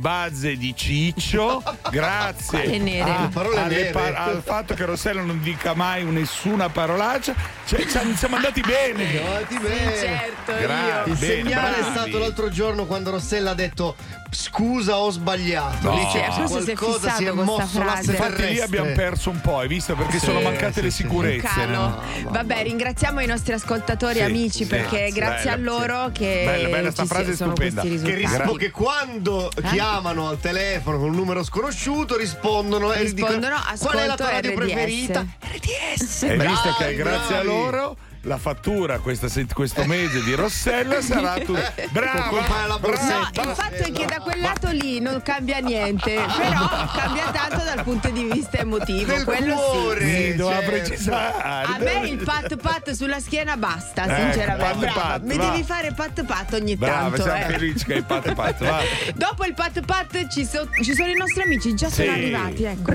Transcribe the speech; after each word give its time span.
Bazze 0.00 0.56
di 0.56 0.74
Ciccio, 0.74 1.62
grazie 1.92 2.74
a- 2.74 2.78
nere. 2.78 3.90
par- 3.90 4.14
al 4.16 4.42
fatto 4.42 4.72
che 4.74 4.84
Rossella 4.86 5.20
non 5.20 5.42
dica 5.42 5.74
mai 5.74 6.04
nessuna 6.04 6.70
parolaccia. 6.70 7.34
Cioè, 7.66 7.86
ci 7.86 8.16
siamo 8.16 8.36
andati 8.36 8.62
bene. 8.62 9.22
Andati 9.24 9.58
bene. 9.58 9.96
certo, 9.96 10.52
Grazie. 10.58 11.12
Il 11.12 11.18
Bene, 11.18 11.42
segnale 11.42 11.76
è 11.76 11.80
bravi. 11.80 11.90
stato 11.98 12.18
l'altro 12.18 12.48
giorno 12.48 12.86
quando 12.86 13.10
Rossella 13.10 13.50
ha 13.50 13.54
detto 13.54 13.94
scusa 14.30 14.96
ho 14.98 15.10
sbagliato. 15.10 15.90
No. 15.90 15.94
Lì 15.96 16.06
c'è 16.12 16.30
forse 16.30 16.62
si 16.62 16.70
è 16.70 16.74
qualcosa 16.76 17.10
si 17.14 17.24
è 17.24 17.30
con 17.30 17.44
sta 17.44 17.80
mosso. 17.80 18.10
Infatti 18.10 18.46
lì 18.46 18.60
abbiamo 18.60 18.92
perso 18.92 19.30
un 19.30 19.40
po', 19.40 19.58
hai 19.58 19.68
visto? 19.68 19.94
Perché 19.94 20.18
Sì, 20.18 20.26
sono 20.26 20.40
mancate 20.40 20.72
sì, 20.74 20.82
le 20.82 20.90
sicurezze. 20.90 21.66
No? 21.66 21.98
Vabbè, 22.28 22.62
ringraziamo 22.62 23.20
i 23.20 23.26
nostri 23.26 23.52
ascoltatori 23.52 24.14
Sì, 24.16 24.22
amici 24.22 24.62
sì, 24.64 24.66
perché 24.66 25.10
grazie 25.12 25.50
Bella, 25.50 25.72
a 25.72 25.78
loro 25.78 26.06
sì. 26.06 26.12
che 26.12 26.42
Bella, 26.44 26.68
bella 26.68 26.90
sta 26.90 27.02
ci 27.02 27.08
frase 27.08 27.34
sono 27.36 27.50
stupenda. 27.54 27.80
questi 27.82 28.02
Che, 28.06 28.14
rispo- 28.14 28.54
che 28.54 28.70
quando 28.70 29.50
Eh? 29.50 29.62
chiamano 29.68 30.28
al 30.28 30.38
telefono 30.40 30.98
con 30.98 31.08
un 31.08 31.14
numero 31.14 31.42
sconosciuto 31.42 32.16
rispondono 32.16 32.92
e 32.92 33.02
Rispondono, 33.02 33.38
dicono 33.40 33.76
qual 33.78 33.96
è 33.98 34.06
la 34.06 34.16
tua 34.16 34.30
radio 34.30 34.50
RDS. 34.52 34.56
preferita? 34.56 35.26
RDS. 35.40 36.22
Hai 36.22 36.38
visto 36.38 36.74
che 36.78 36.94
grazie 36.94 37.36
a 37.36 37.42
loro 37.42 37.96
la 38.24 38.36
fattura 38.36 38.98
questa 38.98 39.28
questo 39.54 39.84
mese 39.86 40.22
di 40.22 40.34
Rossella 40.34 41.00
sarà 41.00 41.38
tu. 41.40 41.56
Brava! 41.90 42.22
Colpa 42.28 42.60
della 42.60 42.78
No, 42.80 43.28
il 43.32 43.54
fatto 43.54 43.74
è 43.76 43.92
che 43.92 44.04
da 44.04 44.18
quel 44.20 44.40
lato 44.40 44.68
lì 44.70 45.00
non 45.00 45.22
cambia 45.22 45.58
niente, 45.58 46.14
però 46.36 46.68
cambia 46.94 47.30
tanto 47.30 47.64
dal 47.64 47.82
punto 47.82 48.10
di 48.10 48.24
vista 48.24 48.58
emotivo. 48.58 49.12
Del 49.12 49.24
quello 49.24 49.54
cuore. 49.54 50.00
sì. 50.00 50.10
Sì, 50.30 50.34
doveva 50.36 50.60
certo. 50.60 50.70
precisare. 50.70 51.42
A 51.42 51.76
me 51.78 52.08
il 52.08 52.22
pat 52.22 52.56
pat 52.56 52.90
sulla 52.90 53.20
schiena 53.20 53.56
basta, 53.56 54.04
Ecco, 54.04 54.32
sinceramente. 54.32 54.64
pat 54.64 54.78
Brava, 54.78 55.00
pat, 55.00 55.22
mi 55.22 55.36
va. 55.36 55.50
devi 55.50 55.62
fare 55.64 55.92
pat 55.94 56.24
pat 56.24 56.52
ogni 56.54 56.76
Brava, 56.76 57.16
tanto. 57.16 57.22
siamo 57.22 57.38
eh. 57.38 57.52
felici 57.52 57.84
che 57.86 57.94
hai 57.94 58.02
pat 58.02 58.34
pat. 58.34 58.58
Va. 58.64 58.80
Dopo 59.14 59.44
il 59.46 59.54
pat 59.54 59.80
pat 59.80 60.28
ci, 60.28 60.44
so- 60.44 60.68
ci 60.82 60.94
sono 60.94 61.08
i 61.10 61.16
nostri 61.16 61.42
amici, 61.42 61.74
già 61.74 61.88
sono 61.88 62.06
Sì. 62.12 62.12
arrivati, 62.12 62.64
ecco. 62.64 62.92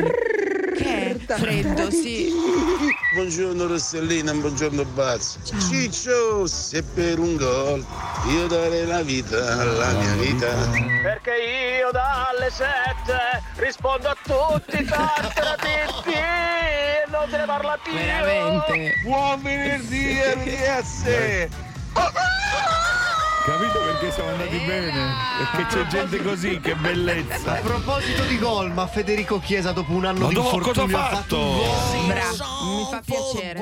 Che 0.76 1.12
è 1.12 1.16
freddo, 1.38 1.89
sì. 1.89 2.30
Buongiorno 3.16 3.66
Rossellina, 3.66 4.34
buongiorno 4.34 4.84
Bazzo. 5.16 5.39
Ciccio, 5.69 6.45
se 6.45 6.83
per 6.83 7.19
un 7.19 7.38
gol 7.38 7.85
io 8.27 8.47
darei 8.47 8.85
la 8.85 9.02
vita 9.02 9.59
alla 9.59 9.91
mia 9.91 10.13
vita. 10.16 10.47
Perché 11.03 11.31
io 11.80 11.89
dalle 11.91 12.49
sette 12.49 13.41
rispondo 13.55 14.09
a 14.09 14.17
tutti 14.21 14.81
i 14.81 14.86
tantratitti 14.86 16.11
e 16.11 17.05
non 17.09 17.30
te 17.30 17.38
ne 17.38 17.45
parla 17.45 17.80
più. 17.81 17.93
Veramente. 17.93 18.93
Buon 19.03 19.41
venerdì 19.41 20.19
RDS! 20.19 21.03
Capito 23.46 23.80
perché 23.80 24.12
siamo 24.12 24.30
andati 24.32 24.58
bene? 24.58 25.14
Perché 25.38 25.66
c'è 25.68 25.86
gente 25.86 26.24
così, 26.24 26.60
che 26.60 26.72
A 26.72 26.76
bellezza. 26.76 27.52
proposito 27.62 28.24
di 28.24 28.40
gol, 28.40 28.72
ma 28.72 28.88
Federico 28.88 29.40
Chiesa 29.40 29.72
dopo 29.72 29.92
un 29.92 30.06
anno 30.06 30.22
Ma 30.22 30.28
di 30.30 30.34
dopo 30.34 30.56
infortunio 30.56 30.98
cosa 30.98 31.10
ha 31.10 31.16
fatto 31.16 31.38
un 31.38 31.56
gol. 31.58 32.06
Bravo, 32.08 32.76
mi 32.76 32.88
fa 32.90 33.02
piacere. 33.06 33.60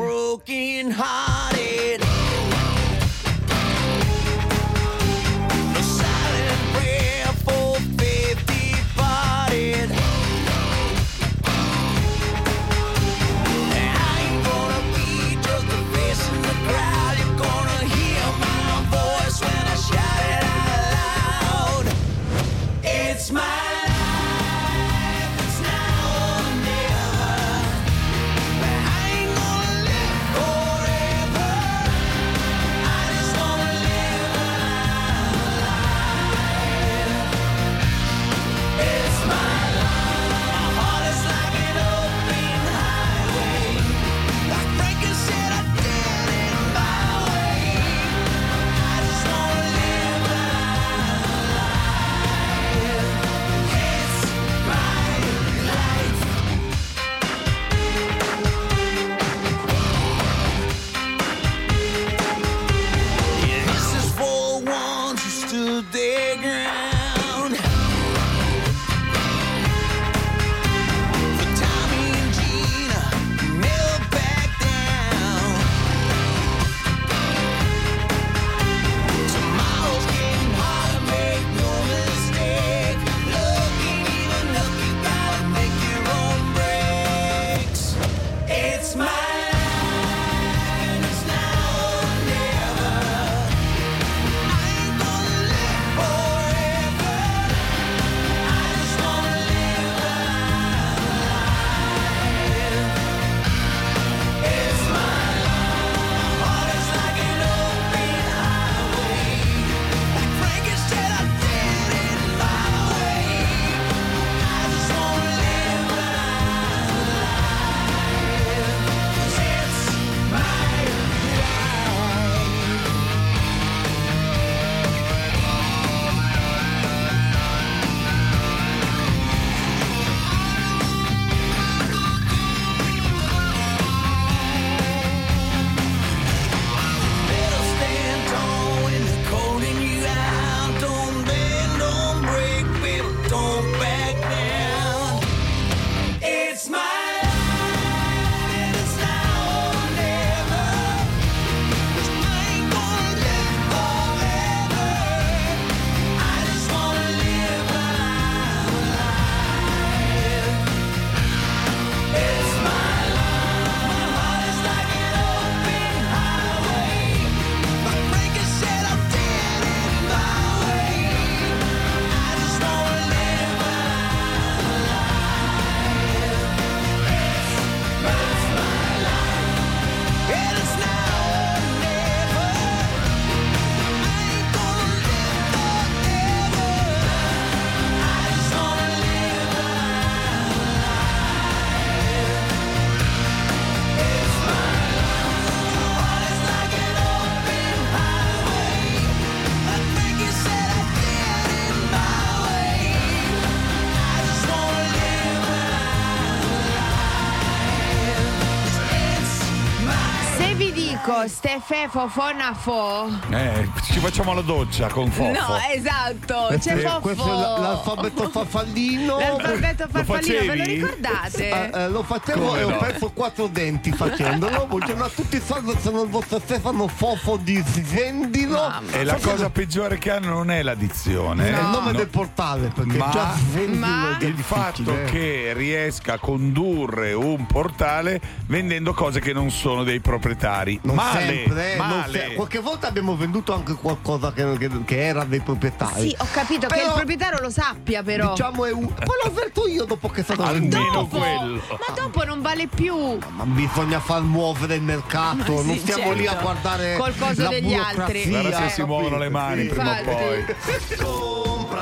Stefe 211.28 211.88
Fofona 211.90 212.54
Fo. 212.54 213.08
Eh, 213.30 213.70
ci 213.84 214.00
facciamo 214.00 214.34
la 214.34 214.42
doccia 214.42 214.88
con 214.88 215.10
Fofo. 215.10 215.32
No, 215.32 215.58
esatto, 215.74 216.56
c'è 216.60 216.76
Eh, 216.76 216.80
Fofo. 216.80 217.00
questo 217.00 217.24
è 217.26 217.32
l- 217.36 217.62
l'alfabeto 217.62 218.30
farfallino. 218.30 219.18
L'alfabeto 219.20 219.88
farfallino, 219.90 220.40
ve 220.46 220.56
lo 220.58 220.64
ricordate? 220.64 221.50
Eh, 221.50 221.70
eh, 221.74 221.90
lo 221.90 222.04
facevo 222.04 222.46
Come 222.48 222.60
e 222.60 222.64
ho 222.64 222.70
no? 222.70 222.78
perso 222.78 223.12
quattro 223.12 223.48
denti 223.48 223.92
facendolo. 223.92 224.66
Buongiorno 224.68 225.04
a 225.06 225.10
tutti, 225.10 225.40
salve, 225.40 225.76
sono 225.80 226.04
il 226.04 226.10
vostro 226.10 226.40
Stefano 226.40 226.88
Fofo 226.88 227.38
di 227.38 227.64
Svendilo. 227.66 228.72
E 228.92 229.04
la 229.04 229.18
cosa 229.22 229.50
peggiore 229.50 229.98
che 229.98 230.12
hanno 230.12 230.30
non 230.30 230.52
è 230.52 230.62
l'addizione. 230.62 231.46
È 231.50 231.54
eh. 231.56 231.60
il 231.60 231.68
nome 231.68 231.92
No. 231.92 231.98
del 231.98 232.08
portale, 232.08 232.68
perché 232.74 232.98
Ma- 232.98 233.10
già 233.12 233.34
Ma- 233.76 234.18
è 234.18 234.26
il 234.26 234.38
fatto 234.38 234.96
che 235.06 235.52
riesca 235.56 236.14
a 236.14 236.18
condurre 236.20 237.14
un 237.14 237.46
portale 237.46 238.20
vendendo 238.48 238.94
cose 238.94 239.20
che 239.20 239.34
non 239.34 239.50
sono 239.52 239.84
dei 239.84 240.00
proprietari. 240.00 240.80
Non 240.84 240.96
male, 241.14 241.26
sempre, 241.26 241.74
eh, 241.74 241.78
male. 241.78 242.20
se- 242.30 242.34
qualche 242.36 242.60
volta 242.60 242.88
abbiamo 242.88 243.16
venduto 243.16 243.54
anche 243.54 243.74
qualcosa 243.74 244.32
che, 244.34 244.58
che- 244.58 244.84
che 244.86 245.06
era 245.06 245.24
dei 245.24 245.40
proprietari. 245.42 246.10
Sì, 246.10 246.16
ho 246.20 246.28
capito 246.32 246.68
che 246.68 246.74
Però- 246.76 246.88
il 246.88 246.94
proprietario 246.94 247.40
lo 247.40 247.50
sappia, 247.50 248.04
però. 248.04 248.32
Diciamo 248.32 248.66
è 248.66 248.72
un. 248.72 248.88
Poi 248.88 249.16
l'ho 249.24 249.30
avverto 249.30 249.68
io 249.68 249.86
dopo 249.86 250.10
che 250.10 250.22
è 250.22 250.24
stato 250.24 250.44
venduto. 250.44 250.78
Almeno 250.78 251.08
quello. 251.08 251.62
ma 251.70 251.94
dopo 251.96 252.24
non 252.24 252.42
vale 252.42 252.68
più. 252.68 253.18
Ma 253.30 253.44
bisogna 253.46 254.00
far 254.00 254.22
muovere 254.22 254.76
il 254.76 254.82
mercato, 254.82 255.54
Ma 255.54 255.62
non 255.62 255.74
sì, 255.74 255.80
stiamo 255.80 256.12
lì 256.14 256.26
a 256.26 256.32
certo. 256.32 256.44
guardare 256.44 256.98
la 256.98 257.48
degli 257.50 257.74
altri. 257.74 258.24
burocrazia, 258.24 258.30
Guarda 258.42 258.50
se 258.58 258.64
si 258.64 258.68
capito? 258.70 258.86
muovono 258.88 259.18
le 259.18 259.30
mani 259.30 259.62
Sì. 259.64 259.68
prima 259.70 260.00
o 260.00 260.04
poi. 260.04 260.46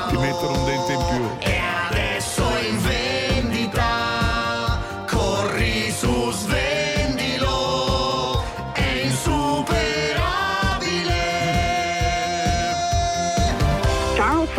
Ti 0.09 0.17
mettono 0.17 0.59
un 0.59 0.65
dente 0.65 0.91
in 0.93 1.05
più. 1.09 1.29
E 1.49 1.57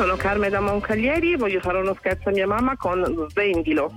sono 0.03 0.17
Carme 0.17 0.49
da 0.49 0.59
Moncalieri 0.59 1.35
e 1.35 1.37
voglio 1.37 1.61
fare 1.61 1.79
uno 1.79 1.95
scherzo 1.95 2.31
a 2.31 2.33
mia 2.33 2.45
mamma 2.45 2.77
con 2.77 3.29
Svendilo. 3.31 3.93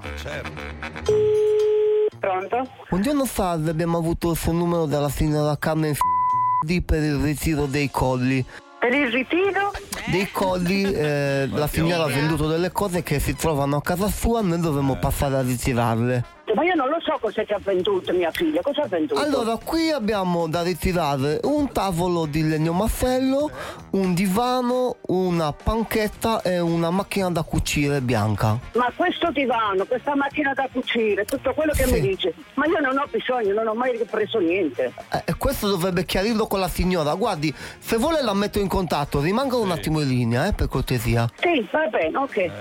Pronto? 2.19 2.69
Buongiorno 2.89 3.25
salve, 3.25 3.71
abbiamo 3.71 3.97
avuto 3.97 4.29
il 4.29 4.37
suo 4.37 4.51
numero 4.51 4.85
dalla 4.85 5.09
signora 5.09 5.57
Carmen 5.57 5.95
F***di 5.95 6.83
per 6.83 7.01
il 7.01 7.15
ritiro 7.15 7.65
dei 7.65 7.89
colli. 7.89 8.45
Per 8.77 8.93
il 8.93 9.11
ritiro? 9.11 9.71
Dei 10.11 10.29
colli, 10.31 10.83
eh, 10.83 11.47
la 11.51 11.65
signora 11.65 12.03
ha 12.03 12.07
venduto 12.07 12.45
delle 12.45 12.71
cose 12.71 13.01
che 13.01 13.17
si 13.17 13.35
trovano 13.35 13.77
a 13.77 13.81
casa 13.81 14.07
sua, 14.07 14.41
noi 14.41 14.59
dovremmo 14.59 14.99
passare 14.99 15.37
a 15.37 15.41
ritirarle. 15.41 16.34
Ma 16.53 16.63
io 16.63 16.75
non 16.75 16.89
lo 16.89 16.97
so 17.01 17.17
cosa 17.19 17.43
ti 17.43 17.53
ha 17.53 17.59
venduto 17.61 18.13
mia 18.13 18.29
figlia, 18.31 18.61
cosa 18.61 18.83
ha 18.83 18.87
venduto? 18.87 19.19
Allora, 19.19 19.57
qui 19.57 19.89
abbiamo 19.89 20.47
da 20.47 20.61
ritirare 20.61 21.39
un 21.43 21.71
tavolo 21.71 22.25
di 22.27 22.47
legno 22.47 22.71
massello, 22.71 23.49
un 23.91 24.13
divano, 24.13 24.97
una 25.07 25.51
panchetta 25.51 26.41
e 26.43 26.59
una 26.59 26.91
macchina 26.91 27.31
da 27.31 27.41
cucire 27.41 27.99
bianca. 27.99 28.59
Ma 28.73 28.91
questo 28.95 29.31
divano, 29.31 29.85
questa 29.85 30.15
macchina 30.15 30.53
da 30.53 30.67
cucire, 30.71 31.25
tutto 31.25 31.51
quello 31.53 31.71
che 31.73 31.85
Sì. 31.85 31.93
mi 31.93 32.01
dice, 32.01 32.33
ma 32.53 32.65
io 32.67 32.79
non 32.79 32.97
ho 32.97 33.05
bisogno, 33.09 33.53
non 33.53 33.67
ho 33.67 33.73
mai 33.73 33.97
preso 34.09 34.37
niente. 34.39 34.93
Eh, 35.11 35.23
E 35.25 35.35
questo 35.37 35.67
dovrebbe 35.67 36.05
chiarirlo 36.05 36.45
con 36.45 36.59
la 36.59 36.67
signora. 36.69 37.15
Guardi, 37.15 37.51
se 37.79 37.97
vuole 37.97 38.21
la 38.21 38.33
metto 38.35 38.59
in 38.59 38.67
contatto, 38.67 39.19
rimanga 39.19 39.55
un 39.57 39.71
attimo 39.71 39.99
in 39.99 40.07
linea, 40.07 40.47
eh, 40.47 40.53
per 40.53 40.67
cortesia. 40.67 41.27
Sì, 41.39 41.67
va 41.71 41.87
bene, 41.87 42.15
ok. 42.17 42.51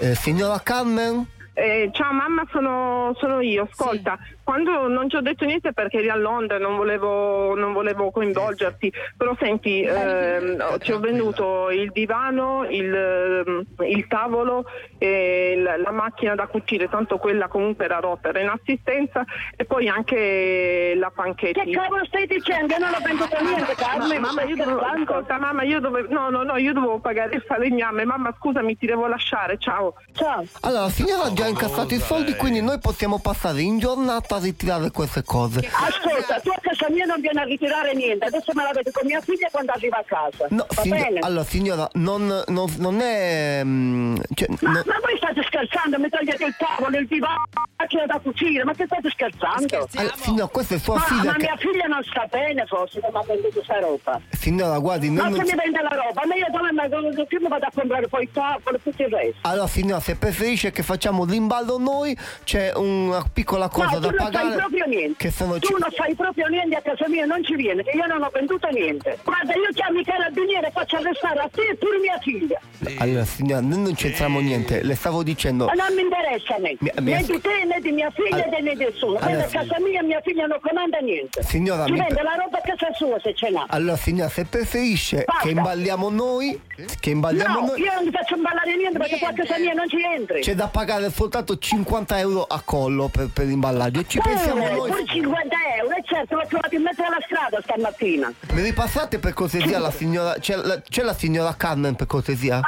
Eh, 0.00 0.14
signora 0.14 0.60
Carmen? 0.62 1.26
Eh, 1.56 1.90
ciao 1.92 2.12
mamma, 2.12 2.44
sono, 2.50 3.14
sono 3.16 3.40
io. 3.40 3.68
Ascolta, 3.70 4.18
quando 4.44 4.86
non 4.88 5.08
ti 5.08 5.16
ho 5.16 5.22
detto 5.22 5.44
niente 5.44 5.72
perché 5.72 5.98
eri 5.98 6.10
a 6.10 6.16
Londra, 6.16 6.58
non 6.58 6.76
volevo, 6.76 7.54
non 7.56 7.72
volevo 7.72 8.10
coinvolgerti, 8.10 8.92
però 9.16 9.34
senti, 9.40 9.82
ehm, 9.82 10.78
ti 10.78 10.92
ho 10.92 11.00
venduto 11.00 11.70
il 11.70 11.90
divano, 11.90 12.66
il, 12.68 12.94
ehm, 12.94 13.64
il 13.88 14.06
tavolo 14.06 14.66
e 14.98 15.54
la, 15.56 15.78
la 15.78 15.90
macchina 15.90 16.34
da 16.34 16.46
cucire, 16.46 16.88
tanto 16.88 17.16
quella 17.16 17.48
comunque 17.48 17.86
era 17.86 17.98
rotta, 18.00 18.28
era 18.28 18.40
in 18.40 18.48
assistenza 18.48 19.24
e 19.56 19.64
poi 19.64 19.88
anche 19.88 20.94
la 20.94 21.10
panchetta. 21.10 21.62
Che 21.62 21.70
cavolo 21.70 22.04
stai 22.04 22.26
dicendo? 22.26 22.74
Io 22.74 22.78
non 22.78 22.94
ho 22.94 23.02
venduto 23.02 23.42
niente, 23.42 23.74
Carmen. 23.74 24.20
Mamma, 24.20 24.42
io 24.42 24.56
dovevo, 24.56 24.80
ascolta, 24.80 25.38
mamma, 25.38 25.62
io 25.62 25.80
dovevo, 25.80 26.12
no, 26.12 26.28
no, 26.28 26.42
no, 26.42 26.56
io 26.56 26.72
dovevo 26.74 26.98
pagare 26.98 27.34
il 27.34 27.42
falegname. 27.46 28.04
Mamma, 28.04 28.34
scusami, 28.38 28.76
ti 28.76 28.86
devo 28.86 29.06
lasciare, 29.06 29.56
ciao. 29.58 29.94
Ciao. 30.12 30.44
Allora, 30.60 30.82
la 30.82 30.90
signora 30.90 31.22
ha 31.24 31.32
già 31.32 31.46
incassato 31.46 31.94
i 31.94 31.98
soldi, 31.98 32.34
quindi 32.36 32.60
noi 32.60 32.78
possiamo 32.78 33.20
passare 33.20 33.62
in 33.62 33.78
giornata 33.78 34.33
a 34.36 34.40
ritirare 34.40 34.90
queste 34.90 35.22
cose. 35.24 35.58
Ascolta, 35.58 36.40
tu 36.40 36.50
a 36.50 36.58
casa 36.60 36.86
mia 36.90 37.04
non 37.04 37.20
vieni 37.20 37.38
a 37.38 37.44
ritirare 37.44 37.94
niente, 37.94 38.26
adesso 38.26 38.52
me 38.54 38.62
la 38.62 38.70
vedo 38.72 38.90
con 38.92 39.06
mia 39.06 39.20
figlia 39.20 39.48
quando 39.50 39.72
arriva 39.72 39.98
a 39.98 40.04
casa. 40.06 40.46
No, 40.50 40.66
bene? 40.84 41.18
allora 41.20 41.44
signora, 41.44 41.88
non, 41.94 42.42
non- 42.48 42.74
non 42.78 43.00
è... 43.00 43.60
mm, 43.64 44.16
cioè, 44.34 44.48
Ma, 44.60 44.70
no- 44.72 44.82
ma 44.86 44.98
voi 45.00 45.16
state 45.16 45.42
scherzando? 45.42 45.98
Mi 45.98 46.08
togliete 46.08 46.44
il 46.44 46.54
tavolo, 46.58 46.96
il 46.98 47.06
divano, 47.06 47.42
la 47.52 47.62
macchina 47.78 48.06
da 48.06 48.18
cucire, 48.22 48.64
ma 48.64 48.72
che 48.74 48.84
state 48.86 49.08
scherzando? 49.10 49.88
allora, 49.94 50.14
signora, 50.16 50.46
questa 50.48 50.74
è 50.74 50.78
sua 50.78 50.94
Ma, 50.96 51.00
figlia 51.02 51.24
ma 51.24 51.32
che... 51.32 51.42
mia 51.42 51.56
figlia 51.56 51.86
non 51.86 52.02
sta 52.04 52.26
bene 52.30 52.64
forse 52.66 53.00
che 53.00 53.08
mi 53.10 53.18
ha 53.18 53.22
venduto 53.26 53.52
questa 53.54 53.78
roba. 53.80 54.20
Signora, 54.30 54.78
guardi, 54.78 55.08
noi 55.10 55.16
Ma 55.16 55.28
non 55.28 55.38
che 55.38 55.44
mi 55.44 55.54
vende 55.62 55.80
la 55.82 55.88
roba? 55.90 56.22
Ma 56.26 56.34
io 56.34 56.46
dove 56.50 56.72
ma 56.72 56.88
dove- 56.88 57.26
che 57.26 57.38
mi 57.40 57.48
vado 57.48 57.66
a 57.66 57.70
comprare 57.74 58.08
poi 58.08 58.22
il 58.24 58.30
tavolo 58.32 58.76
e 58.76 58.82
tutto 58.82 59.02
il 59.02 59.08
resto? 59.08 59.38
Allora 59.42 59.66
signora, 59.66 60.00
se 60.00 60.16
preferisce 60.16 60.70
che 60.70 60.82
facciamo 60.82 61.24
l'imballo 61.24 61.78
noi, 61.78 62.16
c'è 62.44 62.72
una 62.74 63.24
piccola 63.32 63.68
cosa 63.68 63.92
no, 63.94 63.98
da 64.00 64.08
non 64.10 64.16
pagare. 64.30 64.48
fai 64.48 64.56
proprio 64.58 64.84
niente. 64.86 65.16
Che 65.18 65.30
sono 65.30 65.58
tu 65.58 65.66
ci- 65.68 65.72
non 65.78 65.90
fai 65.96 66.14
proprio 66.14 66.46
niente 66.48 66.76
a 66.76 66.82
casa 66.82 67.08
mia, 67.08 67.24
non 67.24 67.42
ci 67.44 67.54
viene, 67.54 67.82
che 67.82 67.96
io 67.96 68.06
non 68.06 68.22
ho 68.22 68.30
venduto 68.32 68.68
niente. 68.68 69.18
Guarda, 69.24 69.52
io 69.54 69.68
chiamo 69.72 69.98
i 70.00 70.04
carabinieri 70.04 70.66
e 70.66 70.70
faccio 70.70 70.96
arrestare 70.96 71.40
a 71.40 71.48
te 71.52 71.62
e 71.62 71.74
pure 71.76 71.98
mia 71.98 72.18
figlia. 72.20 72.60
Allora 72.98 73.24
signora, 73.24 73.60
noi 73.60 73.78
non 73.78 73.94
c'entriamo 73.94 74.40
niente, 74.40 74.82
le 74.82 74.94
stavo 74.94 75.22
dicendo... 75.22 75.66
Ma 75.66 75.72
non 75.72 75.94
mi 75.94 76.02
interessa 76.02 76.56
a 76.56 76.58
me. 76.58 76.76
Mi- 76.80 76.90
mi 77.00 77.10
né 77.12 77.22
di 77.22 77.40
te 77.40 77.64
né 77.64 77.78
di 77.80 77.90
mia 77.92 78.10
figlia 78.10 78.42
Allora- 78.44 78.58
né 78.60 78.74
di 78.74 78.84
nessuno. 78.84 79.18
allora, 79.20 79.44
a 79.44 79.48
casa 79.48 79.76
mia, 79.80 80.02
mia 80.02 80.20
figlia 80.22 80.46
non 80.46 80.58
comanda 80.60 80.98
niente. 80.98 81.42
Signora, 81.42 81.86
Ci 81.86 81.92
mi- 81.92 81.98
vende 81.98 82.22
la 82.22 82.34
roba 82.36 82.58
a 82.58 82.60
casa 82.60 82.92
sua 82.94 83.18
se 83.22 83.34
ce 83.34 83.50
n'ha. 83.50 83.64
Allora 83.68 83.96
signora, 83.96 84.28
se 84.28 84.44
preferisce 84.44 85.24
Basta. 85.24 85.42
che 85.42 85.50
imballiamo 85.50 86.08
noi, 86.10 86.60
che 87.00 87.10
imballiamo 87.10 87.60
No, 87.60 87.66
noi, 87.66 87.80
io 87.80 87.92
non 87.94 88.04
ti 88.04 88.10
faccio 88.10 88.34
imballare 88.36 88.76
niente 88.76 88.98
perché 88.98 89.18
qua 89.18 89.28
a 89.28 89.32
casa 89.32 89.58
mia 89.58 89.72
non 89.72 89.88
ci 89.88 89.96
entri. 90.00 90.40
c'è 90.40 90.54
da 90.54 90.66
pagare 90.68 91.10
soltanto 91.10 91.56
50 91.58 92.18
euro 92.18 92.42
a 92.42 92.60
collo 92.64 93.08
per, 93.08 93.28
per 93.32 93.46
l'imballaggio 93.46 94.04
ci 94.14 94.20
pensiamo 94.22 94.64
Eh, 94.64 94.70
noi. 94.74 94.90
pure 94.90 95.04
50 95.06 95.56
euro, 95.78 95.94
e 95.96 96.02
certo, 96.04 96.36
l'ho 96.36 96.46
trovato 96.46 96.74
in 96.76 96.82
mezzo 96.82 97.02
alla 97.02 97.18
strada 97.26 97.60
stamattina. 97.60 98.32
Mi 98.52 98.62
ripassate 98.62 99.18
per 99.18 99.32
cortesia 99.32 99.80
la 99.80 99.90
signora, 99.90 100.34
c'è 100.38 100.54
la, 100.54 100.80
c'è 100.80 101.02
la 101.02 101.14
signora 101.14 101.52
Carmen 101.56 101.96
per 101.96 102.06
cortesia? 102.06 102.60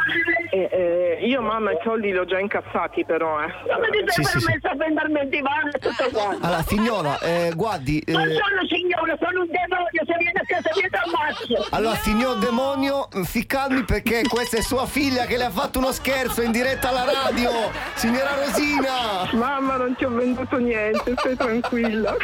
Eh, 0.51 0.69
eh, 0.71 1.27
io 1.27 1.41
mamma 1.43 1.73
i 1.73 1.79
soldi 1.83 2.13
li 2.13 2.19
ho 2.19 2.25
già 2.25 2.39
incassati 2.39 3.05
però, 3.05 3.41
eh. 3.43 3.53
Come 3.63 3.89
ti 3.91 4.05
Sì, 4.07 4.23
sei 4.23 4.25
sì, 4.25 4.39
sì. 4.39 4.45
permesso 4.47 4.69
a 4.69 4.75
vendermi 4.77 5.21
il 5.21 5.29
divano 5.29 5.69
e 5.73 5.79
tutto 5.79 6.09
quanto? 6.13 6.47
Allora 6.47 6.63
signora, 6.63 7.19
eh, 7.21 7.53
guardi... 7.55 7.99
eh, 8.01 8.13
Non 8.13 8.23
sono 8.29 8.67
signore, 8.69 9.17
sono 9.21 9.41
un 9.41 9.47
demonio, 9.49 10.03
se 10.07 10.15
viene 10.19 10.41
a 10.41 10.45
casa 10.47 10.71
ti 10.71 10.89
ammazzo. 10.91 11.67
Allora, 11.71 11.95
signor 11.97 12.37
demonio, 12.39 13.09
si 13.25 13.47
calmi 13.47 13.85
perché 13.85 14.23
questa 14.29 14.59
è 14.59 14.61
sua 14.61 14.87
figlia 14.87 15.25
che 15.25 15.37
le 15.37 15.45
ha 15.45 15.51
fatto 15.51 15.79
uno 15.79 15.93
scherzo 15.93 16.43
in 16.43 16.53
diretta 16.53 16.89
alla 16.91 17.05
radio. 17.05 17.51
Signora 17.95 18.35
Rosina! 18.37 19.29
Mamma 19.33 19.77
non 19.77 19.95
ti 19.97 20.05
ho 20.05 20.11
venduto 20.11 20.57
niente, 20.59 21.15
stai 21.17 21.37
tranquilla. 21.37 22.15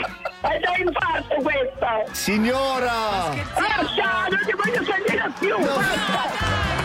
È 0.40 0.58
da 0.58 0.76
infarto 0.76 1.34
questa! 1.42 2.02
Signora! 2.12 2.90
Basta, 3.54 4.26
non 4.28 4.40
ti 4.44 4.52
voglio 4.54 4.84
sentire 4.84 5.30
più! 5.38 5.56
Basta! 5.58 6.80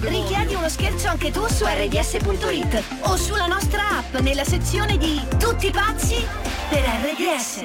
Richiedi 0.00 0.54
uno 0.54 0.68
scherzo 0.68 1.08
anche 1.08 1.30
tu 1.30 1.46
su 1.46 1.64
rds.it 1.64 2.82
o 3.04 3.16
sulla 3.16 3.46
nostra 3.46 3.98
app 3.98 4.16
nella 4.16 4.44
sezione 4.44 4.98
di 4.98 5.18
Tutti 5.38 5.70
pazzi 5.70 6.26
per 6.68 6.82
RDS. 6.82 7.64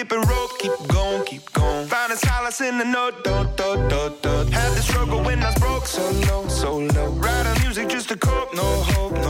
skipping 0.00 0.26
rope, 0.28 0.58
keep 0.58 0.72
going, 0.88 1.24
keep 1.26 1.52
going. 1.52 1.86
Found 1.88 2.12
a 2.12 2.16
solace 2.16 2.62
in 2.62 2.78
the 2.78 2.84
note, 2.84 3.22
do, 3.22 3.44
do, 3.56 3.76
do, 3.90 4.16
do. 4.22 4.50
Had 4.50 4.72
the 4.74 4.82
struggle 4.82 5.22
when 5.22 5.42
I 5.42 5.50
was 5.50 5.58
broke, 5.58 5.86
so 5.86 6.10
low, 6.28 6.48
so 6.48 6.78
low. 6.78 7.10
Writing 7.24 7.62
music 7.62 7.88
just 7.90 8.08
to 8.08 8.16
cope, 8.16 8.54
no 8.54 8.62
hope, 8.62 9.12
no 9.12 9.29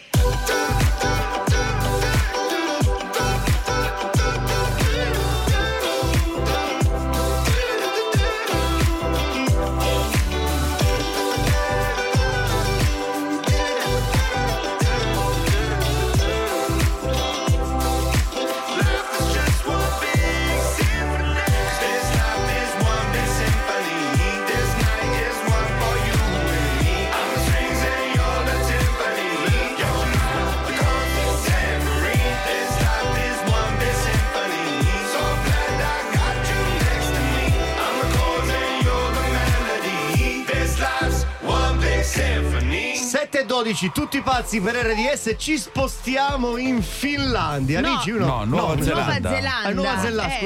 12, 43.63 43.91
tutti 43.93 44.21
pazzi 44.21 44.59
per 44.59 44.73
RDS, 44.73 45.35
ci 45.37 45.55
spostiamo 45.55 46.57
in 46.57 46.81
Finlandia. 46.81 47.79
No. 47.79 47.97
Dici 47.97 48.09
uno? 48.09 48.25
No, 48.25 48.43
Nuova 48.45 48.73
Nuova 48.73 48.83
Zelanda. 48.83 49.29
Zelanda. 49.29 49.67
Ah, 49.67 49.69
Nuova 49.71 49.99
Zelanda, 50.01 50.33
Eh. 50.35 50.39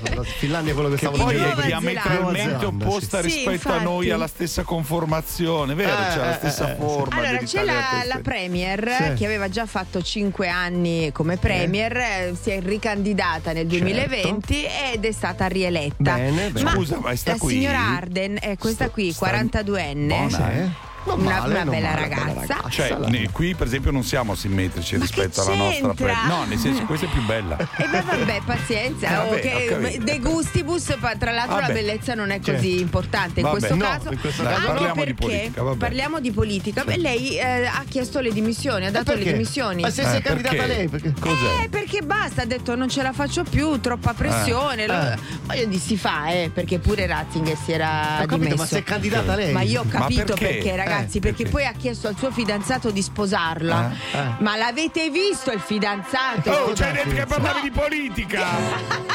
scusa, 0.00 0.14
no. 0.16 0.22
Finlandia 0.24 0.72
è 0.72 0.74
quello 0.74 0.88
che, 0.88 0.94
Che 0.96 1.06
stavo 1.06 1.16
poi 1.22 1.34
dicendo. 1.34 1.44
è 1.44 1.54
Nuova 1.54 1.66
diametralmente 1.66 2.64
opposta 2.66 3.22
sì. 3.22 3.30
Sì, 3.30 3.36
rispetto 3.48 3.72
a 3.72 3.78
noi, 3.80 4.10
alla 4.10 4.26
stessa 4.26 4.64
conformazione, 4.64 5.74
vero? 5.74 5.90
Eh, 5.92 6.08
C'è 6.10 6.16
la 6.16 6.30
eh, 6.32 6.36
stessa 6.36 6.72
eh, 6.72 6.76
forma. 6.76 7.16
Allora, 7.22 7.38
c'è 7.38 7.62
la, 7.64 7.74
la. 8.06 8.18
Premier 8.22 8.96
Sì. 9.08 9.14
che 9.14 9.24
aveva 9.24 9.48
già 9.48 9.64
fatto 9.66 10.02
5 10.02 10.48
anni 10.48 11.12
come 11.12 11.36
Premier, 11.36 11.96
eh, 11.96 12.34
si 12.40 12.50
è 12.50 12.60
ricandidata 12.60 13.52
nel 13.52 13.68
2020 13.68 14.66
ed 14.92 15.04
è 15.04 15.12
stata 15.12 15.46
rieletta. 15.46 16.14
Bene, 16.14 16.50
bene. 16.50 16.62
Ma 16.64 16.72
Scusa, 16.72 16.98
ma 16.98 17.14
sta 17.14 17.32
la 17.32 17.38
qui? 17.38 17.52
signora 17.52 17.78
Arden 17.78 18.36
è 18.40 18.56
questa 18.58 18.90
qui, 18.90 19.12
Sta- 19.12 19.30
42enne. 19.30 20.06
buona, 20.08 20.52
eh? 20.52 20.86
Non 21.08 21.20
Una, 21.20 21.38
male, 21.40 21.50
una 21.54 21.64
non 21.64 21.74
bella 21.74 21.88
male, 21.88 22.00
ragazza. 22.00 22.24
bella 22.24 22.40
ragazza. 22.40 22.68
Cioè, 22.68 22.96
ne- 23.08 23.30
qui 23.30 23.54
per 23.54 23.66
esempio 23.66 23.90
non 23.90 24.04
siamo 24.04 24.34
simmetrici 24.34 24.96
Ma 24.96 25.02
rispetto 25.04 25.40
alla 25.42 25.54
nostra 25.54 25.94
pre- 25.94 26.14
No, 26.26 26.44
nel 26.44 26.58
senso 26.58 26.82
questa 26.84 27.06
è 27.06 27.08
più 27.08 27.22
bella. 27.24 27.56
E 27.56 27.86
beh, 27.88 28.00
vabbè, 28.02 28.40
pazienza. 28.44 29.08
Eh, 29.08 29.16
vabbè, 29.16 29.52
oh, 29.54 29.74
ho 29.76 29.80
capito. 29.82 30.04
de 30.04 30.18
gustibus, 30.18 30.84
tra 31.18 31.30
l'altro 31.32 31.54
Vabbè. 31.56 31.66
la 31.68 31.72
bellezza 31.72 32.14
non 32.14 32.30
è 32.30 32.40
Certo. 32.40 32.52
così 32.60 32.80
importante 32.80 33.40
in 33.40 33.46
Vabbè. 33.46 33.58
questo 33.58 33.74
No, 33.76 33.84
caso. 33.84 34.12
in 34.12 34.20
questo 34.20 34.42
caso 34.42 34.54
anche 34.56 34.66
parliamo 34.68 35.04
di 35.04 35.14
perché 35.14 35.14
politica, 35.26 35.62
vabbè. 35.62 35.76
parliamo 35.76 36.20
di 36.20 36.30
politica. 36.30 36.84
Beh, 36.84 36.96
lei 36.98 37.38
eh, 37.38 37.66
ha 37.66 37.84
chiesto 37.88 38.20
le 38.20 38.32
dimissioni, 38.32 38.86
ha 38.86 38.90
dato 38.90 39.14
le 39.14 39.24
dimissioni. 39.24 39.82
Ma 39.82 39.90
se 39.90 40.02
Eh, 40.02 40.04
sei 40.06 40.22
candidata 40.22 40.56
perché? 40.56 40.74
lei, 40.76 40.88
perché? 40.88 41.14
Cos'è? 41.18 41.64
Eh, 41.64 41.68
perché 41.68 42.02
basta, 42.02 42.42
ha 42.42 42.46
detto 42.46 42.74
non 42.76 42.88
ce 42.88 43.02
la 43.02 43.12
faccio 43.12 43.44
più, 43.44 43.80
troppa 43.80 44.12
pressione. 44.12 44.86
Lo- 44.86 44.92
eh. 44.92 45.16
Ma 45.46 45.54
io 45.54 45.66
dissi 45.68 45.96
fa, 45.96 46.28
eh, 46.30 46.50
perché 46.52 46.78
pure 46.78 47.06
Ratzinger 47.06 47.56
si 47.56 47.72
era 47.72 48.16
Ho 48.22 48.26
capito, 48.26 48.36
dimesso. 48.36 48.56
ma 48.62 48.66
se 48.66 48.78
è 48.78 48.82
candidata 48.82 49.34
lei. 49.34 49.52
Ma 49.52 49.62
io 49.62 49.80
ho 49.80 49.84
capito 49.88 50.34
perché? 50.34 50.46
perché, 50.58 50.70
ragazzi, 50.98 51.16
Eh, 51.18 51.20
perché, 51.20 51.36
perché? 51.44 51.50
poi 51.50 51.66
ha 51.66 51.72
chiesto 51.72 52.08
al 52.08 52.16
suo 52.16 52.30
fidanzato 52.30 52.90
di 52.90 53.02
sposarla. 53.02 53.90
Eh, 54.12 54.18
eh. 54.18 54.24
Ma 54.38 54.56
l'avete 54.56 55.10
visto 55.10 55.50
il 55.52 55.60
fidanzato? 55.60 56.50
Oh, 56.50 56.72
c'hai 56.74 56.92
detto 56.92 57.10
che 57.14 57.26
parlavi 57.26 57.60
di 57.62 57.70
politica! 57.70 58.46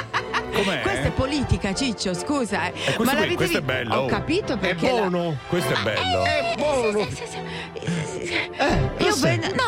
Com'è? 0.53 0.81
Questa 0.81 1.07
è 1.07 1.11
politica, 1.11 1.73
Ciccio, 1.73 2.13
scusa. 2.13 2.67
eh. 2.67 2.71
questo 2.73 3.03
Ma 3.03 3.13
l'avete 3.13 3.33
questo 3.35 3.57
è 3.57 3.61
vi- 3.61 3.65
bello, 3.65 3.95
Ho 3.95 4.05
capito 4.05 4.53
È 4.53 4.57
perché. 4.57 4.85
la- 4.91 5.07
buono. 5.09 5.37
Questo 5.47 5.73
è 5.73 5.77
bello. 5.81 6.23
È 6.23 6.53
buono. 6.57 6.99
Io 8.99 9.07
no, 9.09 9.15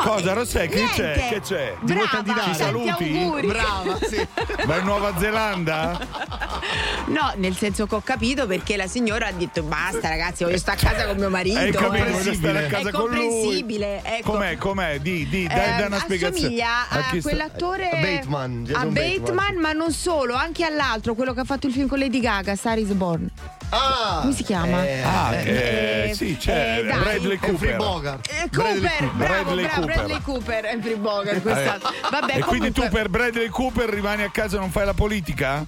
Cosa, 0.06 0.34
Rossè? 0.34 0.68
Che 0.70 0.76
niente. 0.76 0.94
c'è? 0.96 1.28
Che 1.30 1.42
c'è? 1.42 1.76
Brava, 1.82 2.06
candidare? 2.08 2.40
tanti 2.42 2.58
Saluti? 2.58 2.90
auguri. 2.90 3.48
Brava, 3.48 3.98
sì. 4.08 4.28
Vai 4.66 4.80
in 4.80 4.86
Nuova 4.86 5.14
Zelanda? 5.18 6.00
No, 7.08 7.34
nel 7.38 7.56
senso 7.56 7.88
che 7.88 7.96
ho 7.96 8.02
capito 8.04 8.46
perché 8.48 8.76
la 8.78 8.88
signora 8.88 9.28
ha 9.28 9.32
detto 9.32 9.64
basta 9.64 10.08
ragazzi, 10.10 10.44
voglio 10.44 10.58
stare 10.58 10.80
a 10.80 10.90
casa 10.92 11.08
con 11.08 11.18
mio 11.18 11.30
marito. 11.30 11.58
Hai 11.58 11.72
capito? 11.72 12.04
eh. 12.06 12.66
A 12.76 12.80
È 12.80 12.92
con 12.92 13.10
lui. 13.10 13.20
comprensibile, 13.20 14.02
ecco. 14.04 14.32
Com'è? 14.32 14.58
Com'è? 14.58 15.00
Di, 15.00 15.28
di, 15.28 15.48
dai, 15.48 15.58
Eh, 15.58 15.78
dai 15.78 15.86
una 15.88 16.00
spiegazione. 16.00 16.36
assomiglia 16.38 16.88
a, 16.90 17.02
sta- 17.04 17.22
quell'attore 17.22 17.90
a 17.90 17.96
Bateman, 18.00 18.66
a 18.74 18.86
Bateman, 18.86 18.94
Bateman. 18.94 19.56
ma 19.58 19.72
non 19.72 19.92
solo, 19.92 20.36
anche 20.36 20.64
all'altro, 20.64 21.14
quello 21.16 21.34
che 21.34 21.40
ha 21.42 21.46
fatto 21.46 21.68
il 21.68 21.74
film 21.74 21.88
con 21.88 22.00
Lady 22.00 22.20
Gaga, 22.20 22.56
Star 22.56 22.78
is 22.78 22.92
Born. 22.92 23.28
Ah, 23.70 24.20
Come 24.22 24.34
si 24.34 24.44
chiama? 24.44 24.86
eh, 24.86 25.02
Ah, 25.02 25.34
Eh, 25.36 26.10
eh, 26.10 26.14
sì, 26.14 26.38
c'è 26.38 26.80
eh. 26.80 26.84
Bradley 26.84 27.38
Cooper. 27.38 27.70
Eh, 27.70 27.76
Bradley 27.78 27.78
Cooper, 27.78 27.78
Cooper. 28.52 29.10
bravo, 29.14 29.44
Bradley 29.44 29.64
bravo, 29.66 29.82
Cooper. 29.82 29.95
Bradley 29.96 30.22
Cooper, 30.22 30.70
Humphrey 30.74 30.96
Bogart, 30.96 31.42
questa. 31.42 31.80
Vabbè, 32.12 32.38
e 32.38 32.42
quindi 32.42 32.72
tu 32.72 32.82
comunque, 32.82 33.02
per 33.02 33.10
Bradley 33.10 33.50
Cooper 33.50 33.90
rimani 33.90 34.24
a 34.24 34.30
casa 34.30 34.58
e 34.58 34.60
non 34.60 34.70
fai 34.70 34.86
la 34.86 34.94
politica? 34.94 35.66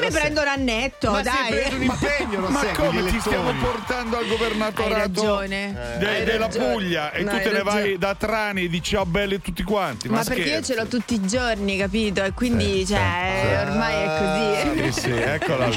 Mi 0.00 0.10
prendo 0.10 0.42
Rannetto, 0.42 1.10
Ma 1.10 1.22
dai. 1.22 1.48
preso 1.50 1.74
un 1.76 1.82
impegno, 1.82 2.40
lo 2.40 2.48
Ma 2.48 2.64
gli 2.64 2.72
come 2.74 3.04
ti 3.06 3.20
stiamo 3.20 3.52
portando 3.60 4.18
al 4.18 4.26
governatorato 4.26 4.96
ragione. 4.96 5.96
de- 5.98 6.06
Hai 6.08 6.24
della 6.24 6.46
ragione. 6.46 6.72
Puglia 6.72 7.12
e 7.12 7.22
No, 7.22 7.30
tu 7.32 7.36
te 7.38 7.50
ne 7.52 7.62
vai 7.62 7.98
da 7.98 8.14
Trani 8.14 8.64
e 8.64 8.68
dici 8.68 8.94
ciao 8.94 9.04
belli 9.06 9.40
tutti 9.40 9.62
quanti? 9.62 10.08
Ma, 10.08 10.16
Ma 10.18 10.24
perché 10.24 10.42
io 10.50 10.62
ce 10.62 10.74
l'ho 10.74 10.86
tutti 10.86 11.14
i 11.14 11.26
giorni, 11.26 11.76
capito? 11.78 12.22
E 12.24 12.32
quindi, 12.32 12.84
Sì, 12.86 12.92
cioè, 12.94 13.40
sì, 13.40 13.46
sì. 13.48 13.54
ormai 13.70 13.94
è 13.94 14.18
così. 14.18 14.92
Sì, 14.92 15.00
sì, 15.00 15.10
eccola 15.10 15.66
lì. 15.68 15.76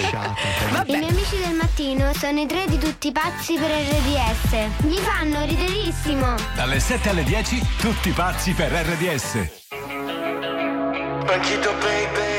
I 0.86 0.96
miei 0.98 1.10
amici 1.10 1.38
del 1.38 1.56
mattino 1.56 2.14
sono 2.14 2.40
i 2.40 2.46
tre 2.46 2.66
di 2.68 2.78
tutti 2.78 3.12
pazzi 3.12 3.56
per 3.56 3.70
RDS. 3.70 4.84
Mi 4.84 4.98
fanno 4.98 5.46
riderissimo. 5.46 6.36
Dalle 6.56 6.80
7 6.80 7.10
alle 7.10 7.24
10, 7.24 7.62
tutti 7.80 8.12
pazzi 8.12 8.52
per 8.54 8.72
RDS. 8.72 9.48
Banchito 11.26 11.74
baby 11.80 12.39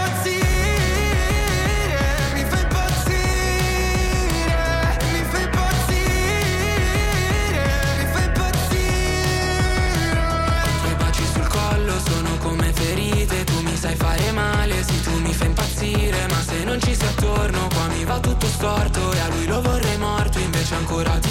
attorno 21.01 21.13
qua 21.13 21.30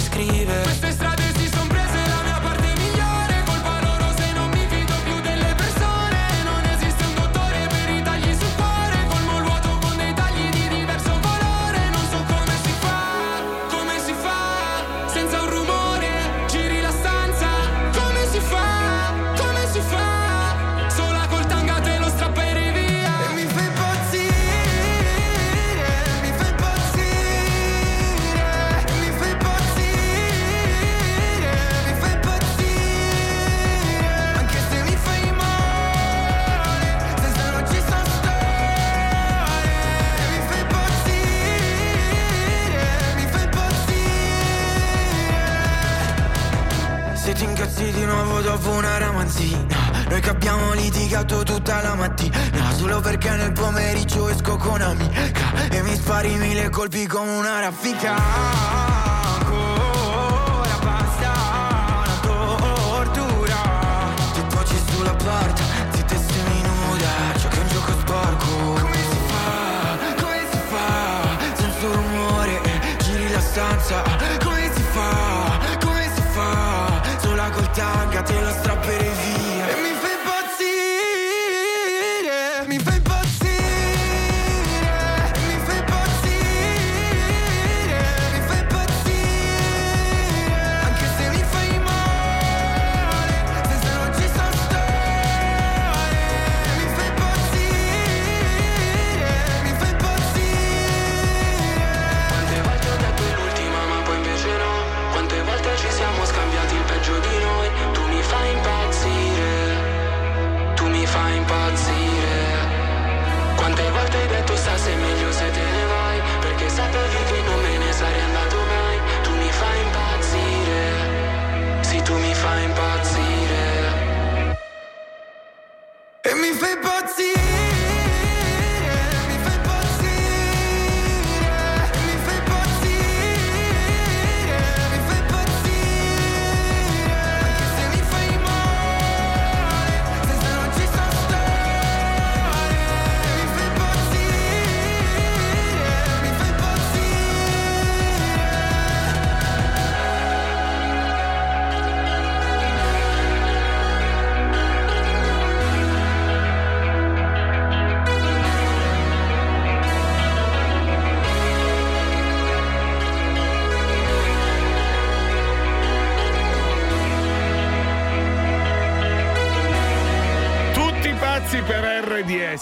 come 57.71 58.50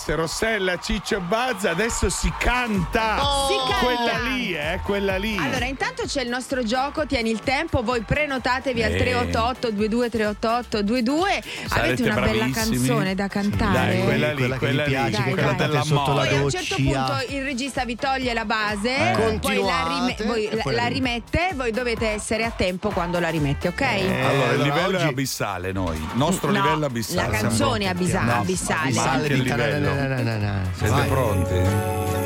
RDS, 0.09 0.15
Rossella, 0.15 0.79
Ciccio 0.79 1.19
Bazza, 1.19 1.69
adesso 1.71 2.09
si 2.09 2.31
canta. 2.37 3.17
Si 3.47 3.55
canta. 3.71 3.85
Quella 3.85 4.17
lì, 4.29 4.53
eh, 4.53 4.79
quella 4.83 5.17
lì. 5.17 5.37
Allora, 5.37 5.65
intanto 5.65 5.88
c'è 6.07 6.21
il 6.21 6.29
nostro 6.29 6.63
gioco, 6.63 7.05
tieni 7.05 7.29
il 7.31 7.39
tempo, 7.39 7.81
voi 7.83 8.01
prenotatevi 8.01 8.83
al 8.83 8.93
Eh. 8.93 8.97
388 8.97 9.69
22 9.73 10.09
388 10.09 10.77
22. 10.83 11.43
Avete 11.69 12.03
una 12.03 12.19
bella 12.21 12.49
canzone 12.51 13.15
da 13.15 13.27
cantare. 13.27 13.73
Dai, 13.73 14.03
quella 14.03 14.29
lì, 14.31 14.35
Quella 14.35 14.53
che 14.53 14.59
quella 14.59 14.83
vi 14.83 14.89
piace, 14.89 15.09
lì, 15.09 15.11
Dai, 15.23 15.31
quella 15.33 15.51
dai. 15.53 15.67
della 15.67 15.81
Sotto 15.83 16.13
la 16.13 16.25
Poi 16.25 16.37
a 16.37 16.43
un 16.43 16.49
certo 16.49 16.75
punto 16.75 17.13
il 17.29 17.43
regista 17.43 17.85
vi 17.85 17.95
toglie 17.95 18.33
la 18.33 18.45
base, 18.45 18.95
Eh. 19.11 19.39
poi 19.39 19.55
la, 19.63 19.85
rime- 19.87 20.15
voi 20.25 20.49
la- 20.51 20.61
poi 20.61 20.75
la 20.75 20.85
rimette, 20.87 21.49
voi 21.55 21.71
dovete 21.71 22.07
essere 22.07 22.43
a 22.43 22.51
tempo 22.51 22.89
quando 22.89 23.19
la 23.19 23.29
rimette, 23.29 23.67
ok? 23.69 23.81
Allora, 23.81 24.51
il 24.53 24.61
livello 24.61 24.97
è 24.97 25.01
oggi- 25.01 25.07
abissale 25.07 25.71
noi. 25.71 25.97
Il 25.97 26.07
nostro 26.15 26.51
No, 26.51 26.61
livello 26.61 26.83
è 26.83 26.87
abissale. 26.87 27.31
la 27.31 27.37
canzone 27.37 27.85
è 27.85 27.87
abisa- 27.87 28.21
No, 28.21 28.33
abissale. 28.35 28.91
tananana. 28.93 30.61
Siete 30.75 31.01
pronti? 31.07 32.18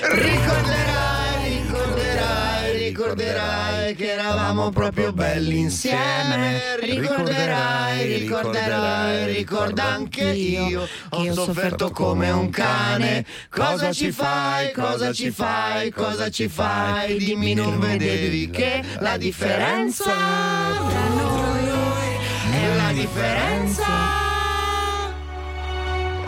Ricorderai, 0.00 1.58
ricorderai, 1.60 2.76
ricorderai 2.78 3.94
che 3.94 4.12
eravamo 4.12 4.70
proprio 4.70 5.12
belli 5.12 5.58
insieme. 5.58 6.76
Ricorderai, 6.80 8.18
ricorderai, 8.18 9.32
ricorda 9.32 9.84
anche 9.84 10.24
io. 10.24 10.88
Ho 11.10 11.32
sofferto 11.32 11.90
come 11.90 12.30
un 12.30 12.50
cane. 12.50 13.24
Cosa 13.48 13.92
ci 13.92 14.10
fai, 14.10 14.72
cosa 14.72 15.12
ci 15.12 15.30
fai, 15.30 15.90
cosa 15.90 16.28
ci 16.28 16.48
fai? 16.48 17.16
Dimmi 17.16 17.54
non 17.54 17.78
vedevi 17.78 18.50
che 18.50 18.82
la 18.98 19.16
differenza. 19.16 20.04
tra 20.04 21.08
noi 21.08 21.68
è 22.50 22.76
la 22.76 22.92
differenza 22.92 24.23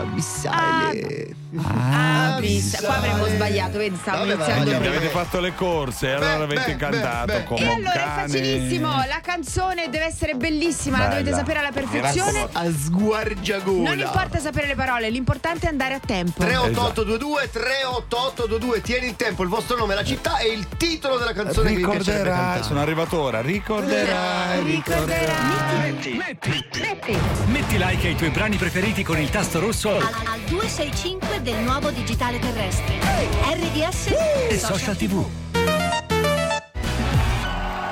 abissale. 0.01 1.35
Abissa- 1.57 2.79
Qua 2.83 2.97
avremmo 2.97 3.25
sbagliato, 3.25 3.77
vedi, 3.77 3.95
stavo 3.99 4.17
Vabbè, 4.19 4.33
iniziando 4.33 4.71
vabbè. 4.71 4.87
Avete 4.87 5.07
fatto 5.07 5.39
le 5.39 5.55
corse 5.55 6.11
allora 6.11 6.43
avete 6.43 6.71
beh, 6.71 6.75
cantato 6.75 7.25
beh, 7.25 7.33
beh. 7.37 7.43
come 7.45 7.59
E 7.61 7.63
un 7.63 7.69
allora 7.75 7.93
è 7.93 7.97
cane. 7.97 8.27
facilissimo, 8.27 8.87
la 8.89 9.19
canzone 9.21 9.89
deve 9.89 10.05
essere 10.05 10.33
bellissima, 10.35 10.97
la 10.99 11.05
Bella. 11.07 11.19
dovete 11.19 11.35
sapere 11.37 11.59
alla 11.59 11.71
perfezione. 11.71 12.47
A 12.51 12.65
sguargiagola. 12.71 13.89
Non 13.89 13.99
importa 13.99 14.39
sapere 14.39 14.67
le 14.67 14.75
parole, 14.75 15.09
l'importante 15.09 15.65
è 15.67 15.69
andare 15.69 15.93
a 15.95 15.99
tempo. 16.05 16.43
38822 16.43 17.49
38822 17.51 18.81
Tieni 18.81 19.07
il 19.07 19.15
tempo, 19.15 19.43
il 19.43 19.49
vostro 19.49 19.77
nome, 19.77 19.95
la 19.95 20.03
città 20.03 20.37
e 20.39 20.49
il 20.51 20.67
titolo 20.77 21.17
della 21.17 21.33
canzone 21.33 21.69
che 21.69 21.75
vi 21.77 21.81
piacerebbe 21.83 22.23
Ricorderai, 22.23 22.63
sono 22.63 22.81
arrivato 22.81 23.19
ora, 23.19 23.41
ricorderai, 23.41 24.63
ricorderai. 24.63 25.93
Metti, 26.17 27.17
metti 27.47 27.77
like 27.77 28.07
ai 28.07 28.15
tuoi 28.15 28.29
brani 28.29 28.57
preferiti 28.57 29.03
con 29.03 29.17
il 29.17 29.29
tasto 29.29 29.59
rosso 29.59 29.86
Al, 29.87 30.03
al 30.03 30.39
265 30.49 31.41
del 31.43 31.55
nuovo 31.59 31.89
digitale 31.91 32.39
terrestre. 32.39 32.99
RDS 32.99 34.07
e 34.49 34.59
social 34.59 34.97
tv. 34.97 35.25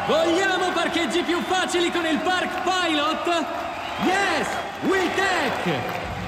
Vogliamo 0.05 0.71
parcheggi 0.73 1.21
più 1.21 1.41
facili 1.43 1.89
con 1.91 2.05
il 2.05 2.19
Park 2.19 2.63
Pilot? 2.63 3.45
Yes! 4.03 4.47
WeTech! 4.81 5.79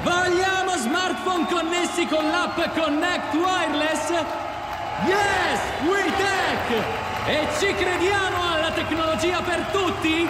Vogliamo 0.04 0.78
smartphone 0.78 1.46
connessi 1.48 2.08
con 2.08 2.30
l'app 2.30 2.58
Connect 2.74 3.34
Wireless? 3.34 4.10
Yes! 5.06 5.60
WeTech! 5.86 6.86
E 7.26 7.48
ci 7.60 7.74
crediamo 7.76 8.54
alla 8.54 8.72
tecnologia 8.72 9.42
per 9.42 9.66
tutti? 9.74 10.30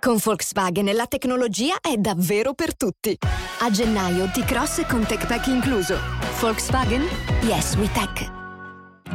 Con 0.00 0.16
Volkswagen 0.22 0.94
la 0.94 1.06
tecnologia 1.06 1.78
è 1.80 1.96
davvero 1.96 2.54
per 2.54 2.76
tutti. 2.76 3.16
A 3.60 3.70
gennaio 3.70 4.26
T-Cross 4.26 4.86
con 4.86 5.04
Tech 5.04 5.26
Pack 5.26 5.48
incluso. 5.48 5.98
Volkswagen? 6.40 7.02
Yes, 7.42 7.74
we 7.74 7.90
tech. 7.92 8.37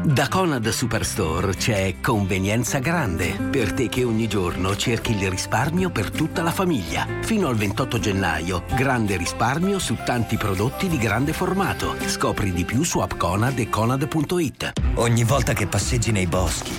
Da 0.04 0.28
Conad 0.28 0.68
Superstore 0.68 1.56
c'è 1.56 1.96
convenienza 2.02 2.80
grande 2.80 3.38
per 3.50 3.72
te 3.72 3.88
che 3.88 4.04
ogni 4.04 4.28
giorno 4.28 4.76
cerchi 4.76 5.16
il 5.16 5.30
risparmio 5.30 5.92
per 5.92 6.12
tutta 6.12 6.42
la 6.42 6.52
famiglia. 6.52 7.08
Fino 7.22 7.48
al 7.48 7.56
28 7.56 8.00
gennaio, 8.00 8.66
grande 8.76 9.16
risparmio 9.16 9.80
su 9.80 9.96
tanti 10.06 10.36
prodotti 10.36 10.90
di 10.90 10.98
grande 10.98 11.32
formato. 11.32 11.96
Scopri 12.06 12.52
di 12.52 12.66
più 12.66 12.84
su 12.84 13.00
appconad 13.00 13.58
e 13.58 13.70
conad.it. 13.70 14.74
Ogni 14.96 15.24
volta 15.24 15.54
che 15.54 15.68
passeggi 15.68 16.12
nei 16.12 16.28
boschi, 16.28 16.78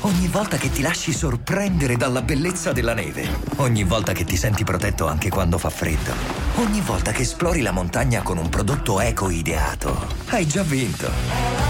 ogni 0.00 0.28
volta 0.28 0.58
che 0.58 0.70
ti 0.70 0.82
lasci 0.82 1.14
sorprendere 1.14 1.96
dalla 1.96 2.20
bellezza 2.20 2.72
della 2.72 2.92
neve, 2.92 3.26
ogni 3.56 3.84
volta 3.84 4.12
che 4.12 4.24
ti 4.24 4.36
senti 4.36 4.64
protetto 4.64 5.06
anche 5.06 5.30
quando 5.30 5.56
fa 5.56 5.70
freddo, 5.70 6.12
ogni 6.56 6.82
volta 6.82 7.10
che 7.10 7.22
esplori 7.22 7.62
la 7.62 7.72
montagna 7.72 8.20
con 8.20 8.36
un 8.36 8.50
prodotto 8.50 9.00
eco 9.00 9.30
ideato, 9.30 10.08
hai 10.28 10.46
già 10.46 10.62
vinto. 10.62 11.65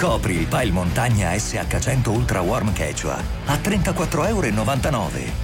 Scopri 0.00 0.32
il 0.32 0.46
Pile 0.46 0.70
Montagna 0.70 1.30
SH100 1.32 2.08
Ultra 2.08 2.40
Warm 2.40 2.74
Quechua 2.74 3.22
a 3.44 3.54
34,99 3.56 4.28
euro. 4.28 4.50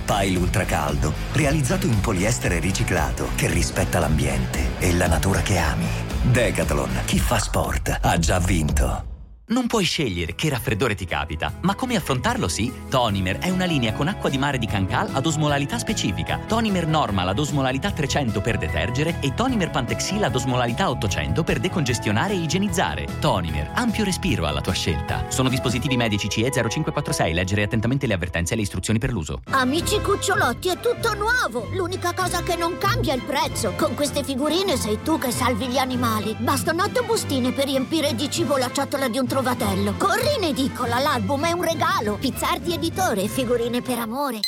Pile 0.07 0.39
Ultra 0.39 0.65
Caldo, 0.65 1.13
realizzato 1.33 1.85
in 1.85 2.01
poliestere 2.01 2.59
riciclato 2.59 3.29
che 3.35 3.49
rispetta 3.49 3.99
l'ambiente 3.99 4.79
e 4.79 4.95
la 4.95 5.09
natura 5.09 5.43
che 5.43 5.59
ami. 5.59 5.87
Decathlon, 6.23 7.03
chi 7.05 7.19
fa 7.19 7.39
sport 7.39 7.99
ha 8.01 8.19
già 8.19 8.39
vinto. 8.39 9.16
Non 9.49 9.69
puoi 9.69 9.85
scegliere 9.85 10.35
che 10.35 10.49
raffreddore 10.49 10.97
ti 10.97 11.05
capita, 11.05 11.57
ma 11.61 11.77
come 11.77 11.95
affrontarlo 11.95 12.49
sì? 12.49 12.73
Tonimer 12.89 13.39
è 13.39 13.49
una 13.49 13.65
linea 13.65 13.93
con 13.93 14.09
acqua 14.09 14.29
di 14.29 14.39
mare 14.39 14.59
di 14.59 14.67
Cancal 14.67 15.11
ad 15.13 15.25
osmolarità 15.25 15.79
specifica. 15.79 16.41
Tonimer 16.49 16.89
Normal 16.89 17.29
ad 17.29 17.39
osmolarità 17.39 17.93
300 17.93 18.41
per 18.41 18.59
detergere 18.59 19.21
e 19.21 19.35
Tonimer 19.35 19.71
Pantexil 19.71 20.25
ad 20.25 20.35
osmolarità 20.35 20.91
800 20.91 21.45
per 21.45 21.61
decongestionare 21.61 22.33
e 22.33 22.39
igienizzare. 22.39 23.07
Tonimer, 23.21 23.71
ampio 23.75 24.03
respiro 24.03 24.47
alla 24.47 24.61
tua 24.61 24.73
scelta. 24.73 25.27
Sono 25.29 25.49
dispositivi 25.49 25.97
medici 25.97 26.29
CE 26.29 26.51
0546. 26.51 27.33
Leggere 27.33 27.63
attentamente 27.63 28.09
le 28.09 28.15
avvertenze 28.15 28.55
e 28.55 28.57
le 28.57 28.63
istruzioni 28.63 28.99
per 28.99 29.13
l'uso. 29.13 29.43
Amici 29.51 30.01
cucciolotti, 30.01 30.71
è 30.71 30.81
tutto 30.81 31.15
nuovo! 31.15 31.69
L'unica 31.73 32.13
cosa 32.15 32.43
che 32.43 32.57
non 32.57 32.79
cambia 32.79 33.13
è 33.13 33.17
il 33.17 33.23
prezzo. 33.23 33.75
Con 33.77 33.95
queste 33.95 34.25
figurine 34.25 34.77
sei 34.77 34.99
tu 35.05 35.19
che 35.19 35.31
salvi 35.31 35.69
gli 35.69 35.79
animali. 35.79 36.35
Bastano 36.37 36.83
otto 36.83 37.05
bustine 37.05 37.53
per 37.53 37.67
riempire 37.67 38.13
di 38.17 38.29
cibo 38.29 38.57
la 38.57 38.73
ciotola 38.73 39.07
di 39.07 39.19
un 39.19 39.35
trovatello. 39.37 39.97
Corri 39.99 40.37
in 40.39 40.45
edicola, 40.45 40.99
l'album 40.99 41.45
è 41.45 41.53
un 41.53 41.63
regalo. 41.63 42.15
Pizzardi 42.15 42.73
editore, 42.73 43.29
figurine 43.29 43.83
per 43.83 43.99
amore. 43.99 44.41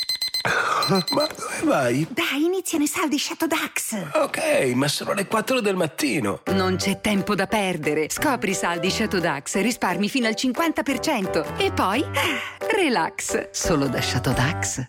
Ma 0.43 1.27
dove 1.35 1.59
vai? 1.63 2.07
Dai, 2.09 2.43
iniziano 2.45 2.83
i 2.83 2.87
saldi 2.87 3.19
Shadow 3.19 3.47
Dax. 3.47 3.95
Ok, 4.13 4.71
ma 4.73 4.87
sono 4.87 5.13
le 5.13 5.27
4 5.27 5.59
del 5.59 5.75
mattino. 5.75 6.41
Non 6.53 6.77
c'è 6.77 7.01
tempo 7.01 7.35
da 7.35 7.45
perdere. 7.45 8.07
Scopri 8.09 8.51
i 8.51 8.55
saldi 8.55 8.89
Shadow 8.89 9.19
Dax 9.19 9.55
e 9.55 9.61
risparmi 9.61 10.07
fino 10.07 10.27
al 10.27 10.35
50%. 10.37 11.57
E 11.57 11.71
poi, 11.73 12.03
relax. 12.71 13.49
Solo 13.51 13.87
da 13.87 14.01
Shadow 14.01 14.33
Dax. 14.33 14.87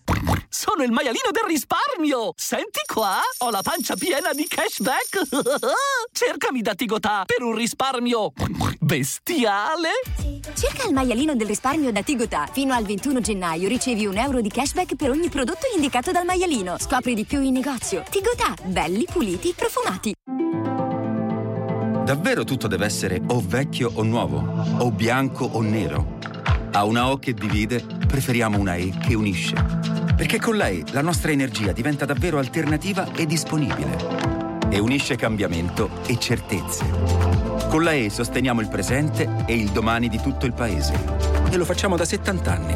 Sono 0.49 0.83
il 0.83 0.93
maialino 0.93 1.31
del 1.31 1.45
risparmio! 1.47 2.33
Senti 2.37 2.81
qua, 2.93 3.21
ho 3.39 3.51
la 3.51 3.63
pancia 3.63 3.95
piena 3.97 4.33
di 4.33 4.47
cashback! 4.47 5.23
Cercami 6.13 6.61
da 6.61 6.75
Tigotà 6.75 7.25
per 7.25 7.43
un 7.43 7.55
risparmio 7.55 8.33
bestiale! 8.79 9.91
Cerca 10.55 10.87
il 10.89 10.93
maialino 10.93 11.35
del 11.35 11.47
risparmio 11.47 11.93
da 11.93 12.03
Tigotà. 12.03 12.49
Fino 12.51 12.75
al 12.75 12.85
21 12.85 13.21
gennaio 13.21 13.69
ricevi 13.69 14.07
un 14.07 14.17
euro 14.17 14.41
di 14.41 14.49
cashback 14.49 14.97
per 14.97 15.11
ogni 15.11 15.29
prodotto 15.29 15.40
indicato 15.75 16.13
dal 16.13 16.25
maialino. 16.25 16.77
Scopri 16.79 17.15
di 17.15 17.25
più 17.25 17.41
in 17.41 17.55
negozio. 17.55 18.03
Tigotà, 18.11 18.55
belli, 18.65 19.07
puliti, 19.11 19.55
profumati. 19.57 20.13
Davvero 22.05 22.45
tutto 22.45 22.67
deve 22.67 22.85
essere 22.85 23.23
o 23.29 23.41
vecchio 23.41 23.91
o 23.95 24.03
nuovo, 24.03 24.45
o 24.79 24.91
bianco 24.91 25.45
o 25.45 25.63
nero. 25.63 26.19
A 26.73 26.85
una 26.85 27.11
O 27.11 27.19
che 27.19 27.33
divide, 27.33 27.85
preferiamo 28.07 28.59
una 28.59 28.75
E 28.75 28.93
che 28.99 29.15
unisce. 29.15 29.55
Perché 30.17 30.39
con 30.39 30.57
la 30.57 30.69
E 30.69 30.85
la 30.91 31.03
nostra 31.03 31.31
energia 31.31 31.73
diventa 31.73 32.05
davvero 32.05 32.39
alternativa 32.39 33.11
e 33.15 33.27
disponibile. 33.27 34.69
E 34.69 34.79
unisce 34.79 35.17
cambiamento 35.17 35.89
e 36.07 36.19
certezze. 36.19 36.85
Con 37.69 37.85
la 37.85 37.93
E 37.93 38.11
sosteniamo 38.11 38.61
il 38.61 38.69
presente 38.69 39.45
e 39.47 39.55
il 39.55 39.71
domani 39.71 40.09
di 40.09 40.21
tutto 40.21 40.47
il 40.47 40.53
paese. 40.53 40.93
E 41.51 41.57
lo 41.57 41.65
facciamo 41.65 41.97
da 41.97 42.05
70 42.05 42.53
anni. 42.53 42.75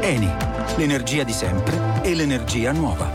Eni, 0.00 0.55
l'energia 0.76 1.22
di 1.22 1.32
sempre 1.32 2.02
e 2.02 2.14
l'energia 2.14 2.72
nuova. 2.72 3.08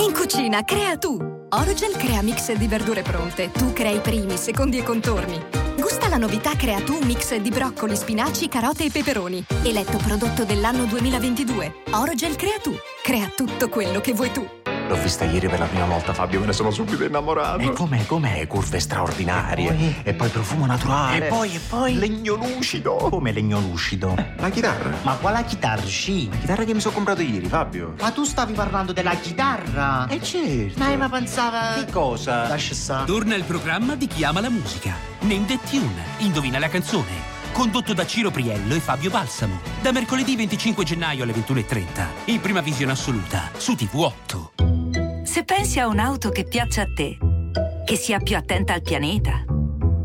In 0.00 0.12
cucina, 0.12 0.64
crea 0.64 0.96
tu. 0.96 1.16
Orogel 1.50 1.96
crea 1.96 2.22
mix 2.22 2.52
di 2.52 2.66
verdure 2.66 3.02
pronte. 3.02 3.50
Tu 3.50 3.72
crei 3.72 4.00
primi, 4.00 4.36
secondi 4.36 4.78
e 4.78 4.82
contorni. 4.82 5.40
Gusta 5.78 6.08
la 6.08 6.16
novità 6.16 6.56
Crea 6.56 6.80
tu 6.80 6.98
mix 7.04 7.34
di 7.36 7.50
broccoli, 7.50 7.94
spinaci, 7.94 8.48
carote 8.48 8.84
e 8.84 8.90
peperoni. 8.90 9.44
Eletto 9.62 9.98
prodotto 9.98 10.44
dell'anno 10.44 10.84
2022. 10.84 11.82
Orogel 11.92 12.36
crea 12.36 12.58
tu. 12.62 12.74
Crea 13.02 13.30
tutto 13.34 13.68
quello 13.68 14.00
che 14.00 14.12
vuoi 14.12 14.32
tu. 14.32 14.63
L'ho 14.86 15.00
vista 15.00 15.24
ieri 15.24 15.48
per 15.48 15.58
la 15.58 15.64
prima 15.64 15.86
volta, 15.86 16.12
Fabio, 16.12 16.40
me 16.40 16.46
ne 16.46 16.52
sono 16.52 16.70
subito 16.70 17.04
innamorato. 17.04 17.58
E 17.58 17.72
com'è, 17.72 18.04
com'è? 18.04 18.46
Curve 18.46 18.78
straordinarie. 18.78 19.70
E 19.70 19.72
poi, 19.72 19.94
e 20.02 20.14
poi 20.14 20.28
profumo 20.28 20.66
naturale. 20.66 21.26
E 21.26 21.28
poi, 21.30 21.54
e 21.54 21.58
poi? 21.58 21.94
Legno 21.94 22.34
lucido. 22.34 22.96
Come 22.96 23.32
legno 23.32 23.58
lucido? 23.60 24.14
La 24.36 24.50
chitarra. 24.50 24.90
Ma 25.02 25.14
quale 25.14 25.42
chitarra? 25.46 25.86
Sì. 25.86 26.28
La 26.28 26.36
chitarra 26.36 26.64
che 26.64 26.74
mi 26.74 26.80
sono 26.80 26.94
comprato 26.94 27.22
ieri, 27.22 27.46
Fabio. 27.46 27.94
Ma 27.98 28.10
tu 28.10 28.24
stavi 28.24 28.52
parlando 28.52 28.92
della 28.92 29.14
chitarra? 29.14 30.06
Eh 30.08 30.22
certo. 30.22 30.78
Ma, 30.78 30.94
ma 30.96 31.08
pensava... 31.08 31.74
Che 31.82 31.90
cosa? 31.90 32.46
Lascia 32.46 32.74
stare. 32.74 33.06
Torna 33.06 33.34
il 33.36 33.44
programma 33.44 33.94
di 33.94 34.06
Chi 34.06 34.22
ama 34.22 34.42
la 34.42 34.50
musica. 34.50 34.94
Name 35.20 35.46
the 35.46 35.58
Tune. 35.68 36.04
Indovina 36.18 36.58
la 36.58 36.68
canzone. 36.68 37.32
Condotto 37.52 37.94
da 37.94 38.04
Ciro 38.04 38.30
Priello 38.30 38.74
e 38.74 38.80
Fabio 38.80 39.10
Balsamo. 39.10 39.60
Da 39.80 39.92
mercoledì 39.92 40.36
25 40.36 40.84
gennaio 40.84 41.22
alle 41.22 41.32
21.30. 41.32 41.84
In 42.26 42.40
prima 42.40 42.60
visione 42.60 42.92
assoluta 42.92 43.48
su 43.56 43.72
TV8. 43.72 44.73
Se 45.34 45.42
pensi 45.42 45.80
a 45.80 45.88
un'auto 45.88 46.30
che 46.30 46.44
piaccia 46.44 46.82
a 46.82 46.86
te, 46.94 47.18
che 47.84 47.96
sia 47.96 48.20
più 48.20 48.36
attenta 48.36 48.72
al 48.72 48.82
pianeta, 48.82 49.44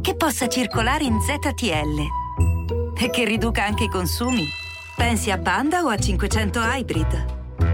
che 0.02 0.16
possa 0.16 0.48
circolare 0.48 1.04
in 1.04 1.22
ZTL 1.22 3.00
e 3.00 3.10
che 3.12 3.26
riduca 3.26 3.64
anche 3.64 3.84
i 3.84 3.90
consumi, 3.90 4.48
pensi 4.96 5.30
a 5.30 5.38
Panda 5.38 5.84
o 5.84 5.90
a 5.90 5.98
500 6.00 6.60
Hybrid? 6.60 7.26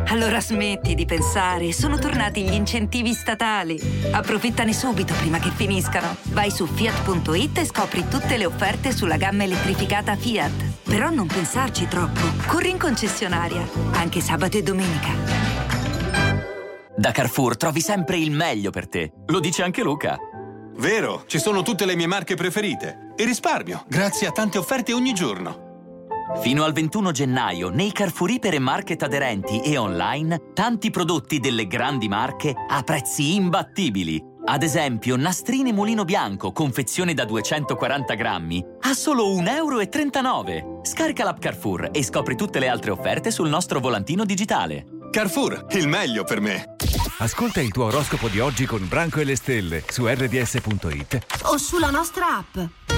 Allora 0.08 0.42
smetti 0.42 0.96
di 0.96 1.06
pensare, 1.06 1.72
sono 1.72 1.98
tornati 1.98 2.44
gli 2.44 2.52
incentivi 2.52 3.14
statali. 3.14 3.80
Approfittane 4.12 4.74
subito 4.74 5.14
prima 5.14 5.40
che 5.40 5.50
finiscano. 5.50 6.14
Vai 6.34 6.52
su 6.52 6.66
fiat.it 6.66 7.58
e 7.58 7.66
scopri 7.66 8.06
tutte 8.10 8.36
le 8.36 8.48
offerte 8.48 8.92
sulla 8.92 9.16
gamma 9.16 9.44
elettrificata 9.46 10.18
Fiat. 10.18 10.84
Però 10.84 11.10
non 11.10 11.28
pensarci 11.28 11.88
troppo. 11.88 12.20
Corri 12.48 12.72
in 12.72 12.78
concessionaria, 12.78 13.66
anche 13.94 14.20
sabato 14.20 14.58
e 14.58 14.62
domenica. 14.62 15.75
Da 16.98 17.12
Carrefour 17.12 17.58
trovi 17.58 17.82
sempre 17.82 18.18
il 18.18 18.32
meglio 18.32 18.72
per 18.72 18.88
te. 18.88 19.12
Lo 19.28 19.40
dice 19.42 19.64
anche 19.64 19.84
Luca. 19.84 20.18
Vero, 20.78 21.24
ci 21.28 21.40
sono 21.40 21.62
tutte 21.62 21.86
le 21.86 21.96
mie 21.96 22.08
marche 22.08 22.36
preferite. 22.36 23.14
E 23.18 23.26
risparmio, 23.26 23.84
grazie 23.88 24.28
a 24.28 24.32
tante 24.32 24.58
offerte 24.58 24.94
ogni 24.94 25.14
giorno. 25.14 25.64
Fino 26.42 26.64
al 26.64 26.74
21 26.74 27.12
gennaio, 27.12 27.70
nei 27.70 27.92
Carrefour 27.92 28.32
Iper 28.32 28.56
e 28.56 28.60
Market 28.60 29.04
aderenti 29.04 29.62
e 29.62 29.78
online, 29.78 30.52
tanti 30.54 30.90
prodotti 30.90 31.40
delle 31.40 31.68
grandi 31.68 32.08
marche 32.08 32.54
a 32.68 32.82
prezzi 32.82 33.36
imbattibili. 33.36 34.22
Ad 34.46 34.64
esempio, 34.64 35.18
nastrini 35.18 35.74
mulino 35.74 36.06
bianco, 36.06 36.52
confezione 36.52 37.14
da 37.14 37.26
240 37.26 38.14
grammi, 38.14 38.64
a 38.82 38.94
solo 38.94 39.34
1,39 39.36 40.50
euro. 40.50 40.80
Scarica 40.84 41.24
l'app 41.24 41.40
Carrefour 41.40 41.90
e 41.92 42.04
scopri 42.04 42.36
tutte 42.36 42.60
le 42.60 42.70
altre 42.70 42.92
offerte 42.92 43.32
sul 43.32 43.50
nostro 43.50 43.80
volantino 43.80 44.24
digitale. 44.24 44.86
Carrefour, 45.12 45.68
il 45.72 45.88
meglio 45.88 46.24
per 46.26 46.42
me. 46.42 46.75
Ascolta 47.18 47.62
il 47.62 47.72
tuo 47.72 47.86
oroscopo 47.86 48.28
di 48.28 48.42
oggi 48.42 48.66
con 48.66 48.86
Branco 48.90 49.22
e 49.22 49.24
le 49.24 49.38
stelle 49.38 49.86
su 49.88 50.06
rds.it 50.06 51.26
o 51.44 51.58
sulla 51.58 51.90
nostra 51.90 52.38
app. 52.38 52.95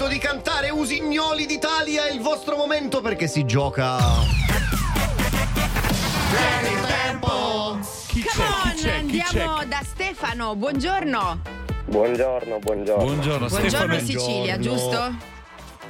Momento 0.00 0.08
di 0.08 0.18
cantare 0.18 0.70
Usignoli 0.70 1.44
d'Italia, 1.44 2.06
è 2.06 2.12
il 2.12 2.20
vostro 2.20 2.56
momento 2.56 3.02
perché 3.02 3.26
si 3.26 3.44
gioca. 3.44 3.98
Vieni 6.30 6.74
il 6.74 6.86
tempo! 6.86 7.78
Chi 8.06 8.24
Come 8.24 8.46
on, 8.46 8.90
andiamo 8.90 9.64
da 9.66 9.82
Stefano, 9.84 10.56
buongiorno. 10.56 11.40
Buongiorno, 11.84 12.58
buongiorno. 12.60 13.04
Buongiorno, 13.04 13.48
Buongiorno 13.48 13.98
Sicilia, 13.98 14.58
giusto? 14.58 15.14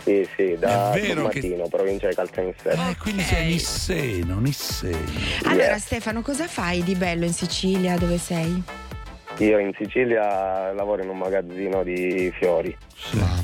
Sì, 0.03 0.29
sì, 0.35 0.57
da 0.59 0.91
vero 0.93 1.29
che- 1.29 1.41
Mattino, 1.41 1.69
provincia 1.69 2.09
di 2.09 2.15
Caltanissetta. 2.15 2.89
Eh, 2.89 2.97
quindi 2.97 3.23
sei 3.23 3.47
Nisseno, 3.53 4.41
Nisseno. 4.41 4.99
Allora 5.45 5.79
Stefano, 5.79 6.23
cosa 6.23 6.49
fai 6.49 6.83
di 6.83 6.97
bello 6.97 7.25
in 7.27 7.33
Sicilia? 7.33 7.97
Dove 7.97 8.19
sei? 8.19 8.61
Io 9.39 9.59
in 9.59 9.73
Sicilia 9.79 10.73
lavoro 10.73 11.03
in 11.03 11.11
un 11.11 11.19
magazzino 11.19 11.85
di 11.85 12.33
fiori. 12.37 12.77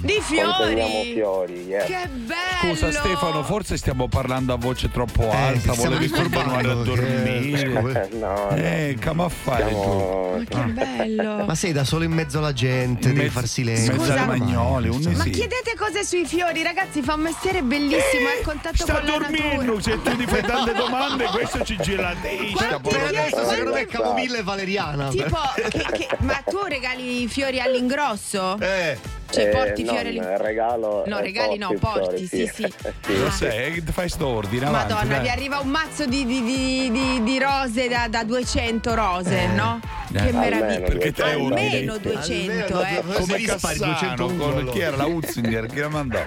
Di 0.01 0.19
fiori! 0.21 1.13
fiori, 1.15 1.65
yeah. 1.65 1.85
Che 1.85 2.09
bello! 2.09 2.35
Scusa 2.75 2.93
Stefano, 2.93 3.43
forse 3.43 3.77
stiamo 3.77 4.07
parlando 4.07 4.53
a 4.53 4.57
voce 4.57 4.91
troppo 4.91 5.31
alta, 5.31 5.53
ti 5.53 5.59
stiamo 5.61 5.83
volevi 5.83 6.09
continuare 6.09 6.71
a 6.71 6.75
dormire. 6.75 8.09
no, 8.13 8.51
no. 8.51 8.51
Eh, 8.51 8.97
come 9.03 9.25
a 9.25 9.29
fare 9.29 9.71
tu? 9.71 10.45
Che 10.47 10.61
bello! 10.67 11.45
Ma 11.47 11.55
sei 11.55 11.73
da 11.73 11.85
solo 11.85 12.05
in 12.05 12.13
mezzo 12.13 12.39
alla 12.39 12.53
gente, 12.53 13.13
devi 13.13 13.29
far 13.31 13.47
silenzio. 13.47 13.93
mezzo 13.93 14.05
Scusa. 14.05 14.25
magnole, 14.27 14.89
un 14.89 15.01
Ma 15.17 15.23
sì. 15.25 15.31
chiedete 15.31 15.75
cose 15.77 16.05
sui 16.05 16.27
fiori, 16.27 16.63
ragazzi, 16.63 17.03
fa 17.03 17.15
un 17.15 17.23
mestiere 17.23 17.63
bellissimo, 17.63 18.29
è 18.29 18.41
a 18.41 18.45
contatto 18.45 18.77
Sta 18.77 19.01
con 19.01 19.05
la 19.05 19.11
dormendo, 19.19 19.81
se 19.81 20.01
tu 20.03 20.11
gli 20.11 20.27
fai 20.27 20.43
tante 20.43 20.75
domande 20.75 21.25
questo 21.33 21.65
ci 21.65 21.77
gira 21.81 22.03
la 22.13 22.17
testa. 22.21 22.77
Adesso 22.77 23.49
secondo 23.49 23.73
me 23.73 23.81
è 23.81 23.87
camomilla 23.87 24.37
e 24.39 24.43
valeriana. 24.43 25.09
Tipo, 25.09 25.39
che- 25.71 25.87
che- 25.93 26.09
ma 26.21 26.41
tu 26.45 26.59
regali 26.69 27.23
i 27.23 27.29
fiori 27.29 27.59
all'ingrosso? 27.61 28.59
Eh. 28.61 29.16
Cioè, 29.29 29.45
Eh, 29.47 29.49
porti 29.49 29.83
non 29.83 29.95
fiori 29.95 30.09
all'in- 30.19 30.37
regalo. 30.39 31.03
No, 31.07 31.19
eh, 31.19 31.23
regali 31.23 31.59
no, 31.59 31.75
porti 31.79 31.99
porti, 32.01 32.27
fiori, 32.27 32.47
sì, 32.49 32.53
sì. 32.55 32.73
Lo 33.19 33.31
sai, 33.31 33.83
fai 33.91 34.09
sto 34.09 34.27
ordine 34.29 34.67
avanti, 34.67 34.93
Madonna, 34.93 35.15
dai. 35.15 35.23
vi 35.23 35.29
arriva 35.29 35.59
un 35.59 35.69
mazzo 35.69 36.07
di, 36.07 36.25
di- 36.25 36.43
di- 36.43 36.91
di- 36.91 37.23
di 37.23 37.39
rose 37.39 37.89
da, 37.89 38.07
da 38.09 38.23
200 38.25 38.95
rose, 38.95 39.47
no? 39.49 39.81
Eh, 40.17 40.23
Che 40.23 40.37
almeno 40.37 40.57
meraviglia. 40.57 40.87
perché 40.87 41.13
te 41.13 41.23
Almeno 41.23 41.93
ordini. 41.95 42.13
200, 42.13 42.83
eh. 42.83 43.03
Come 43.13 43.41
Cassano, 43.43 44.27
con, 44.37 44.69
chi 44.73 44.81
era 44.81 44.97
la 44.97 45.07
Utzinger 45.07 45.67
che 45.67 45.81
la 45.81 45.89
mandò? 45.89 46.19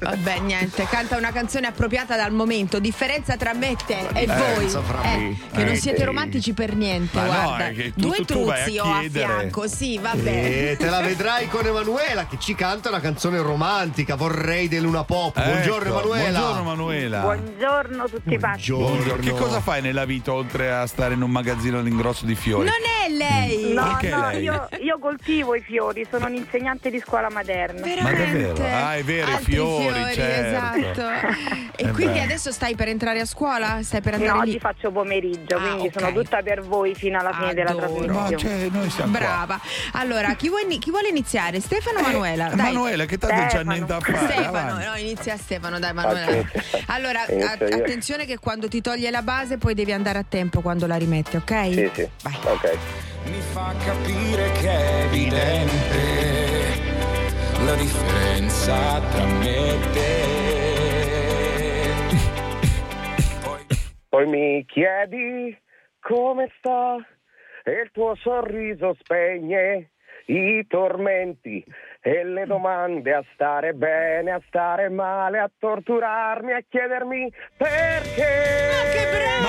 Vabbè, 0.00 0.38
niente, 0.40 0.86
canta 0.88 1.16
una 1.16 1.32
canzone 1.32 1.66
appropriata 1.66 2.16
dal 2.16 2.32
momento. 2.32 2.78
Differenza 2.78 3.36
tra 3.36 3.54
me 3.54 3.70
e 3.70 3.76
te 3.86 3.98
e 4.14 4.26
voi. 4.26 4.36
Differenza 4.36 4.82
fra 4.82 5.02
eh, 5.02 5.36
che 5.52 5.64
non 5.64 5.72
Eh, 5.74 5.76
siete 5.76 6.02
eh. 6.02 6.04
romantici 6.04 6.52
per 6.52 6.74
niente, 6.74 7.16
Ma 7.18 7.24
no, 7.24 7.30
guarda. 7.42 7.66
è 7.68 7.72
che 7.72 7.92
tu- 7.94 8.00
Due 8.08 8.16
a 8.18 8.24
truzzi 8.24 8.78
ho 8.78 8.84
a 8.94 9.00
chiedere. 9.00 9.24
fianco, 9.26 9.68
sì, 9.68 9.98
vabbè. 9.98 10.70
E 10.70 10.76
te 10.78 10.88
la 10.88 11.00
vedrai 11.00 11.48
con 11.48 11.66
Emanuela 11.66 12.26
che 12.26 12.36
ci 12.38 12.54
canta 12.54 12.88
una 12.88 13.00
canzone 13.00 13.38
romantica, 13.40 14.14
vorrei 14.14 14.68
del 14.68 14.82
Luna 14.82 15.04
Pop. 15.04 15.34
Buongiorno 15.42 15.88
Ecco, 15.88 15.98
Emanuela. 16.14 16.38
Buongiorno 16.38 16.62
Manuela. 16.62 17.20
Buongiorno 17.20 18.02
a 18.02 18.08
tutti 18.08 18.38
pazzi. 18.38 18.72
Buongiorno. 18.72 19.22
Che 19.22 19.30
cosa 19.32 19.60
fai 19.60 19.82
nella 19.82 20.04
vita 20.04 20.32
oltre 20.32 20.72
a 20.72 20.86
stare 20.86 21.14
in 21.14 21.22
un 21.22 21.30
magazzino 21.30 21.78
all'ingrosso 21.78 22.24
di 22.24 22.34
fiori? 22.34 22.64
Non 22.64 22.74
è 23.04 23.07
lei! 23.08 23.72
No, 23.72 23.82
Perché 23.84 24.08
no, 24.08 24.28
lei? 24.28 24.42
io, 24.42 24.68
io 24.80 24.98
coltivo 24.98 25.54
i 25.54 25.60
fiori, 25.60 26.06
sono 26.10 26.26
un 26.26 26.34
insegnante 26.34 26.90
di 26.90 27.00
scuola 27.04 27.28
materna. 27.30 27.80
Ma 28.02 28.12
davvero? 28.12 28.64
Ah, 28.64 28.96
è 28.96 29.02
vero, 29.02 29.30
i 29.30 29.34
Altri 29.34 29.52
fiori, 29.52 30.12
certo. 30.14 31.02
esatto. 31.02 31.66
E 31.78 31.84
Eh 31.86 31.90
quindi 31.92 32.14
beh. 32.14 32.22
adesso 32.24 32.50
stai 32.50 32.74
per 32.74 32.88
entrare 32.88 33.20
a 33.20 33.24
scuola? 33.24 33.78
Stai 33.84 34.00
per 34.00 34.14
andare 34.14 34.32
No, 34.32 34.42
lì? 34.42 34.50
oggi 34.50 34.58
faccio 34.58 34.90
pomeriggio, 34.90 35.56
Ah, 35.56 35.60
quindi 35.60 35.86
ok. 35.86 35.92
sono 36.00 36.12
tutta 36.12 36.42
per 36.42 36.62
voi 36.62 36.92
fino 36.96 37.20
alla 37.20 37.32
fine 37.32 37.54
della 37.54 37.70
Adoro. 37.70 37.86
trasmissione. 37.86 38.12
Ma 38.30 38.36
cioè, 38.36 38.68
noi 38.70 38.90
siamo 38.90 39.10
qua. 39.12 39.20
Brava. 39.20 39.60
Allora, 39.92 40.34
chi 40.34 40.48
vuole, 40.48 40.66
chi 40.78 40.90
vuole 40.90 41.08
iniziare? 41.08 41.60
Stefano 41.60 42.00
o 42.00 42.02
Manuela? 42.02 42.48
Dai. 42.48 42.56
Manuela, 42.56 43.04
che 43.04 43.16
tanto 43.16 43.36
c'ha 43.36 43.48
Stefano. 43.48 43.70
niente 43.70 43.92
da 43.92 44.00
fare. 44.00 44.18
Stefano, 44.32 44.58
avanti. 44.58 44.84
no, 44.86 44.94
inizia 44.96 45.36
Stefano, 45.36 45.78
dai 45.78 45.92
Manuela. 45.92 46.36
Ok. 46.38 46.82
Allora, 46.86 47.24
Inizio 47.28 47.46
a- 47.66 47.68
io. 47.68 47.76
attenzione 47.76 48.26
che 48.26 48.38
quando 48.38 48.66
ti 48.66 48.80
toglie 48.80 49.10
la 49.12 49.22
base 49.22 49.56
poi 49.58 49.74
devi 49.74 49.92
andare 49.92 50.18
a 50.18 50.24
tempo 50.28 50.60
quando 50.60 50.86
la 50.88 50.96
rimetti, 50.96 51.36
ok? 51.36 51.64
Sì, 51.72 51.90
sì. 51.94 52.08
Ok. 52.42 52.76
Mi 53.24 53.40
fa 53.52 53.74
capire 53.84 54.50
che 54.52 54.70
è 54.70 55.04
evidente 55.04 56.86
la 57.64 57.74
differenza 57.74 59.00
tra 59.10 59.24
me 59.24 59.68
e 59.68 59.78
te. 59.92 60.36
Poi 64.08 64.26
mi 64.26 64.64
chiedi 64.66 65.56
come 66.00 66.50
sta 66.58 66.96
e 67.64 67.70
il 67.82 67.90
tuo 67.92 68.14
sorriso 68.16 68.96
spegne 68.98 69.90
i 70.28 70.66
tormenti 70.66 71.64
e 72.00 72.24
le 72.24 72.44
domande 72.46 73.14
a 73.14 73.24
stare 73.32 73.72
bene, 73.72 74.30
a 74.32 74.40
stare 74.46 74.88
male, 74.88 75.38
a 75.38 75.50
torturarmi, 75.58 76.52
a 76.52 76.62
chiedermi 76.68 77.32
perché. 77.56 78.68
Ma 78.72 78.90
che 78.90 79.06
bravo! 79.10 79.46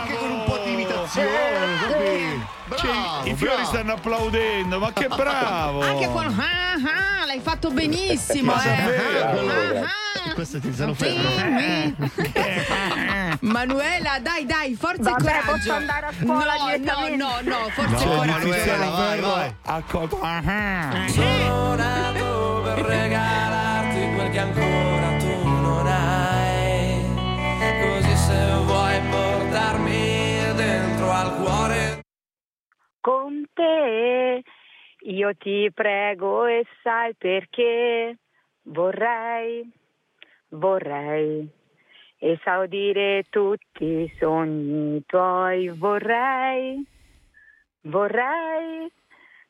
Anche 0.00 0.14
con 0.16 0.30
un 0.30 0.44
po' 0.44 0.53
imitazione, 1.04 1.78
così. 1.80 2.42
Cioè, 2.80 2.90
Bravo, 2.90 3.28
I 3.28 3.34
fiori 3.34 3.54
bravo. 3.54 3.68
stanno 3.68 3.92
applaudendo, 3.92 4.78
ma 4.78 4.92
che 4.92 5.06
bravo! 5.08 5.80
Anche 5.82 6.06
con 6.10 6.24
ah, 6.26 6.72
ah, 6.72 7.26
l'hai 7.26 7.40
fatto 7.40 7.70
benissimo, 7.70 8.52
Ma 8.54 8.62
eh. 8.62 8.76
davvero? 8.76 9.48
Ah, 9.82 9.84
ah. 9.84 10.32
Questo 10.34 10.58
ti 10.60 10.74
sono 10.74 10.94
fermo. 10.94 11.28
Manuela, 13.40 14.18
dai, 14.20 14.46
dai, 14.46 14.74
forza 14.74 15.10
Vabbè, 15.10 15.20
e 15.20 15.24
coraggio. 15.24 15.50
posso 15.52 15.72
andare 15.72 16.06
a 16.06 16.12
scuola 16.18 16.54
no, 16.56 16.66
no, 16.78 17.16
no, 17.16 17.38
no, 17.42 17.68
forza 17.70 17.96
C'è 17.96 18.04
e 18.04 18.16
coraggio. 18.16 18.50
Tiziano 18.52 18.90
vai, 18.90 19.20
vai. 19.20 19.54
accolto. 19.66 20.20
Ah, 20.22 20.42
Sono 21.08 21.74
nato 21.74 22.62
per 22.64 22.84
regalarti 22.84 24.12
quel 24.14 24.30
che 24.30 24.38
ancora 24.38 25.16
tu 25.18 25.33
dentro 31.24 31.30
al 31.30 31.36
cuore. 31.36 32.02
Con 33.00 33.44
te 33.52 34.42
io 35.06 35.34
ti 35.36 35.70
prego 35.72 36.46
e 36.46 36.64
sai 36.82 37.14
perché. 37.14 38.18
Vorrei, 38.66 39.70
vorrei 40.48 41.46
esaudire 42.16 43.24
tutti 43.28 43.84
i 43.84 44.14
sogni 44.18 45.02
tuoi, 45.04 45.68
vorrei, 45.68 46.82
vorrei 47.82 48.90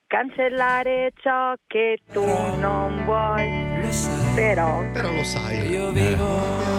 cancellare 0.08 1.12
ciò 1.14 1.54
che 1.68 2.00
tu 2.12 2.24
non 2.24 3.04
vuoi, 3.04 4.23
però, 4.34 4.82
Però 4.92 5.12
lo 5.12 5.24
sai. 5.24 5.68
Io 5.68 5.90
vivo 5.92 6.26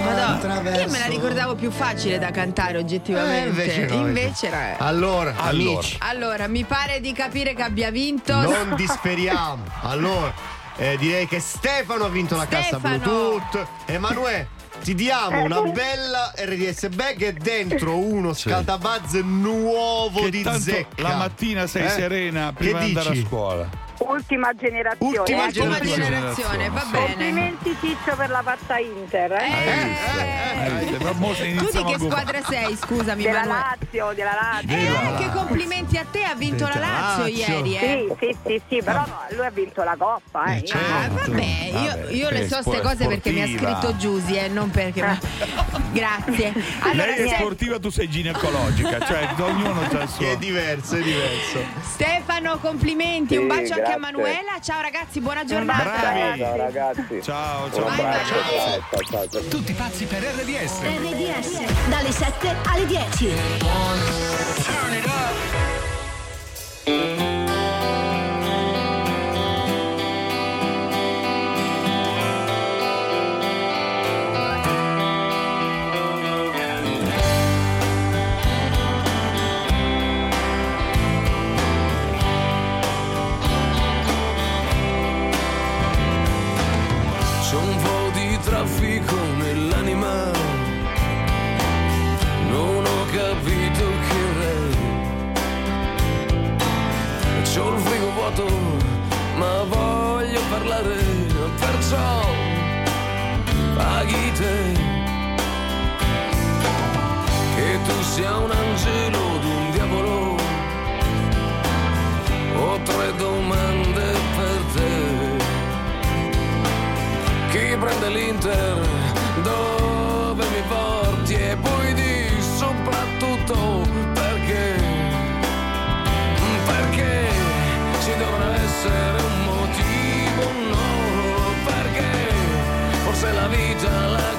Madonna, 0.03 0.77
io 0.77 0.89
me 0.89 0.99
la 0.99 1.05
ricordavo 1.07 1.55
più 1.55 1.71
facile 1.71 2.17
da 2.19 2.31
cantare 2.31 2.77
oggettivamente. 2.77 3.63
Eh, 3.63 3.65
invece 3.79 3.85
no, 3.95 4.07
Invece 4.07 4.47
era- 4.47 4.77
Allora, 4.77 5.33
amici, 5.37 5.97
Allora, 5.99 6.47
mi 6.47 6.63
pare 6.63 6.99
di 6.99 7.11
capire 7.13 7.53
che 7.53 7.63
abbia 7.63 7.89
vinto. 7.91 8.33
non 8.33 8.73
disperiamo. 8.75 9.63
Allora, 9.81 10.33
eh, 10.77 10.97
direi 10.97 11.27
che 11.27 11.39
Stefano 11.39 12.05
ha 12.05 12.09
vinto 12.09 12.35
la 12.35 12.47
cassa 12.47 12.77
Stefano. 12.79 12.97
Bluetooth. 12.97 13.67
Emanuele, 13.85 14.47
ti 14.83 14.93
diamo 14.95 15.43
una 15.43 15.63
Eh. 15.63 15.71
bella 15.71 16.33
RDS 16.35 16.87
bag 16.89 17.21
e 17.21 17.33
dentro 17.33 17.97
uno 17.97 18.33
scaldabuzz 18.33 19.13
nuovo 19.23 20.21
Che 20.21 20.29
di 20.29 20.43
zecca. 20.59 21.01
la 21.01 21.15
mattina 21.15 21.65
sei 21.67 21.85
Eh? 21.85 21.89
serena 21.89 22.51
prima 22.53 22.79
Che 22.79 22.85
di 22.85 22.91
andare 22.95 23.09
a 23.19 23.23
scuola. 23.25 23.69
Ultima 23.99 24.53
generazione. 24.55 25.17
Ultima 25.17 25.41
eh. 25.43 25.45
Ultima 25.45 25.79
generazione. 25.79 26.03
generazione, 26.03 26.69
va 26.69 26.85
bene. 26.91 27.05
Complimenti 27.05 27.77
Ciccio 27.79 28.15
per 28.15 28.29
la 28.29 28.41
patta 28.43 28.77
Inter. 28.77 29.31
Eh? 29.31 29.45
Visto? 29.85 30.19
Hai 30.59 30.85
visto? 30.85 31.03
Ma 31.03 31.11
mo 31.13 31.33
se 31.33 31.53
Tu 31.55 31.65
di 31.71 31.83
che 31.83 31.93
a 31.93 31.99
squadra 31.99 32.41
sei? 32.43 32.75
Scusami, 32.75 33.23
Della 33.23 33.39
Manuela. 33.39 33.75
Lazio, 33.79 34.11
della 34.15 34.37
Lazio. 34.41 34.69
Eh, 34.75 34.81
Della 34.81 35.15
che 35.17 35.29
complimenti 35.37 35.97
a 35.97 36.05
te, 36.09 36.23
ha 36.23 36.35
vinto 36.35 36.67
la 36.67 36.75
Lazio, 36.79 37.23
Lazio. 37.23 37.65
ieri, 37.65 37.75
eh. 37.77 38.15
Sì, 38.19 38.25
sì, 38.27 38.37
sì, 38.45 38.61
sì, 38.67 38.81
però 38.83 38.99
no, 39.05 39.19
lui 39.29 39.45
ha 39.45 39.51
vinto 39.51 39.83
la 39.83 39.95
coppa. 39.97 40.45
Eh. 40.45 40.55
Eh, 40.55 40.59
io- 40.59 40.65
certo. 40.67 40.85
Ah, 40.93 41.07
vabbè, 41.09 41.41
io, 41.43 41.87
Vabbè, 41.87 42.11
io 42.11 42.29
le 42.29 42.47
so 42.47 42.61
queste 42.63 42.81
cose 42.81 43.07
perché 43.07 43.31
mi 43.31 43.41
ha 43.41 43.47
scritto 43.47 43.95
Giusy, 43.97 44.37
eh, 44.37 44.47
non 44.47 44.69
perché. 44.71 45.03
Grazie. 45.95 46.53
Allora, 46.79 47.05
Lei 47.07 47.29
è 47.29 47.35
sportiva, 47.35 47.79
tu 47.79 47.89
sei 47.89 48.09
ginecologica, 48.09 48.99
cioè 49.05 49.29
ognuno 49.39 49.79
ha 49.81 50.01
il 50.01 50.09
suo. 50.09 50.25
Che 50.25 50.31
è 50.33 50.37
diverso, 50.37 50.95
è 50.95 51.01
diverso. 51.01 51.59
Stefano, 51.83 52.57
complimenti. 52.57 53.35
Sì, 53.35 53.39
un 53.39 53.47
bacio 53.47 53.75
anche 53.85 53.91
a 53.91 53.97
grazie. 53.97 53.99
Manuela. 53.99 54.59
Ciao 54.61 54.81
ragazzi, 54.81 55.19
buona 55.19 55.43
giornata. 55.45 55.83
Bravi. 55.83 56.39
Ciao 56.39 56.55
ragazzi. 56.55 57.21
Ciao, 57.21 57.71
ciao. 57.71 57.87
abbraccio. 57.87 58.33
Vai, 58.33 58.43
Ciao, 58.43 58.81
ciao, 58.89 59.03
ciao, 59.03 59.27
ciao. 59.29 59.41
Tutti 59.49 59.73
pazzi 59.73 60.05
per 60.05 60.23
RDS. 60.23 60.81
RDS 60.81 61.87
dalle 61.87 62.11
7 62.11 62.55
alle 62.65 62.85
10. 62.85 63.33
C'ho 63.59 64.85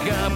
vita 0.06 0.35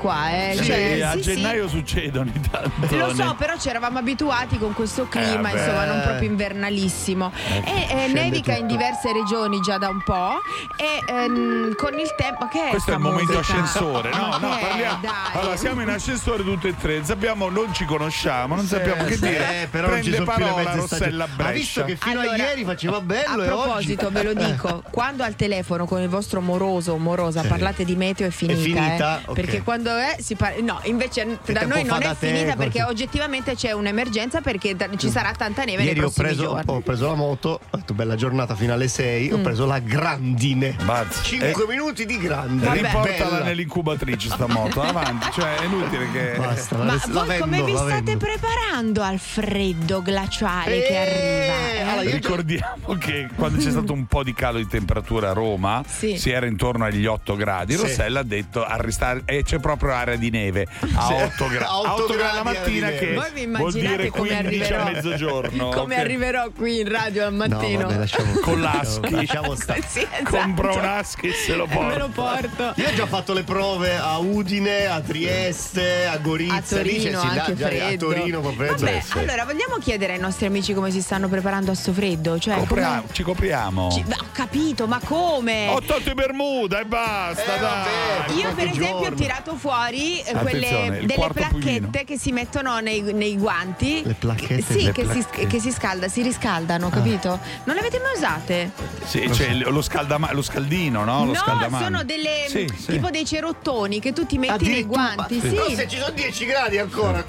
qua, 0.00 0.30
eh. 0.32 0.54
Sì, 0.56 0.64
cioè, 0.64 0.89
sì, 1.12 1.22
sì. 1.22 1.34
gennaio 1.34 1.68
succede 1.68 2.18
ogni 2.18 2.40
tanto. 2.50 2.96
Lo 2.96 3.14
so, 3.14 3.34
però 3.38 3.56
ci 3.58 3.68
eravamo 3.68 3.98
abituati 3.98 4.58
con 4.58 4.72
questo 4.74 5.06
clima, 5.08 5.50
Eh, 5.50 5.58
insomma, 5.58 5.84
non 5.84 6.00
proprio 6.02 6.28
invernalissimo. 6.28 7.32
e 7.64 7.86
eh, 8.04 8.06
nevica 8.08 8.52
in 8.52 8.60
tutto. 8.66 8.72
diverse 8.76 9.12
regioni 9.12 9.60
già 9.60 9.78
da 9.78 9.88
un 9.88 10.02
po'. 10.02 10.38
E 10.76 11.12
ehm, 11.12 11.74
con 11.76 11.98
il 11.98 12.12
tempo. 12.16 12.48
Che 12.48 12.66
è 12.66 12.70
Questo 12.70 12.90
è 12.90 12.94
il 12.94 13.00
momento 13.00 13.32
musica? 13.32 13.54
ascensore, 13.58 14.10
no? 14.10 14.28
Ma 14.28 14.38
No, 14.38 14.56
è, 14.56 14.60
parliamo. 14.60 15.00
Allora, 15.34 15.56
siamo 15.56 15.80
in 15.82 15.88
ascensore 15.88 16.42
tutte 16.42 16.68
e 16.68 16.76
tre, 16.76 17.04
sappiamo, 17.04 17.48
non 17.50 17.72
ci 17.74 17.84
conosciamo, 17.84 18.54
non 18.54 18.64
Sì, 18.64 18.70
sappiamo 18.74 19.04
che 19.04 19.14
sì, 19.14 19.20
dire. 19.20 19.62
eh, 19.62 19.66
però 19.68 19.88
non 19.88 20.02
ci 20.02 20.10
Prende 20.10 20.16
sono 20.24 20.32
più 20.36 20.44
le 20.44 20.50
parola 20.50 20.74
mezze 20.74 20.80
Rossella 20.96 21.24
stagioni. 21.26 21.48
Ha 21.48 21.52
visto 21.52 21.80
Brescia. 21.82 21.84
che 21.84 21.96
fino 21.96 22.18
a 22.20 22.22
Allora, 22.22 22.36
ieri 22.36 22.64
faceva 22.64 23.00
bello 23.00 23.42
A 23.42 23.46
proposito, 23.46 24.06
oggi... 24.06 24.14
ve 24.14 24.22
lo 24.22 24.32
dico, 24.44 24.82
quando 24.90 25.22
al 25.22 25.36
telefono 25.36 25.86
con 25.86 26.00
il 26.00 26.08
vostro 26.08 26.40
moroso 26.40 26.92
o 26.92 26.98
morosa 26.98 27.42
parlate 27.42 27.84
di 27.84 27.96
meteo 27.96 28.26
è 28.26 28.30
finita. 28.30 28.58
È 28.58 28.62
finita? 28.62 29.20
eh. 29.20 29.22
Ok. 29.26 29.34
Perché 29.34 29.62
quando 29.62 29.94
è 29.96 30.16
si 30.20 30.34
parla. 30.34 30.62
No, 30.62 30.80
invece 30.90 31.24
da 31.24 31.60
tempo 31.60 31.74
noi 31.74 31.84
non 31.84 32.00
è 32.02 32.04
da 32.04 32.14
te, 32.14 32.26
finita 32.28 32.56
perché 32.56 32.82
oggettivamente 32.82 33.54
c'è 33.54 33.72
un'emergenza 33.72 34.40
perché 34.40 34.76
da- 34.76 34.88
ci 34.96 35.08
sarà 35.10 35.32
tanta 35.32 35.64
neve 35.64 35.82
Ieri 35.82 35.94
nei 36.00 36.04
ho 36.04 36.10
prossimi 36.10 36.26
preso, 36.26 36.42
giorni. 36.42 36.62
ho 36.66 36.80
preso 36.80 37.06
la 37.06 37.14
moto, 37.14 37.60
ho 37.70 37.76
detto 37.76 37.94
bella 37.94 38.14
giornata 38.16 38.54
fino 38.54 38.72
alle 38.72 38.88
6, 38.88 39.32
ho 39.32 39.38
Mm. 39.38 39.42
preso 39.42 39.66
la 39.66 39.78
grandine. 39.78 40.76
5 41.22 41.48
Eh. 41.50 41.66
minuti 41.68 42.04
di 42.06 42.18
grande. 42.18 42.70
Riportala 42.72 43.30
Bella. 43.30 43.44
nell'incubatrice 43.44 44.28
sta 44.28 44.46
moto, 44.46 44.80
avanti, 44.82 45.28
cioè 45.32 45.56
è 45.56 45.64
inutile 45.64 46.10
che. 46.10 46.34
Basta, 46.36 46.76
Ma 46.78 47.00
voi 47.08 47.38
come 47.38 47.62
vi 47.62 47.74
state 47.76 48.16
preparando 48.16 49.02
al 49.02 49.18
freddo 49.18 50.02
glaciale 50.02 50.82
che 50.82 50.96
arriva? 50.96 52.02
eh? 52.02 52.10
Ricordiamo 52.10 52.96
che 52.98 53.28
quando 53.34 53.58
c'è 53.62 53.70
stato 53.70 53.92
un 53.92 54.06
po' 54.06 54.22
di 54.22 54.32
calo 54.34 54.58
di 54.58 54.66
temperatura 54.66 55.30
a 55.30 55.32
Roma, 55.32 55.82
Sì. 55.86 56.16
si 56.16 56.30
era 56.30 56.46
intorno 56.46 56.84
agli 56.84 57.06
8 57.06 57.36
gradi. 57.36 57.74
Sì. 57.74 57.82
Rossella 57.82 58.20
ha 58.20 58.24
detto 58.24 58.64
è 58.66 59.22
che 59.24 59.42
c'è 59.44 59.58
proprio 59.58 59.92
area 59.92 60.16
di 60.16 60.30
neve 60.30 60.66
a 60.94 61.06
Sì, 61.06 61.12
8 61.12 61.46
gradi. 61.48 61.64
a 61.64 61.78
otto 61.80 62.04
8 62.04 62.14
gradi 62.14 62.36
la 62.36 62.42
mattina 62.42 62.88
che. 62.88 63.14
Voi 63.14 63.30
vi 63.32 63.46
vuol 63.46 63.60
immaginate 63.60 63.96
dire 63.96 64.08
come 64.10 64.28
15 64.28 64.72
a 64.72 64.82
arriverò? 64.82 64.84
mezzogiorno. 64.92 65.68
Come 65.70 65.94
Che- 65.94 66.00
arriverò 66.00 66.50
qui 66.50 66.80
in 66.80 66.88
radio 66.88 67.26
al 67.26 67.32
mattino? 67.34 67.86
vabbè, 67.86 67.98
lasciamo- 67.98 68.32
con 68.40 68.60
l'aschi. 68.60 69.10
Lasciamo 69.10 69.54
stare. 69.54 69.82
Sì, 69.86 70.00
esatto. 70.00 70.36
Compra 70.36 70.72
un 70.72 70.84
aschi 70.84 71.28
e 71.28 71.32
se 71.32 71.54
lo 71.54 71.66
E 71.70 71.78
me 71.78 71.96
lo 71.98 72.08
porto. 72.08 72.72
Io 72.76 72.88
ho 72.88 72.94
già 72.94 73.06
fatto 73.06 73.32
le 73.32 73.42
prove 73.42 73.96
a 73.96 74.18
Udine, 74.18 74.86
a 74.86 75.00
Trieste, 75.00 76.06
a 76.06 76.16
Gorizia. 76.18 76.54
A 76.78 76.82
lì 76.82 76.98
c'è- 76.98 77.10
Torino, 77.10 77.20
sì, 77.20 77.26
là, 77.26 77.32
anche 77.32 77.56
già- 77.56 77.66
freddo. 77.66 78.08
A 78.10 78.14
Torino, 78.14 78.42
freddo. 78.42 78.74
Vabbè, 78.84 79.00
Sì. 79.02 79.18
allora 79.18 79.44
vogliamo 79.44 79.76
chiedere 79.80 80.14
ai 80.14 80.18
nostri 80.18 80.46
amici 80.46 80.72
come 80.74 80.90
si 80.90 81.00
stanno 81.02 81.28
preparando 81.28 81.70
a 81.70 81.74
sto 81.74 81.92
freddo? 81.92 82.38
Cioè, 82.38 82.56
Copria- 82.56 82.86
come- 82.88 83.02
Ci 83.12 83.22
copriamo. 83.22 83.90
Ci- 83.90 84.04
Ho 84.10 84.26
capito, 84.32 84.86
ma 84.86 85.00
come? 85.04 85.68
8 85.68 85.98
Bermuda 86.14 86.80
e 86.80 86.84
basta, 86.84 87.42
Eh, 87.42 87.46
dai. 87.46 87.60
vabbè. 87.60 88.32
Io 88.32 88.42
per 88.42 88.54
qualche 88.54 88.70
esempio 88.80 89.08
ho 89.08 89.12
tirato 89.14 89.54
fuori 89.56 90.20
eh, 90.20 90.32
quelle 90.34 90.66
il 90.78 90.90
delle 91.00 91.14
quarto 91.14 91.32
placchette 91.34 91.58
pulino. 91.86 91.90
che 92.04 92.18
si 92.18 92.32
mettono 92.32 92.78
nei, 92.80 93.00
nei 93.02 93.36
guanti. 93.36 94.02
Le 94.04 94.14
placchette? 94.14 94.62
Sì, 94.62 94.84
Le 94.84 94.92
che, 94.92 95.02
si, 95.02 95.08
placchette. 95.08 95.46
che 95.46 95.60
si 95.60 95.70
scalda, 95.72 96.08
si 96.08 96.22
riscaldano, 96.22 96.88
capito? 96.88 97.38
Non 97.64 97.74
le 97.74 97.80
avete 97.80 97.98
mai 98.00 98.12
usate? 98.16 98.70
Sì, 99.04 99.20
c'è 99.30 99.48
il- 99.48 99.66
lo, 99.68 99.82
scaldama- 99.82 100.32
lo 100.32 100.42
scaldino, 100.42 101.04
no? 101.04 101.24
Lo 101.24 101.32
no, 101.32 101.38
scaldamano. 101.38 101.84
sono 101.84 102.04
delle 102.04 102.44
Sì, 102.48 102.70
sì. 102.76 102.92
tipo 102.92 103.10
dei 103.10 103.24
cerottoni 103.24 104.00
che 104.00 104.12
tu 104.12 104.26
ti 104.26 104.38
metti 104.38 104.68
nei 104.68 104.84
guanti. 104.84 105.40
Sì. 105.40 105.48
Sì. 105.48 105.54
Però 105.54 105.68
se 105.70 105.88
ci 105.88 105.96
sono 105.98 106.10
10 106.12 106.44
gradi 106.46 106.78
ancora. 106.78 107.24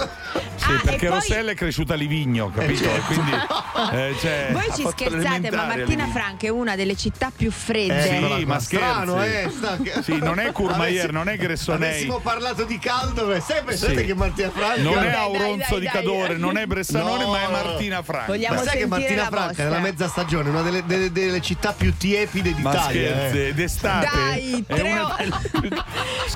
Sì, 0.55 0.71
Ah, 0.73 0.79
perché 0.83 1.07
poi- 1.07 1.15
Rossella 1.17 1.51
è 1.51 1.55
cresciuta 1.55 1.93
a 1.93 1.97
Livigno, 1.97 2.49
capito? 2.51 2.83
E 2.83 2.99
quindi 3.07 3.31
eh, 3.31 4.15
cioè, 4.19 4.49
Voi 4.51 4.69
ci 4.75 4.85
scherzate, 4.87 5.49
ma 5.51 5.65
Martina. 5.65 6.07
Franca 6.07 6.45
è 6.45 6.49
una 6.49 6.75
delle 6.75 6.95
città 6.95 7.31
più 7.35 7.51
fredde. 7.51 8.01
Sì, 8.03 8.09
Eccola 8.09 8.35
qua. 8.35 8.45
ma 8.45 8.59
scherzi. 8.59 8.85
Strano, 8.85 9.23
eh, 9.23 9.49
sta- 9.51 10.01
Sì, 10.01 10.17
non 10.19 10.39
è 10.39 10.51
Courmayeur, 10.51 11.11
non 11.11 11.29
è 11.29 11.37
Gressonei. 11.37 11.89
Avessimo 11.89 12.19
parlato 12.19 12.63
di 12.65 12.77
caldo, 12.79 13.25
beh, 13.33 13.41
sai, 13.41 13.63
pensate 13.63 13.97
Sì. 13.99 14.05
che 14.05 14.13
Martina 14.15 14.49
Franca 14.51 14.81
Non 14.81 15.03
è 15.03 15.11
Auronzo 15.13 15.79
di. 15.79 15.85
Cadore, 15.87 16.37
non 16.37 16.57
è 16.57 16.65
Bressanone, 16.65 17.23
No, 17.25 17.31
ma 17.31 17.41
è. 17.41 17.51
Martina 17.51 18.01
Franca. 18.03 18.25
Vogliamo 18.27 18.55
Ma 18.55 18.63
sai 18.63 18.77
che 18.77 18.85
Martina 18.87 19.25
Franca 19.27 19.63
nella 19.63 19.79
mezza 19.79 20.07
stagione 20.07 20.47
è 20.47 20.51
una 20.51 20.61
delle, 20.61 20.85
delle- 20.85 21.11
delle 21.11 21.41
città 21.41 21.73
più 21.73 21.95
tiepide 21.97 22.51
Ma 22.59 22.71
d'Italia. 22.71 23.09
scherzi, 23.11 23.37
eh. 23.47 23.53
d'estate 23.53 24.07
Dai, 24.13 24.63
è 24.67 24.73
tre 24.75 24.91
una 24.91 25.05
o- 25.05 25.15
delle- 25.17 25.35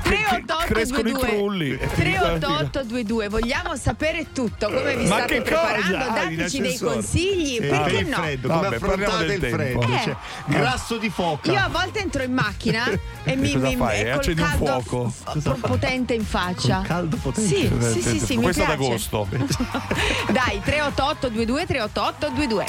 che- 0.03 0.23
che 0.23 0.43
crescono 0.65 1.09
i 1.09 1.13
38822 1.13 1.27
trulli. 1.27 1.77
38822 1.77 3.27
vogliamo 3.29 3.75
sapere 3.75 4.27
tutto 4.33 4.67
come 4.69 4.95
vi 4.95 5.07
Ma 5.07 5.15
state 5.17 5.33
che 5.35 5.41
preparando 5.41 5.97
cosa? 5.97 6.09
Ah, 6.11 6.13
dateci 6.29 6.61
dei 6.61 6.77
consigli 6.77 7.55
Sì, 7.55 7.59
perché 7.61 8.03
no 8.03 8.17
freddo, 8.17 8.47
Vabbè, 8.47 8.65
come 8.65 8.77
parliamo 8.79 9.13
affrontate 9.13 9.25
del 9.25 9.33
il 9.51 9.57
tempo. 9.57 9.81
freddo? 9.81 9.93
Eh. 9.95 10.03
Cioè, 10.03 10.15
grasso 10.47 10.97
di 10.97 11.09
foca. 11.09 11.51
io 11.51 11.59
a 11.59 11.69
volte 11.69 11.99
entro 11.99 12.23
in 12.23 12.33
macchina 12.33 12.85
e 13.23 13.35
mi, 13.35 13.55
mi 13.55 13.75
fai? 13.75 14.01
e 14.01 14.09
Accendi 14.09 14.41
un 14.41 14.47
fuoco? 14.57 15.13
potente 15.61 16.13
in 16.13 16.25
faccia 16.25 16.83
caldo 16.85 17.17
potente? 17.17 17.49
sì 17.49 18.01
sì 18.01 18.01
sì, 18.01 18.19
sì 18.19 18.37
mi 18.37 18.43
Questo 18.43 18.63
ad 18.63 18.69
agosto. 18.71 19.27
dai 20.31 20.61
38822 20.63 21.65
38822 21.65 22.65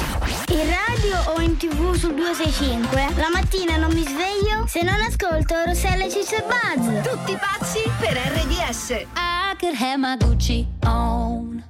In 0.48 0.68
radio 0.68 1.32
o 1.32 1.40
in 1.40 1.56
tv 1.56 1.94
sul 1.94 2.14
265? 2.14 3.14
La 3.16 3.28
mattina 3.32 3.76
non 3.76 3.92
mi 3.92 4.02
sveglio 4.02 4.66
se 4.66 4.82
non 4.82 4.94
ascolto 5.00 5.54
Rossella 5.64 6.08
Ciccio 6.08 6.36
e 6.36 6.44
Buzz. 6.46 7.08
Tutti 7.08 7.36
pazzi 7.36 7.80
per 7.98 8.16
RDS. 8.16 8.90
I 9.16 9.54
could 9.58 9.74
have 9.74 9.98
my 9.98 10.16
Gucci 10.16 10.66
on. 10.84 11.62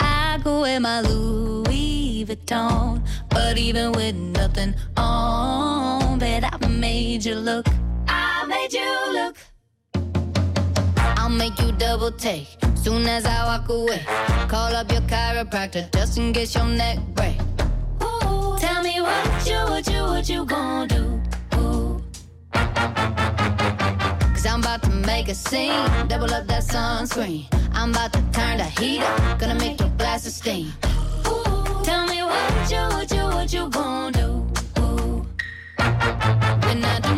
I 0.00 0.38
go 0.42 0.60
wear 0.60 0.80
my 0.80 1.00
Louis 1.02 2.24
Vuitton. 2.24 3.02
But 3.28 3.56
even 3.58 3.92
with 3.92 4.14
nothing 4.14 4.74
on, 4.96 6.18
bet 6.18 6.44
I 6.44 6.66
made 6.68 7.24
you 7.24 7.36
look. 7.36 7.66
I 8.08 8.44
made 8.46 8.72
you 8.72 9.12
look. 9.12 9.36
I'll 11.28 11.34
make 11.34 11.60
you 11.60 11.72
double 11.72 12.10
take 12.10 12.56
soon 12.74 13.06
as 13.06 13.26
I 13.26 13.44
walk 13.44 13.68
away. 13.68 14.02
Call 14.48 14.74
up 14.74 14.90
your 14.90 15.02
chiropractor 15.02 15.92
just 15.92 16.16
in 16.16 16.32
case 16.32 16.54
your 16.54 16.64
neck 16.64 16.98
break. 17.14 17.36
Ooh, 18.02 18.56
tell 18.58 18.82
me 18.82 19.02
what 19.02 19.46
you, 19.46 19.58
what 19.68 19.86
you, 19.92 20.02
what 20.04 20.26
you 20.26 20.46
gonna 20.46 20.88
do? 20.88 21.20
Cause 24.32 24.46
I'm 24.46 24.60
about 24.60 24.82
to 24.84 24.90
make 24.90 25.28
a 25.28 25.34
scene. 25.34 25.84
Double 26.08 26.32
up 26.32 26.46
that 26.46 26.62
sunscreen. 26.62 27.44
I'm 27.74 27.90
about 27.90 28.14
to 28.14 28.22
turn 28.32 28.56
the 28.56 28.64
heat 28.64 29.02
up. 29.02 29.38
Gonna 29.38 29.56
make 29.56 29.78
your 29.80 29.90
glasses 29.98 30.34
steam. 30.34 30.72
Ooh, 31.26 31.84
tell 31.84 32.06
me 32.06 32.22
what 32.22 32.70
you, 32.70 32.80
what 32.96 33.10
you, 33.10 33.24
what 33.24 33.52
you 33.52 33.68
gonna 33.68 34.12
do? 34.12 34.28
When 36.64 36.82
I 36.82 37.00
do 37.00 37.17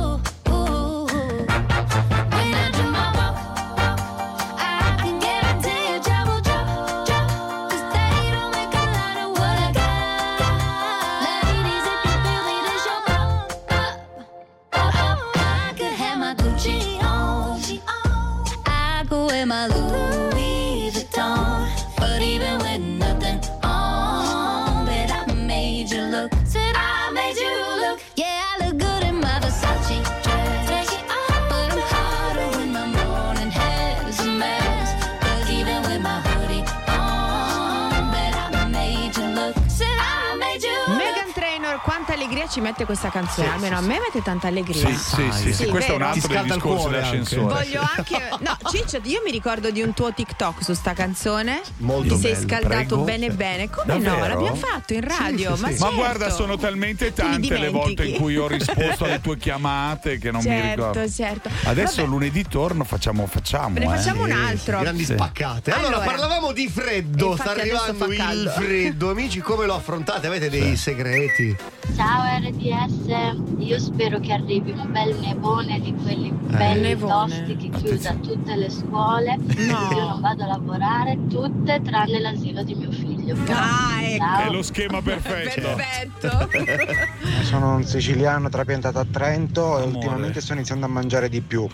Ci 42.51 42.59
mette 42.59 42.83
questa 42.85 43.09
canzone 43.09 43.49
almeno 43.49 43.77
a 43.77 43.81
me 43.81 43.99
mette 43.99 44.21
tanta 44.21 44.47
allegria 44.47 44.87
Sì, 44.87 44.93
sì, 44.93 45.31
sì, 45.31 45.53
sì, 45.53 45.65
questo 45.67 45.93
è 45.93 45.95
un 45.95 46.01
altro 46.01 46.27
dei 46.27 46.43
discorsi 46.43 46.89
dell'ascensore. 46.89 47.53
Voglio 47.53 47.81
anche. 47.95 48.19
No, 48.41 48.57
Ciccio, 48.69 48.99
io 49.03 49.21
mi 49.23 49.31
ricordo 49.31 49.69
di 49.69 49.81
un 49.81 49.93
tuo 49.93 50.11
TikTok 50.13 50.63
su 50.63 50.73
sta 50.73 50.93
canzone. 50.93 51.61
Molto 51.77 52.15
Ti 52.15 52.21
sei 52.21 52.33
bello, 52.33 52.47
scaldato 52.47 52.85
prego. 52.87 53.03
bene 53.03 53.29
bene. 53.29 53.69
Come 53.69 53.97
no? 53.97 53.99
Davvero? 54.03 54.33
L'abbiamo 54.33 54.55
fatto 54.55 54.93
in 54.93 55.01
radio. 55.01 55.55
Sì, 55.55 55.61
ma, 55.61 55.67
sì, 55.67 55.73
sì. 55.75 55.79
Ma 55.79 55.85
certo. 55.87 55.95
guarda, 55.95 56.29
sono 56.31 56.57
talmente 56.57 57.13
tante 57.13 57.57
le 57.57 57.69
volte 57.69 58.05
in 58.05 58.15
cui 58.17 58.35
ho 58.37 58.47
risposto 58.47 59.05
alle 59.05 59.21
tue 59.21 59.37
chiamate 59.39 60.17
che 60.17 60.31
non 60.31 60.43
mi 60.43 60.59
ricordo. 60.59 61.07
Certo, 61.07 61.13
certo. 61.13 61.49
Adesso 61.69 61.97
Vabbè, 61.97 62.07
lunedì 62.07 62.45
torno, 62.47 62.83
facciamo, 62.83 63.27
facciamo. 63.27 63.77
Ne 63.77 63.85
eh. 63.85 63.87
facciamo 63.87 64.23
un 64.23 64.31
altro. 64.31 64.79
Grandi 64.79 65.05
Sì. 65.05 65.13
spaccate. 65.13 65.71
Allora, 65.71 65.87
Allora. 65.97 66.05
parlavamo 66.05 66.51
di 66.51 66.67
freddo. 66.67 67.35
Sta 67.35 67.51
arrivando 67.51 68.05
il 68.05 68.53
freddo. 68.55 69.09
Amici, 69.11 69.39
come 69.39 69.65
lo 69.65 69.75
affrontate? 69.75 70.27
Avete 70.27 70.49
dei 70.49 70.75
segreti? 70.75 71.55
Ciao 71.95 72.39
RDS, 72.41 73.59
io 73.59 73.79
spero 73.79 74.19
che 74.19 74.33
arrivi 74.33 74.71
un 74.71 74.91
bel 74.91 75.15
nevone 75.19 75.79
di 75.79 75.93
quelli 75.93 76.27
Eh. 76.29 76.55
belli 76.57 76.81
Nevone. 76.89 77.27
tosti 77.45 77.55
che 77.55 77.69
chiuda 77.69 78.13
tutte 78.15 78.55
le 78.55 78.69
scuole. 78.69 79.37
Io 79.57 79.71
non 80.07 80.21
vado 80.21 80.43
a 80.43 80.47
lavorare, 80.47 81.17
tutte 81.29 81.79
tranne 81.83 82.19
l'asilo 82.19 82.63
di 82.63 82.73
mio 82.75 82.91
figlio. 82.91 83.35
Ah, 83.47 84.01
ecco. 84.01 84.47
È 84.47 84.49
lo 84.49 84.61
schema 84.63 85.01
perfetto. 85.01 85.75
Perfetto. 85.75 86.49
Sono 87.43 87.75
un 87.75 87.83
siciliano 87.83 88.49
trapiantato 88.49 88.99
a 88.99 89.05
Trento 89.09 89.79
e 89.79 89.83
ultimamente 89.83 90.41
sto 90.41 90.53
iniziando 90.53 90.85
a 90.85 90.89
mangiare 90.89 91.29
di 91.29 91.41
più. 91.41 91.67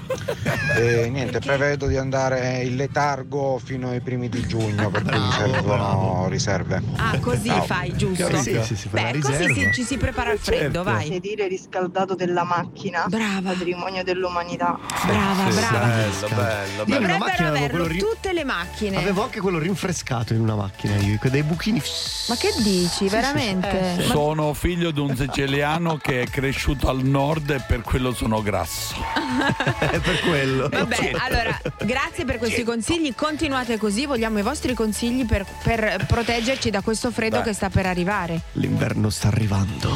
E 0.78 1.08
niente, 1.12 1.40
prevedo 1.40 1.88
di 1.88 1.98
andare 1.98 2.62
in 2.64 2.76
letargo 2.76 3.60
fino 3.64 3.90
ai 3.90 4.02
primi 4.02 4.28
di 4.30 4.46
giugno 4.46 4.90
perché 4.90 5.18
mi 5.18 5.32
servono 5.32 6.28
riserve. 6.30 6.82
Ah, 6.98 7.18
così 7.20 7.48
Ciao. 7.48 7.62
fai, 7.64 7.96
giusto? 7.96 8.36
Sì, 8.42 8.60
sì, 8.64 8.76
sì, 8.76 8.90
Beh, 8.90 9.20
così 9.20 9.72
ci 9.74 9.84
si 9.84 9.98
prepara 9.98 10.32
al 10.32 10.40
Sì, 10.40 10.52
freddo, 10.58 10.84
vai. 10.84 11.08
Sedile 11.08 11.48
riscaldato 11.48 12.16
della 12.16 12.44
macchina. 12.44 13.06
Brava. 13.08 13.52
Patrimonio 13.52 14.04
dell'umanità. 14.04 14.78
Brava, 15.06 15.50
Sì, 15.52 15.58
brava. 15.58 15.78
Bello, 15.88 16.28
bello, 16.28 16.36
bello. 16.36 16.84
Dovrebbero 16.86 17.48
averlo 17.48 17.68
quello 17.70 17.88
ri- 17.88 18.00
tutte 18.00 18.34
le 18.34 18.44
macchine. 18.44 18.98
Avevo 18.98 19.24
anche 19.24 19.40
quello 19.40 19.60
rinfrescato 19.60 20.34
in 20.34 20.42
una 20.42 20.56
macchina 20.56 20.96
io, 20.98 21.18
con 21.20 21.30
dei 21.32 21.44
buchini. 21.44 21.82
Ma 22.30 22.36
che 22.36 22.54
dici, 22.64 23.08
veramente? 23.08 23.96
Ma- 23.98 24.04
Sono 24.04 24.54
figlio 24.54 24.92
di 24.92 25.00
un 25.00 25.16
siciliano 25.16 25.98
che 25.98 26.22
è 26.22 26.26
cresciuto 26.28 26.90
al 26.90 27.04
nord 27.04 27.50
e 27.52 27.64
per 27.68 27.82
quello 27.82 28.14
sono 28.14 28.42
grasso. 28.42 28.96
È 29.80 30.00
per 30.00 30.20
quello. 30.22 30.70
Vabbè, 30.70 31.12
allora, 31.18 31.60
grazie 31.84 32.26
per 32.26 32.38
questi 32.38 32.64
consigli. 32.64 33.14
Continuate 33.16 33.78
così, 33.78 34.06
vogliamo 34.06 34.40
i 34.40 34.42
vostri 34.42 34.74
consigli 34.74 35.26
per, 35.26 35.46
per 35.64 36.06
proteggerci 36.08 36.70
da 36.70 36.82
questo 36.82 37.12
freddo 37.12 37.38
Beh. 37.40 37.44
che 37.44 37.54
sta 37.54 37.70
per 37.70 37.86
arrivare. 37.86 38.42
L'inverno 38.54 39.10
sta 39.10 39.28
arrivando. 39.28 39.96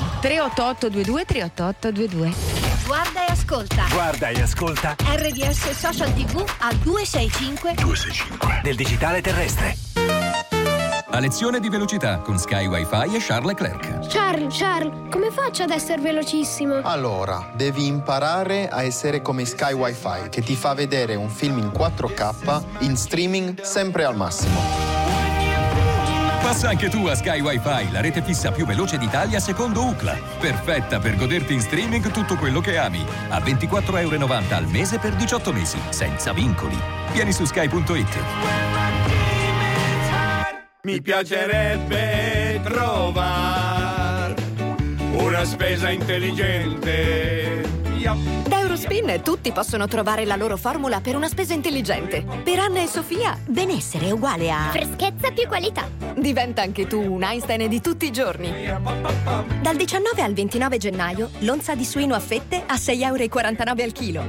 388 0.53 0.89
22 0.89 1.25
388 1.25 1.91
22. 1.91 2.33
Guarda 2.85 3.25
e 3.25 3.31
ascolta. 3.31 3.85
Guarda 3.91 4.29
e 4.29 4.41
ascolta 4.41 4.95
RDS 4.99 5.69
Social 5.71 6.13
TV 6.13 6.43
al 6.59 6.75
265 6.75 7.75
del 8.61 8.75
digitale 8.75 9.21
terrestre. 9.21 9.77
A 11.13 11.19
lezione 11.19 11.59
di 11.59 11.69
velocità 11.69 12.19
con 12.19 12.37
Sky 12.37 12.65
Wi-Fi 12.67 13.15
e 13.15 13.19
Charles 13.19 13.45
Leclerc. 13.45 14.07
Charles, 14.07 14.57
Charles, 14.57 15.09
come 15.09 15.29
faccio 15.29 15.63
ad 15.63 15.71
essere 15.71 16.01
velocissimo? 16.01 16.81
Allora, 16.83 17.51
devi 17.55 17.85
imparare 17.85 18.69
a 18.69 18.83
essere 18.83 19.21
come 19.21 19.45
Sky 19.45 19.73
Wi-Fi, 19.73 20.29
che 20.29 20.41
ti 20.41 20.55
fa 20.55 20.73
vedere 20.73 21.15
un 21.15 21.29
film 21.29 21.57
in 21.57 21.67
4K 21.67 22.63
in 22.79 22.95
streaming 22.95 23.61
sempre 23.61 24.05
al 24.05 24.15
massimo. 24.15 25.00
Passa 26.41 26.69
anche 26.69 26.89
tu 26.89 27.05
a 27.05 27.13
Sky 27.13 27.39
Wi-Fi, 27.39 27.91
la 27.91 28.01
rete 28.01 28.23
fissa 28.23 28.51
più 28.51 28.65
veloce 28.65 28.97
d'Italia 28.97 29.39
secondo 29.39 29.85
UCLA. 29.85 30.17
Perfetta 30.39 30.99
per 30.99 31.15
goderti 31.15 31.53
in 31.53 31.61
streaming 31.61 32.09
tutto 32.09 32.35
quello 32.35 32.59
che 32.59 32.77
ami. 32.77 33.05
A 33.29 33.37
24,90 33.37 33.99
euro 33.99 34.25
al 34.49 34.67
mese 34.67 34.97
per 34.97 35.13
18 35.15 35.53
mesi, 35.53 35.79
senza 35.89 36.33
vincoli. 36.33 36.75
Vieni 37.13 37.31
su 37.31 37.45
sky.it. 37.45 38.17
Mi 40.81 40.99
piacerebbe 40.99 42.59
trovare 42.63 44.33
una 45.13 45.45
spesa 45.45 45.91
intelligente. 45.91 47.61
Eurospin 48.91 49.21
tutti 49.21 49.51
possono 49.53 49.87
trovare 49.87 50.25
la 50.25 50.35
loro 50.35 50.57
formula 50.57 50.99
per 50.99 51.15
una 51.15 51.29
spesa 51.29 51.53
intelligente. 51.53 52.25
Per 52.43 52.59
Anna 52.59 52.81
e 52.81 52.87
Sofia, 52.87 53.37
benessere 53.45 54.07
è 54.07 54.11
uguale 54.11 54.51
a. 54.51 54.69
Freschezza 54.71 55.31
più 55.31 55.47
qualità. 55.47 55.89
Diventa 56.15 56.61
anche 56.61 56.87
tu 56.87 56.99
un 56.99 57.23
Einstein 57.23 57.69
di 57.69 57.79
tutti 57.79 58.05
i 58.05 58.11
giorni. 58.11 58.51
Dal 59.61 59.77
19 59.77 60.21
al 60.21 60.33
29 60.33 60.77
gennaio, 60.77 61.29
l'onza 61.39 61.73
di 61.73 61.85
suino 61.85 62.15
a 62.15 62.19
fette 62.19 62.63
a 62.65 62.75
6,49 62.75 62.99
euro 63.01 63.83
al 63.83 63.91
chilo. 63.93 64.23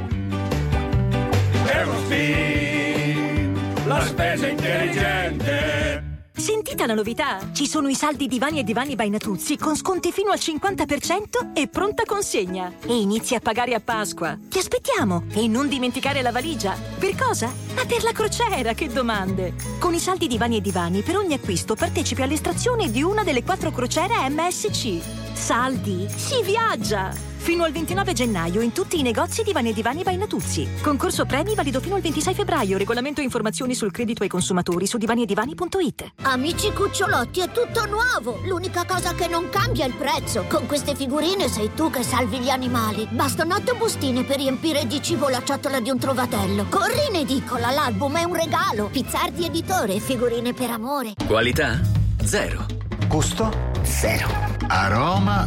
Eurospin, 1.66 3.58
la 3.86 4.04
spesa 4.04 4.46
intelligente. 4.46 6.11
Sentite 6.42 6.88
la 6.88 6.94
novità! 6.94 7.52
Ci 7.52 7.68
sono 7.68 7.86
i 7.86 7.94
saldi 7.94 8.26
divani 8.26 8.58
e 8.58 8.64
divani 8.64 8.96
by 8.96 9.08
Natuzzi 9.10 9.56
con 9.56 9.76
sconti 9.76 10.10
fino 10.10 10.32
al 10.32 10.40
50% 10.40 11.52
e 11.52 11.68
pronta 11.68 12.02
consegna. 12.04 12.72
E 12.84 13.00
inizi 13.00 13.36
a 13.36 13.40
pagare 13.40 13.74
a 13.74 13.80
Pasqua. 13.80 14.36
Ti 14.48 14.58
aspettiamo! 14.58 15.26
E 15.34 15.46
non 15.46 15.68
dimenticare 15.68 16.20
la 16.20 16.32
valigia. 16.32 16.76
Per 16.98 17.14
cosa? 17.14 17.46
Ma 17.76 17.84
per 17.84 18.02
la 18.02 18.10
crociera, 18.10 18.72
che 18.72 18.88
domande! 18.88 19.54
Con 19.78 19.94
i 19.94 20.00
saldi 20.00 20.26
divani 20.26 20.56
e 20.56 20.60
divani, 20.60 21.02
per 21.02 21.16
ogni 21.16 21.34
acquisto 21.34 21.76
partecipi 21.76 22.22
all'estrazione 22.22 22.90
di 22.90 23.04
una 23.04 23.22
delle 23.22 23.44
quattro 23.44 23.70
crociere 23.70 24.28
MSC. 24.28 25.31
Saldi! 25.42 26.06
Si 26.08 26.40
viaggia! 26.44 27.10
Fino 27.10 27.64
al 27.64 27.72
29 27.72 28.12
gennaio 28.12 28.60
in 28.60 28.70
tutti 28.70 29.00
i 29.00 29.02
negozi 29.02 29.42
Divani 29.42 29.70
e 29.70 29.72
Divani 29.72 30.04
by 30.04 30.16
Natuzzi. 30.16 30.68
Concorso 30.80 31.26
premi 31.26 31.56
valido 31.56 31.80
fino 31.80 31.96
al 31.96 32.00
26 32.00 32.34
febbraio. 32.34 32.78
Regolamento 32.78 33.20
e 33.20 33.24
informazioni 33.24 33.74
sul 33.74 33.90
credito 33.90 34.22
ai 34.22 34.28
consumatori 34.28 34.86
su 34.86 34.98
divaniedivani.it. 34.98 36.12
Amici 36.22 36.72
cucciolotti, 36.72 37.40
è 37.40 37.50
tutto 37.50 37.86
nuovo! 37.86 38.38
L'unica 38.44 38.84
cosa 38.86 39.14
che 39.14 39.26
non 39.26 39.48
cambia 39.48 39.84
è 39.84 39.88
il 39.88 39.94
prezzo. 39.94 40.44
Con 40.48 40.66
queste 40.66 40.94
figurine 40.94 41.48
sei 41.48 41.72
tu 41.74 41.90
che 41.90 42.04
salvi 42.04 42.38
gli 42.38 42.48
animali. 42.48 43.08
Bastano 43.10 43.56
otto 43.56 43.74
bustine 43.74 44.22
per 44.22 44.36
riempire 44.36 44.86
di 44.86 45.02
cibo 45.02 45.28
la 45.28 45.42
ciotola 45.42 45.80
di 45.80 45.90
un 45.90 45.98
trovatello. 45.98 46.66
Corri 46.68 47.08
in 47.10 47.16
edicola, 47.16 47.72
l'album 47.72 48.16
è 48.16 48.22
un 48.22 48.36
regalo. 48.36 48.86
Pizzardi 48.92 49.46
editore, 49.46 49.98
figurine 49.98 50.54
per 50.54 50.70
amore. 50.70 51.14
Qualità? 51.26 51.80
Zero. 52.22 52.64
Gusto? 53.08 53.71
Zero. 53.84 54.28
Aroma? 54.68 55.46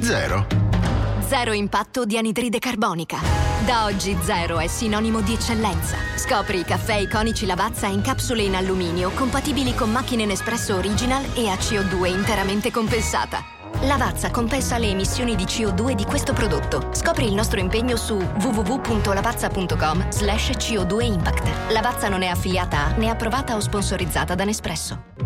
Zero. 0.00 0.46
Zero 1.20 1.52
impatto 1.52 2.04
di 2.04 2.16
anidride 2.18 2.58
carbonica. 2.58 3.18
Da 3.64 3.84
oggi 3.84 4.16
zero 4.22 4.58
è 4.58 4.66
sinonimo 4.66 5.20
di 5.20 5.34
eccellenza. 5.34 5.96
Scopri 6.16 6.60
i 6.60 6.64
caffè 6.64 6.94
iconici 6.94 7.46
Lavazza 7.46 7.86
in 7.86 8.02
capsule 8.02 8.42
in 8.42 8.54
alluminio 8.54 9.10
compatibili 9.10 9.74
con 9.74 9.90
macchine 9.90 10.24
Nespresso 10.24 10.76
Original 10.76 11.24
e 11.34 11.48
a 11.48 11.54
CO2 11.54 12.06
interamente 12.06 12.70
compensata. 12.70 13.42
Lavazza 13.82 14.30
compensa 14.30 14.78
le 14.78 14.88
emissioni 14.88 15.34
di 15.34 15.44
CO2 15.44 15.92
di 15.92 16.04
questo 16.04 16.32
prodotto. 16.32 16.90
Scopri 16.92 17.26
il 17.26 17.34
nostro 17.34 17.60
impegno 17.60 17.96
su 17.96 18.14
www.lavazza.com 18.14 20.10
slash 20.10 20.50
CO2 20.50 21.02
Impact. 21.02 21.72
Lavazza 21.72 22.08
non 22.08 22.22
è 22.22 22.28
affiliata 22.28 22.86
a 22.86 22.96
né 22.96 23.10
approvata 23.10 23.54
o 23.54 23.60
sponsorizzata 23.60 24.34
da 24.34 24.44
Nespresso. 24.44 25.25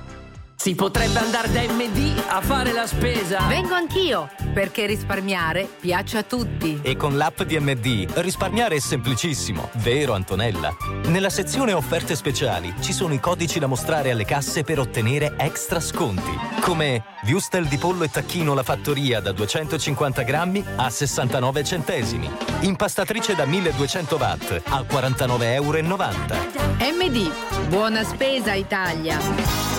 Si 0.61 0.75
potrebbe 0.75 1.17
andare 1.17 1.51
da 1.51 1.61
MD 1.61 2.21
a 2.27 2.39
fare 2.39 2.71
la 2.71 2.85
spesa. 2.85 3.47
Vengo 3.47 3.73
anch'io, 3.73 4.29
perché 4.53 4.85
risparmiare 4.85 5.67
piace 5.79 6.19
a 6.19 6.21
tutti. 6.21 6.81
E 6.83 6.95
con 6.95 7.17
l'app 7.17 7.41
di 7.41 7.57
MD 7.59 8.07
risparmiare 8.17 8.75
è 8.75 8.79
semplicissimo, 8.79 9.71
vero 9.77 10.13
Antonella? 10.13 10.71
Nella 11.05 11.31
sezione 11.31 11.73
offerte 11.73 12.15
speciali 12.15 12.75
ci 12.79 12.93
sono 12.93 13.15
i 13.15 13.19
codici 13.19 13.57
da 13.57 13.65
mostrare 13.65 14.11
alle 14.11 14.23
casse 14.23 14.63
per 14.63 14.77
ottenere 14.77 15.33
extra 15.37 15.79
sconti, 15.79 16.31
come 16.59 17.05
Wustel 17.23 17.65
di 17.65 17.77
pollo 17.77 18.03
e 18.03 18.11
tacchino 18.11 18.53
la 18.53 18.61
fattoria 18.61 19.19
da 19.19 19.31
250 19.31 20.21
grammi 20.21 20.63
a 20.75 20.91
69 20.91 21.63
centesimi, 21.63 22.29
impastatrice 22.59 23.33
da 23.33 23.45
1200 23.45 24.15
watt 24.15 24.61
a 24.65 24.81
49,90 24.81 25.53
euro. 25.53 25.81
MD, 25.81 27.31
buona 27.67 28.03
spesa 28.03 28.53
Italia. 28.53 29.70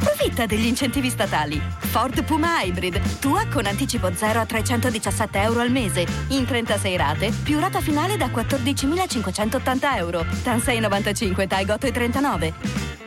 Approfitta 0.00 0.46
degli 0.46 0.66
incentivi 0.66 1.10
statali. 1.10 1.60
Ford 1.78 2.22
Puma 2.22 2.62
Hybrid, 2.62 3.18
tua 3.18 3.44
con 3.52 3.66
anticipo 3.66 4.14
0 4.14 4.38
a 4.38 4.46
317 4.46 5.40
euro 5.40 5.60
al 5.60 5.72
mese, 5.72 6.06
in 6.28 6.46
36 6.46 6.96
rate, 6.96 7.32
più 7.42 7.58
rata 7.58 7.80
finale 7.80 8.16
da 8.16 8.26
14.580 8.26 9.96
euro. 9.96 10.24
TAN 10.44 10.60
695, 10.60 11.46
TAG 11.48 11.68
839. 11.70 12.97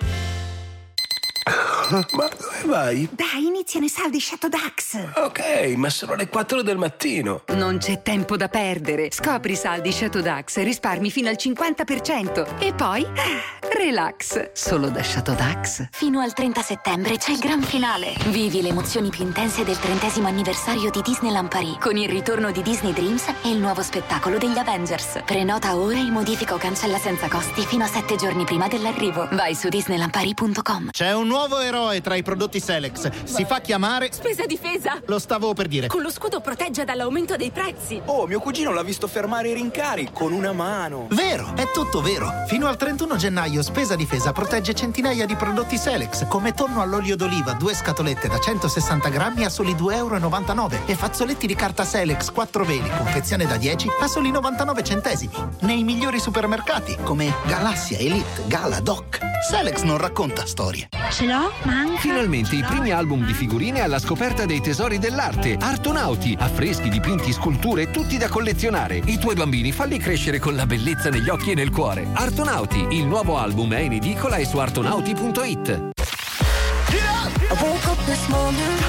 Ma 1.92 2.00
dove 2.10 2.62
vai? 2.68 3.10
Dai, 3.12 3.46
iniziano 3.46 3.86
i 3.86 3.90
saldi 3.90 4.22
Shadow 4.22 4.50
Dax. 4.50 4.98
Ok, 5.18 5.74
ma 5.76 5.90
sono 5.90 6.16
le 6.16 6.30
4 6.30 6.62
del 6.62 6.78
mattino. 6.78 7.44
Non 7.50 7.80
c'è 7.80 8.02
tempo 8.02 8.38
da 8.38 8.48
perdere. 8.48 9.10
Scopri 9.12 9.52
i 9.52 9.56
saldi 9.58 9.92
Shadow 9.92 10.22
Dax 10.22 10.56
e 10.56 10.64
risparmi 10.64 11.12
fino 11.12 11.28
al 11.28 11.36
50%. 11.38 12.60
E 12.60 12.74
poi, 12.74 13.06
relax. 13.76 14.52
Solo 14.54 14.88
da 14.88 15.04
Shadow 15.04 15.36
Dax. 15.36 15.90
Fino 15.92 16.22
al 16.22 16.32
30 16.32 16.62
settembre 16.62 17.18
c'è 17.18 17.32
il 17.32 17.40
gran 17.40 17.62
finale. 17.62 18.14
Vivi 18.28 18.62
le 18.62 18.70
emozioni 18.70 19.10
più 19.10 19.26
intense 19.26 19.66
del 19.66 19.78
trentesimo 19.78 20.30
anniversario 20.30 20.90
di 20.92 21.02
Disneyland 21.02 21.50
Paris 21.50 21.76
con 21.82 21.98
il 21.98 22.08
ritorno 22.08 22.52
di 22.52 22.62
Disney 22.62 22.94
Dreams 22.94 23.28
e 23.42 23.50
il 23.50 23.58
nuovo 23.58 23.82
spettacolo 23.82 24.38
degli 24.38 24.58
Avengers. 24.58 25.24
Prenota 25.26 25.76
ora 25.76 25.98
e 25.98 26.10
modifica 26.10 26.54
o 26.54 26.58
cancella 26.58 27.00
senza 27.00 27.28
costi 27.28 27.66
fino 27.66 27.84
a 27.84 27.88
7 27.88 28.16
giorni 28.16 28.46
prima 28.46 28.70
dell'arrivo. 28.70 29.28
Vai 29.32 29.56
su 29.56 29.68
disneylandparis.com. 29.68 30.92
C'è 30.92 31.14
un 31.14 31.28
nuovo 31.28 31.60
eroe 31.60 31.80
eroe 31.82 32.02
tra 32.02 32.16
i 32.16 32.24
prodotti 32.24 32.60
Selex. 32.60 33.10
Si 33.24 33.44
fa 33.46 33.60
chiamare. 33.60 34.10
Spesa 34.12 34.46
difesa! 34.46 35.02
Lo 35.06 35.20
stavo 35.20 35.54
per 35.54 35.68
dire. 35.68 35.88
Con 35.88 36.02
lo 36.02 36.12
scudo 36.12 36.40
protegge 36.40 36.86
dall'aumento 36.86 37.36
dei 37.36 37.50
prezzi. 37.52 38.02
Oh, 38.06 38.28
mio 38.28 38.40
cugino 38.40 38.72
l'ha 38.72 38.84
visto 38.84 39.08
fermare 39.08 39.50
i 39.50 39.54
rincari 39.54 40.10
con 40.14 40.32
una 40.32 40.52
mano. 40.52 41.08
Vero, 41.12 41.54
è 41.56 41.72
tutto 41.72 42.02
vero. 42.02 42.32
Fino 42.48 42.68
al 42.68 42.78
31 42.78 43.16
gennaio 43.16 43.62
Spesa 43.64 43.96
Difesa 43.96 44.32
protegge 44.32 44.74
centinaia 44.74 45.26
di 45.26 45.36
prodotti 45.36 45.78
Selex, 45.78 46.28
come 46.28 46.54
tonno 46.54 46.82
all'olio 46.82 47.16
d'oliva, 47.16 47.54
due 47.54 47.74
scatolette 47.74 48.28
da 48.28 48.40
160 48.40 49.10
grammi 49.10 49.44
a 49.44 49.50
soli 49.50 49.74
2,99 49.74 49.94
euro 49.96 50.86
e 50.86 50.96
fazzoletti 50.96 51.48
di 51.48 51.56
carta 51.56 51.84
Selex 51.84 52.32
4 52.32 52.64
veli, 52.64 52.90
confezione 52.98 53.46
da 53.46 53.58
10 53.58 53.88
a 54.02 54.08
soli 54.08 54.32
99 54.32 54.84
centesimi. 54.84 55.34
Nei 55.62 55.84
migliori 55.84 56.20
supermercati 56.20 56.98
come 57.04 57.34
Galassia, 57.46 57.98
Elite, 57.98 58.44
Gala, 58.46 58.80
Doc. 58.80 59.20
Selex 59.50 59.82
non 59.82 59.98
racconta 59.98 60.46
storie. 60.46 60.90
Ce 61.10 61.26
l'ho? 61.26 61.52
Manca. 61.72 62.02
Finalmente 62.02 62.58
i 62.58 62.64
primi 62.64 62.92
album 62.92 63.26
di 63.26 63.34
figurine 63.34 63.80
alla 63.80 63.98
scoperta 63.98 64.46
dei 64.46 64.60
tesori 64.60 65.00
dell'arte. 65.00 65.56
Artonauti, 65.58 66.36
affreschi, 66.38 66.90
dipinti, 66.90 67.32
sculture, 67.32 67.90
tutti 67.90 68.18
da 68.18 68.28
collezionare. 68.28 69.02
I 69.06 69.18
tuoi 69.18 69.36
bambini 69.36 69.72
falli 69.72 69.98
crescere 69.98 70.38
con 70.38 70.56
la 70.56 70.66
bellezza 70.66 71.10
negli 71.10 71.30
occhi 71.30 71.52
e 71.52 71.56
nel 71.56 71.72
cuore. 71.72 72.08
Artonauti, 72.12 72.88
il 72.92 73.06
nuovo 73.06 73.38
album 73.38 73.74
è 73.74 73.80
in 73.80 73.94
edicola 73.94 74.36
e 74.36 74.46
su 74.46 74.58
artonauti.it. 74.58 75.92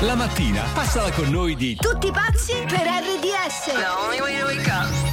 La 0.00 0.14
mattina 0.16 0.64
passala 0.74 1.10
con 1.12 1.28
noi 1.28 1.54
di 1.54 1.76
Tutti 1.76 2.10
pazzi 2.10 2.54
per 2.66 2.80
RDS. 2.80 3.74
The 3.74 3.86
only 4.02 4.20
way 4.20 4.38
to 4.38 4.46
wake 4.46 4.68
up. 4.68 5.12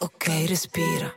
Ok, 0.00 0.46
respira. 0.46 1.16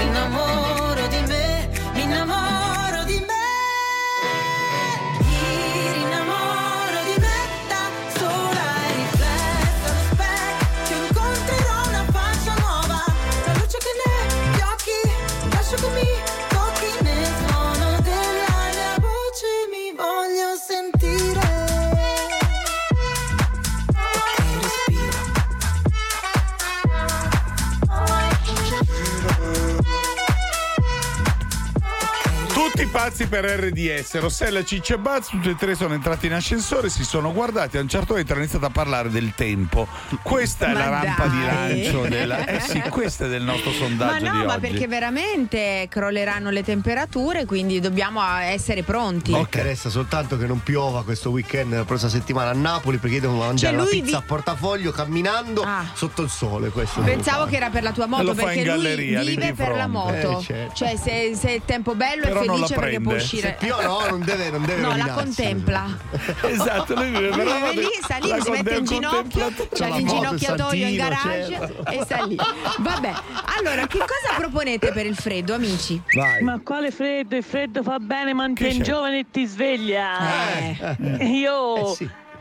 pazzi 33.01 33.25
per 33.25 33.43
RDS, 33.45 34.19
Rossella, 34.19 34.63
Ciccia 34.63 34.93
e 34.93 34.99
Buzz, 34.99 35.29
tutti 35.29 35.49
e 35.49 35.55
tre 35.55 35.73
sono 35.73 35.95
entrati 35.95 36.27
in 36.27 36.33
ascensore, 36.33 36.87
si 36.87 37.03
sono 37.03 37.33
guardati, 37.33 37.77
a 37.77 37.81
un 37.81 37.89
certo 37.89 38.13
punto 38.13 38.31
hanno 38.33 38.41
iniziato 38.41 38.67
a 38.67 38.69
parlare 38.69 39.09
del 39.09 39.33
tempo. 39.35 39.87
Questa 40.21 40.67
è 40.67 40.73
Ma 40.73 40.79
la 40.87 41.01
rampa 41.01 41.25
di 41.25 41.39
dai. 41.43 41.81
lancio 41.81 42.01
della... 42.01 42.45
Eh 42.45 42.59
sì, 42.59 42.79
questa 42.91 43.25
è 43.25 43.27
del 43.27 43.41
nostro 43.41 43.71
Ma 43.71 43.75
sondaggio 43.75 44.25
no, 44.25 44.31
di 44.39 44.45
ma 44.45 44.53
oggi. 44.53 44.59
perché 44.67 44.87
veramente 44.87 45.87
crolleranno 45.89 46.51
le 46.51 46.63
temperature, 46.63 47.45
quindi 47.45 47.79
dobbiamo 47.79 48.21
essere 48.37 48.83
pronti. 48.83 49.31
Mi 49.31 49.39
interessa 49.39 49.89
soltanto 49.89 50.37
che 50.37 50.45
non 50.45 50.61
piova 50.61 51.03
questo 51.03 51.31
weekend 51.31 51.73
la 51.73 51.83
prossima 51.85 52.11
settimana 52.11 52.51
a 52.51 52.53
Napoli 52.53 52.97
perché 52.97 53.15
io 53.15 53.21
devo 53.21 53.37
mangiare 53.37 53.73
Cioè, 53.77 53.83
la 53.83 53.89
lui 53.89 54.01
pizza 54.01 54.17
vi- 54.19 54.23
a 54.23 54.27
portafoglio 54.27 54.91
camminando 54.91 55.65
sotto 55.95 56.21
il 56.21 56.29
sole. 56.29 56.69
Questo 56.69 57.01
Pensavo 57.01 57.45
che 57.45 57.55
era 57.55 57.71
per 57.71 57.81
la 57.81 57.93
tua 57.93 58.05
moto 58.05 58.21
lo 58.21 58.35
fa 58.35 58.41
in 58.41 58.47
perché 58.49 58.63
galleria, 58.63 59.21
lui 59.23 59.29
lì 59.29 59.35
vive 59.37 59.53
per 59.53 59.75
la 59.75 59.87
moto. 59.87 60.37
Eh, 60.37 60.43
certo. 60.43 60.75
Cioè, 60.75 60.95
se, 60.97 61.31
se 61.35 61.55
è 61.55 61.61
tempo 61.65 61.95
bello 61.95 62.27
Però 62.27 62.41
è 62.41 62.45
non 62.45 62.59
la 62.59 62.67
perché 62.91 63.01
può 63.01 63.13
uscire. 63.13 63.57
Se 63.59 63.65
piove, 63.65 63.83
no, 63.83 64.05
non 64.09 64.21
deve- 64.23 64.49
non 64.49 64.65
deve 64.65 64.81
No, 64.81 64.95
la 64.95 65.07
contempla. 65.13 65.97
Esatto, 66.41 66.93
lui 66.95 67.05
vive 67.09 67.27
Lui 67.29 67.37
per 67.37 67.45
la 67.45 67.53
vive 67.55 67.59
moto. 67.67 67.79
lì, 67.79 67.87
sta 68.01 68.17
lì, 68.17 68.41
si 68.41 68.49
mette 68.49 68.73
in 68.75 68.85
ginocchio, 68.85 69.51
c'è 69.73 69.87
la 69.89 69.95
l'inginocchiatoio 69.95 70.87
in 70.87 70.95
garage 70.95 71.47
certo. 71.49 71.85
e 71.91 72.01
sta 72.03 72.23
lì. 72.25 72.35
Vabbè, 72.79 73.13
allora 73.57 73.87
che 73.87 73.97
cosa 73.99 74.35
proponete 74.37 74.91
per 74.91 75.05
il 75.05 75.15
freddo, 75.15 75.53
amici? 75.53 76.01
Ma 76.41 76.59
quale 76.63 76.91
freddo? 76.91 77.35
Il 77.35 77.43
freddo 77.43 77.83
fa 77.83 77.99
bene, 77.99 78.33
mantiene 78.33 78.77
c'è? 78.77 78.81
giovane 78.83 79.19
e 79.19 79.25
ti 79.31 79.45
sveglia. 79.45 80.17
Eh. 80.57 81.25
Io 81.25 81.95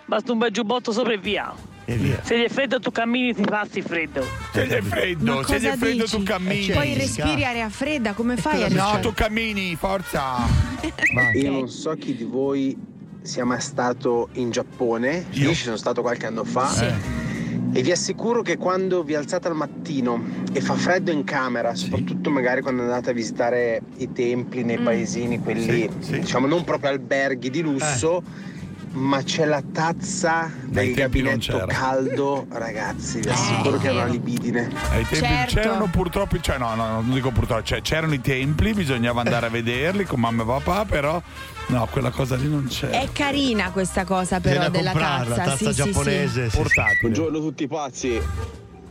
basta 0.07 0.33
un 0.33 0.39
bel 0.39 0.51
giubbotto 0.51 0.93
sopra 0.93 1.13
e 1.13 1.19
via. 1.19 1.53
Se 2.23 2.39
gli 2.39 2.45
è 2.45 2.49
freddo 2.49 2.79
tu 2.79 2.91
cammini 2.91 3.35
ti 3.35 3.43
passi 3.43 3.83
freddo. 3.83 4.25
Se 4.53 4.67
gli 4.67 4.71
è 4.71 4.81
freddo, 4.83 5.43
se 5.45 5.59
gli 5.61 5.65
è 5.67 5.77
freddo 5.77 6.05
dici? 6.05 6.17
tu 6.17 6.23
cammini. 6.23 6.71
Poi 6.73 6.95
respiri 6.95 7.45
aria 7.45 7.69
fredda, 7.69 8.13
come 8.13 8.37
fai 8.37 8.63
a 8.65 8.69
No, 8.69 8.99
tu 9.01 9.13
cammini, 9.13 9.75
forza. 9.77 10.37
Io 11.35 11.51
non 11.51 11.69
so 11.69 11.95
chi 11.95 12.15
di 12.17 12.25
voi 12.25 12.77
sia 13.23 13.45
mai 13.45 13.61
stato 13.61 14.29
in 14.35 14.51
Giappone, 14.51 15.27
io 15.33 15.49
ci 15.53 15.65
sono 15.65 15.77
stato 15.77 16.01
qualche 16.01 16.27
anno 16.27 16.45
fa. 16.45 16.69
E 17.73 17.83
vi 17.83 17.93
assicuro 17.93 18.43
che 18.43 18.57
quando 18.57 19.03
vi 19.05 19.15
alzate 19.15 19.47
al 19.49 19.55
mattino 19.55 20.21
e 20.53 20.61
fa 20.61 20.75
freddo 20.75 21.11
in 21.13 21.23
camera, 21.25 21.75
soprattutto 21.75 22.31
magari 22.31 22.63
quando 22.63 22.83
andate 22.83 23.11
a 23.11 23.13
visitare 23.13 23.81
i 23.99 24.11
templi 24.13 24.65
nei 24.65 24.79
Mm. 24.79 24.85
paesini, 24.85 25.39
quelli 25.41 25.89
diciamo 26.09 26.47
non 26.47 26.65
proprio 26.65 26.91
alberghi 26.91 27.51
di 27.51 27.61
lusso, 27.61 28.23
ma 28.93 29.23
c'è 29.23 29.45
la 29.45 29.63
tazza 29.73 30.51
del 30.65 30.95
tempi 30.95 31.23
non 31.23 31.35
gabinetto 31.35 31.59
c'era. 31.59 31.67
caldo, 31.67 32.47
ragazzi, 32.51 33.21
vi 33.21 33.29
assicuro 33.29 33.79
che 33.79 33.89
era 33.89 34.03
una 34.03 34.11
libidine. 34.11 34.69
Ai 34.91 35.05
tempi 35.07 35.17
Certo. 35.17 35.55
c'erano 35.55 35.87
purtroppo, 35.91 36.41
cioè 36.41 36.59
no, 36.59 36.75
no, 36.75 36.87
non 37.01 37.13
dico 37.13 37.31
purtroppo, 37.31 37.63
cioè, 37.63 37.83
c'erano 37.83 38.15
i 38.15 38.21
templi, 38.21 38.73
bisognava 38.75 39.21
andare 39.21 39.47
a 39.47 39.49
vederli 39.51 40.05
con 40.05 40.19
mamma 40.21 40.43
e 40.43 40.47
papà, 40.47 40.85
però 40.87 41.23
no, 41.69 41.89
quella 41.91 42.11
cosa 42.11 42.35
lì 42.37 42.49
non 42.49 42.67
c'era. 42.69 42.99
È 43.01 43.09
carina 43.13 43.71
questa 43.71 44.05
cosa 44.05 44.41
però 44.41 44.61
Viene 44.61 44.71
della 44.71 44.93
tazza. 44.93 45.35
tazza 45.35 45.57
sì, 45.57 45.73
giapponese. 45.73 46.45
sì, 46.45 46.51
sì. 46.51 46.57
Portatile. 46.57 46.99
Buongiorno 47.01 47.39
a 47.39 47.41
tutti 47.41 47.67
pazzi. 47.69 48.21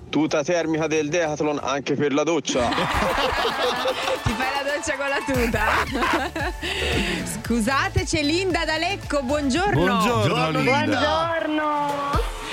Tuta 0.09 0.43
termica 0.43 0.87
del 0.87 1.07
Decathlon 1.09 1.59
anche 1.61 1.93
per 1.93 2.13
la 2.13 2.23
doccia. 2.23 2.67
Ti 4.23 4.31
fai 4.31 4.47
la 4.55 4.71
doccia 4.73 4.95
con 4.97 5.07
la 5.07 5.21
tuta? 5.25 6.53
Scusate, 7.43 8.05
c'è 8.05 8.23
Linda 8.23 8.65
da 8.65 8.77
Lecco, 8.77 9.21
buongiorno. 9.21 9.85
Buongiorno, 9.85 10.59
Linda. 10.61 10.71
Buongiorno. 10.81 11.67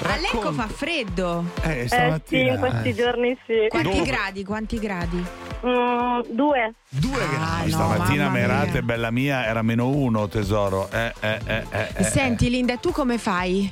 A 0.03 0.17
Lecco 0.21 0.53
fa 0.53 0.69
freddo. 0.69 1.45
Eh, 1.63 1.71
Eh 1.71 1.81
sì, 1.83 1.87
stamattina. 1.89 2.53
in 2.53 2.59
questi 2.59 2.89
eh. 2.91 2.95
giorni 2.95 3.39
sì. 3.47 3.55
Quanti 3.69 3.89
Dove? 3.91 4.03
gradi? 4.11 4.45
Quanti 4.45 4.79
gradi? 4.79 5.25
Mm, 5.65 6.21
due. 6.29 6.75
Due 6.91 7.23
Ah, 7.23 7.27
gradi. 7.63 7.71
no, 7.71 7.77
Stamattina 7.77 8.29
Merate, 8.29 8.71
mia. 8.73 8.83
bella 8.83 9.11
mia, 9.11 9.47
era 9.47 9.63
meno 9.63 9.89
uno, 9.89 10.29
tesoro. 10.29 10.91
Eh, 10.93 11.13
eh, 11.21 11.39
eh, 11.47 11.65
eh, 11.71 11.89
eh. 11.95 12.05
Senti 12.05 12.51
Linda, 12.51 12.77
tu 12.77 12.91
come 12.93 13.17
fai? 13.17 13.71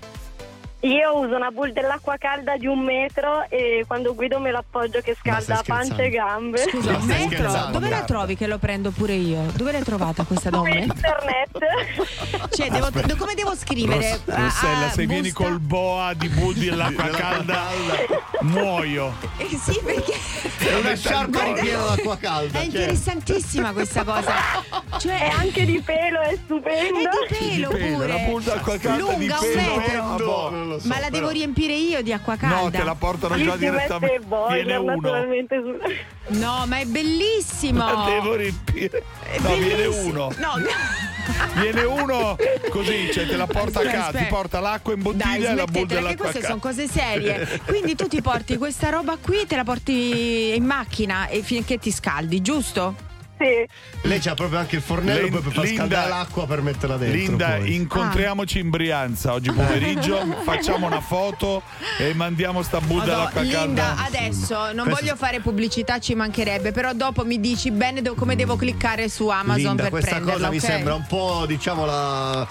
Io 0.85 1.16
uso 1.18 1.35
una 1.35 1.51
bull 1.51 1.72
dell'acqua 1.72 2.16
calda 2.18 2.59
di 2.59 2.66
un 2.66 2.80
metro 2.80 3.47
e 3.49 3.85
quando 3.87 4.14
guido 4.14 4.39
me 4.39 4.51
l'appoggio 4.51 5.01
che 5.01 5.16
scalda 5.18 5.62
pancia 5.66 6.03
e 6.03 6.11
gambe. 6.11 6.59
Scusa, 6.59 6.93
Ma 6.93 6.99
un 6.99 7.07
metro? 7.07 7.68
Dove 7.72 7.89
la 7.89 8.03
trovi 8.03 8.37
che 8.37 8.47
lo 8.47 8.59
prendo 8.59 8.91
pure 8.91 9.14
io? 9.14 9.41
Dove 9.55 9.72
l'hai 9.72 9.82
trovata 9.82 10.24
questa 10.24 10.51
Su 10.51 10.57
donna? 10.57 10.74
internet. 10.74 11.59
Cioè, 12.55 12.68
devo- 12.70 12.91
come 13.16 13.32
devo 13.35 13.55
scrivere? 13.57 14.20
Ah, 14.26 14.43
Rossella, 14.43 14.87
ah, 14.87 14.91
se 14.91 15.07
vieni 15.07 15.30
busta- 15.30 15.45
col 15.45 15.59
boa 15.59 16.12
di 16.12 16.28
bulli 16.28 16.66
dell'acqua 16.68 17.09
calda, 17.09 17.62
muoio. 18.45 19.12
Eh, 19.36 19.49
sì, 19.57 19.80
perché 19.84 20.12
È 20.59 20.74
una 20.78 20.95
sciarpa 20.95 21.42
ripiena 21.45 21.84
d'acqua 21.84 22.16
calda. 22.16 22.59
è 22.59 22.62
certo. 22.62 22.76
interessantissima 22.78 23.72
questa 23.72 24.05
cosa. 24.05 24.32
Cioè, 24.99 25.12
E 25.14 25.26
anche 25.38 25.64
di 25.64 25.80
pelo 25.80 26.20
è 26.20 26.38
stupendo. 26.45 26.99
è 26.99 27.03
di 27.28 27.34
pelo 27.36 27.68
pelo, 27.68 27.95
pure. 27.97 28.07
la 28.07 28.16
bulla 28.18 28.55
d'acqua 28.55 28.78
calda 28.78 28.99
Lunga 29.03 29.16
di 29.16 29.28
un 29.28 29.36
pelo. 29.55 29.76
metro. 29.76 30.03
Ah, 30.05 30.16
boh. 30.16 30.51
lo 30.64 30.78
so, 30.78 30.88
Ma 30.88 30.99
la 31.01 31.11
devo 31.11 31.26
però. 31.26 31.38
riempire 31.38 31.72
io 31.74 32.03
di 32.03 32.12
acqua 32.12 32.36
calda? 32.36 32.61
No, 32.62 32.70
te 32.70 32.82
la 32.84 32.95
portano 32.95 33.36
già 33.42 33.57
direttamente. 33.57 34.18
Viene 34.18 34.24
boiler 34.26 34.78
uno. 34.78 34.95
naturalmente 34.95 35.61
su... 35.61 36.38
No, 36.38 36.64
ma 36.66 36.78
è 36.78 36.84
bellissimo. 36.84 37.78
La 37.84 38.05
devo 38.07 38.34
riempire. 38.34 39.03
È 39.30 39.38
No, 39.40 39.55
viene 39.57 39.86
uno. 39.86 40.32
No, 40.38 40.53
Viene 41.55 41.83
uno 41.83 42.37
così, 42.70 43.11
cioè 43.12 43.27
te 43.27 43.37
la 43.37 43.47
porta 43.47 43.81
Aspetta, 43.81 43.89
a 43.89 43.93
casa, 43.93 44.11
ti 44.11 44.16
aspetta. 44.16 44.35
porta 44.35 44.61
l'acqua 44.61 44.93
in 44.93 45.03
Dai, 45.03 45.12
bottiglia 45.12 45.51
e 45.51 45.55
la 45.55 45.64
bulla 45.64 45.87
che 45.87 45.95
dell'acqua 45.95 46.31
queste 46.31 46.43
sono 46.47 46.59
cose 46.59 46.89
serie. 46.89 47.61
Quindi 47.64 47.95
tu 47.95 48.07
ti 48.09 48.20
porti 48.20 48.57
questa 48.57 48.91
roba 48.91 49.16
qui 49.20 49.47
te 49.47 49.57
la 49.57 49.64
porti 49.64 50.55
in 50.55 50.64
macchina 50.64 51.29
e 51.29 51.43
finché 51.43 51.79
ti 51.79 51.91
scaldi, 51.91 52.41
giusto? 52.41 53.12
Sì. 53.45 54.09
Lei 54.09 54.18
c'ha 54.20 54.34
proprio 54.34 54.59
anche 54.59 54.76
il 54.76 54.82
fornello 54.82 55.22
Lin- 55.24 55.32
per 55.32 55.53
far 55.53 55.64
Linda- 55.64 55.76
scaldare 55.76 56.09
l'acqua 56.09 56.47
per 56.47 56.62
metterla 56.62 56.97
dentro. 56.97 57.16
Linda, 57.18 57.47
poi. 57.57 57.74
incontriamoci 57.74 58.59
in 58.59 58.70
Brianza 58.70 59.32
oggi 59.32 59.51
pomeriggio, 59.53 60.24
facciamo 60.45 60.86
una 60.86 61.01
foto 61.01 61.62
e 61.99 62.14
mandiamo 62.14 62.62
sta 62.62 62.80
bulla 62.80 63.05
Madò, 63.05 63.12
dell'acqua 63.16 63.40
Linda, 63.42 63.82
calda. 63.95 64.05
adesso 64.07 64.55
non 64.72 64.84
Questo- 64.86 65.01
voglio 65.05 65.16
fare 65.16 65.40
pubblicità, 65.40 65.99
ci 65.99 66.14
mancherebbe, 66.14 66.72
però 66.72 66.92
dopo 66.95 67.24
mi 67.24 67.38
dici 67.40 67.70
bene 67.70 68.01
do- 68.03 68.14
come 68.14 68.34
devo 68.36 68.57
cliccare 68.57 69.09
su 69.11 69.28
Amazon 69.28 69.57
Linda, 69.76 69.82
per 69.82 69.90
questa 69.90 70.20
cosa 70.20 70.49
mi 70.49 70.57
ok? 70.57 70.62
sembra 70.62 70.95
un 70.95 71.07
po', 71.07 71.45
diciamo, 71.47 71.84
la- 71.84 72.47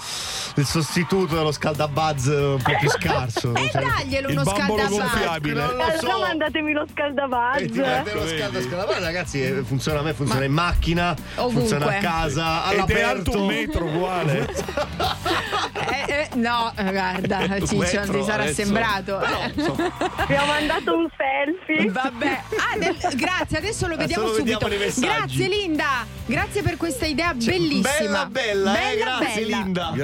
il 0.56 0.64
sostituto 0.64 1.34
dello 1.34 1.50
scaldabuzz 1.50 2.26
un 2.26 2.60
po' 2.62 2.76
più 2.78 2.88
scarso. 2.90 3.52
E 3.54 3.68
Cioè- 3.72 3.82
daglielo 3.82 4.28
Il 4.28 4.38
uno 4.38 4.44
scaldabuzz. 4.48 4.88
gonfiabile. 4.90 5.60
Non 5.60 5.76
lo 5.76 5.82
so. 5.98 6.06
Allora 6.10 6.26
mandatemi 6.28 6.72
lo 6.72 6.82
Eh, 6.84 6.88
scaldabuzz. 6.92 7.76
mette 7.76 8.12
lo 8.52 8.60
scaldabuzz, 8.60 8.98
ragazzi, 9.00 9.42
eh, 9.42 9.62
funziona 9.64 9.98
a 9.98 10.02
me, 10.02 10.12
funziona 10.14 10.44
in 10.44 10.52
macchina, 10.52 10.82
Ovunque. 10.92 11.60
funziona 11.60 11.86
a 11.86 11.98
casa, 12.00 12.70
Ed 12.72 12.90
è 12.90 13.02
alto 13.02 13.30
all'aperto. 13.32 13.40
un 13.40 13.46
metro 13.46 13.84
uguale. 13.86 14.48
Eh, 15.86 16.12
eh, 16.12 16.28
no, 16.34 16.72
guarda, 16.76 17.38
Ciccio, 17.66 18.10
ti 18.10 18.22
sarà 18.24 18.42
adesso. 18.44 18.54
sembrato. 18.62 19.20
Vi 19.56 20.34
ho 20.34 20.46
mandato 20.46 20.96
un 20.96 21.08
selfie. 21.16 21.90
Vabbè, 21.90 22.42
ah, 22.56 22.78
del- 22.78 22.96
grazie, 23.16 23.58
adesso 23.58 23.86
lo 23.86 23.96
vediamo 23.96 24.24
Adesso 24.24 24.38
subito. 24.38 24.66
vediamo. 24.68 24.92
Grazie 25.18 25.48
Linda, 25.48 26.06
grazie 26.26 26.62
per 26.62 26.76
questa 26.76 27.06
idea 27.06 27.32
bellissima. 27.34 28.26
bella, 28.26 28.72
bella, 28.72 28.90
eh, 28.90 28.96
grazie, 28.96 29.42
bella. 29.44 29.56
Linda. 29.56 29.82
Ciao. 29.82 29.94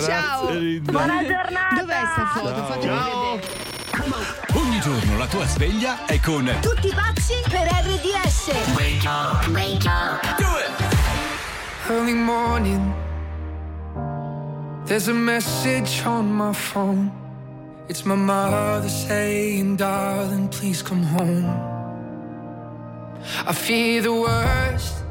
Grazie, 0.47 0.59
Linda. 0.59 0.93
Buona 0.93 1.21
giornata. 1.27 1.75
Dov'è 1.81 2.01
sta 2.13 2.31
foto? 2.35 2.49
Ciao. 2.55 2.67
Fatemi 2.67 2.97
Ciao. 2.97 3.31
vedere. 3.33 3.79
Ogni 4.55 4.81
giorno 4.81 5.19
la 5.19 5.27
tua 5.27 5.47
sveglia 5.47 6.07
è 6.07 6.21
con 6.21 6.49
Tutti 6.61 6.93
pazzi 6.95 7.35
per 7.49 7.67
RDS. 7.67 8.51
Early 11.89 12.15
morning, 12.15 12.93
there's 14.85 15.09
a 15.09 15.13
message 15.13 16.03
on 16.07 16.33
my 16.33 16.53
phone. 16.53 17.11
It's 17.89 18.05
my 18.05 18.15
mother 18.15 18.89
saying, 18.89 19.77
Darling, 19.77 20.49
please 20.49 20.83
come 20.83 21.03
home. 21.03 21.51
I 23.45 23.53
fear 23.53 24.03
the 24.03 24.13
worst, 24.13 25.03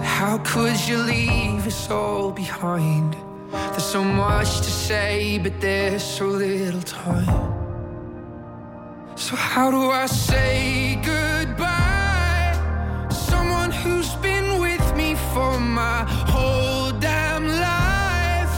how 0.00 0.38
could 0.44 0.78
you 0.86 0.98
leave 0.98 1.66
us 1.66 1.90
all 1.90 2.30
behind? 2.30 3.16
There's 3.50 3.84
so 3.84 4.04
much 4.04 4.58
to 4.58 4.70
say, 4.70 5.38
but 5.38 5.60
there's 5.60 6.04
so 6.04 6.26
little 6.26 6.82
time. 6.82 7.53
So, 9.16 9.36
how 9.36 9.70
do 9.70 9.90
I 9.90 10.06
say 10.06 10.96
goodbye? 10.96 12.52
Someone 13.10 13.70
who's 13.70 14.12
been 14.16 14.60
with 14.60 14.96
me 14.96 15.14
for 15.32 15.58
my 15.60 16.04
whole 16.32 16.90
damn 16.98 17.46
life. 17.46 18.56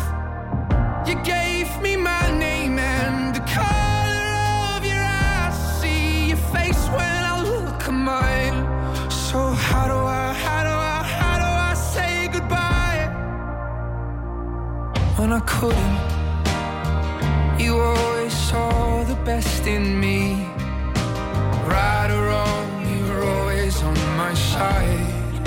You 1.06 1.14
gave 1.22 1.68
me 1.82 1.96
my 1.96 2.30
name 2.38 2.78
and 2.78 3.34
the 3.36 3.40
color 3.40 4.32
of 4.74 4.84
your 4.84 5.04
eyes. 5.04 5.56
See 5.80 6.28
your 6.30 6.42
face 6.54 6.88
when 6.88 7.20
I 7.32 7.42
look 7.42 7.86
at 7.86 7.92
mine. 7.92 8.56
So 9.10 9.38
how 9.50 9.86
do 9.86 9.94
I, 9.94 10.32
how 10.32 10.62
do 10.64 10.70
I, 10.70 11.02
how 11.20 11.36
do 11.44 11.50
I 11.70 11.74
say 11.74 12.28
goodbye 12.32 13.08
when 15.18 15.32
I 15.32 15.40
couldn't? 15.40 16.16
You 17.60 17.78
always 17.78 18.32
saw 18.32 19.04
the 19.04 19.16
best 19.24 19.66
in 19.66 20.00
me. 20.00 20.25
Right 21.76 22.10
or 22.10 22.22
wrong, 22.28 22.68
you 22.90 23.00
were 23.10 23.24
always 23.36 23.82
on 23.82 23.98
my 24.16 24.32
side. 24.32 25.44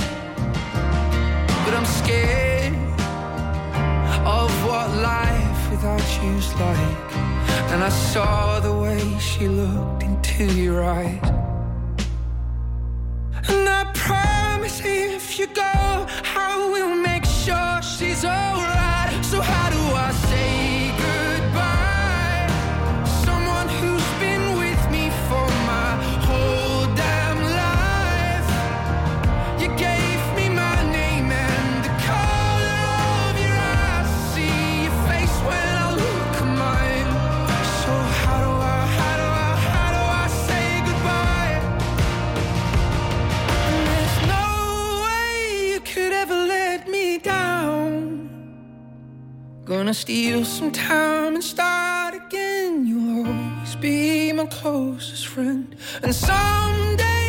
But 1.63 1.73
I'm 1.77 1.89
scared 1.99 2.75
of 4.37 4.49
what 4.67 4.87
life 5.11 5.61
without 5.71 6.07
you's 6.21 6.49
like. 6.65 7.11
And 7.71 7.83
I 7.83 7.89
saw 7.89 8.59
the 8.59 8.75
way 8.83 9.01
she 9.17 9.47
looked 9.47 10.03
into 10.03 10.45
your 10.65 10.83
eyes. 10.83 11.29
And 13.49 13.67
I 13.79 13.81
promise 13.95 14.81
if 14.85 15.39
you 15.39 15.47
go, 15.47 15.77
I 16.45 16.51
will 16.73 16.95
make 17.09 17.25
sure 17.25 17.81
she's 17.81 18.23
alright. 18.23 18.88
Gonna 49.79 49.93
steal 49.93 50.43
some 50.43 50.73
time 50.73 51.35
and 51.35 51.43
start 51.43 52.13
again. 52.13 52.85
You'll 52.85 53.25
always 53.25 53.75
be 53.75 54.33
my 54.33 54.45
closest 54.47 55.27
friend. 55.27 55.73
And 56.03 56.13
someday 56.13 57.28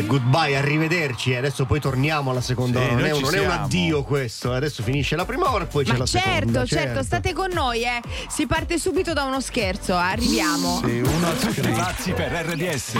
Vabbè, 0.00 0.06
goodbye, 0.06 0.56
arrivederci. 0.56 1.34
Adesso 1.34 1.64
poi 1.64 1.80
torniamo 1.80 2.30
alla 2.30 2.40
seconda 2.40 2.80
Sì, 2.80 2.86
ora. 2.86 2.94
Non, 2.94 3.04
è, 3.04 3.20
non 3.20 3.34
è 3.34 3.40
un 3.44 3.50
addio 3.50 4.02
questo. 4.02 4.52
Adesso 4.52 4.82
finisce 4.82 5.16
la 5.16 5.24
prima 5.24 5.52
ora 5.52 5.64
e 5.64 5.66
poi 5.66 5.84
c'è 5.84 5.92
Ma 5.92 5.98
la 5.98 6.06
certo, 6.06 6.26
seconda. 6.26 6.66
certo, 6.66 7.02
state 7.02 7.32
con 7.32 7.50
noi, 7.52 7.82
eh. 7.82 8.00
Si 8.28 8.46
parte 8.46 8.78
subito 8.78 9.12
da 9.12 9.24
uno 9.24 9.40
scherzo, 9.40 9.94
arriviamo. 9.94 10.80
Sì, 10.84 10.98
uno 11.00 11.32
Tutti 11.34 11.68
pazzi 11.70 12.12
per 12.12 12.32
RDS. 12.32 12.92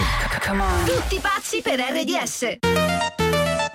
Tutti 0.85 1.19
pazzi 1.19 1.61
per 1.61 1.79
RDS. 1.79 2.80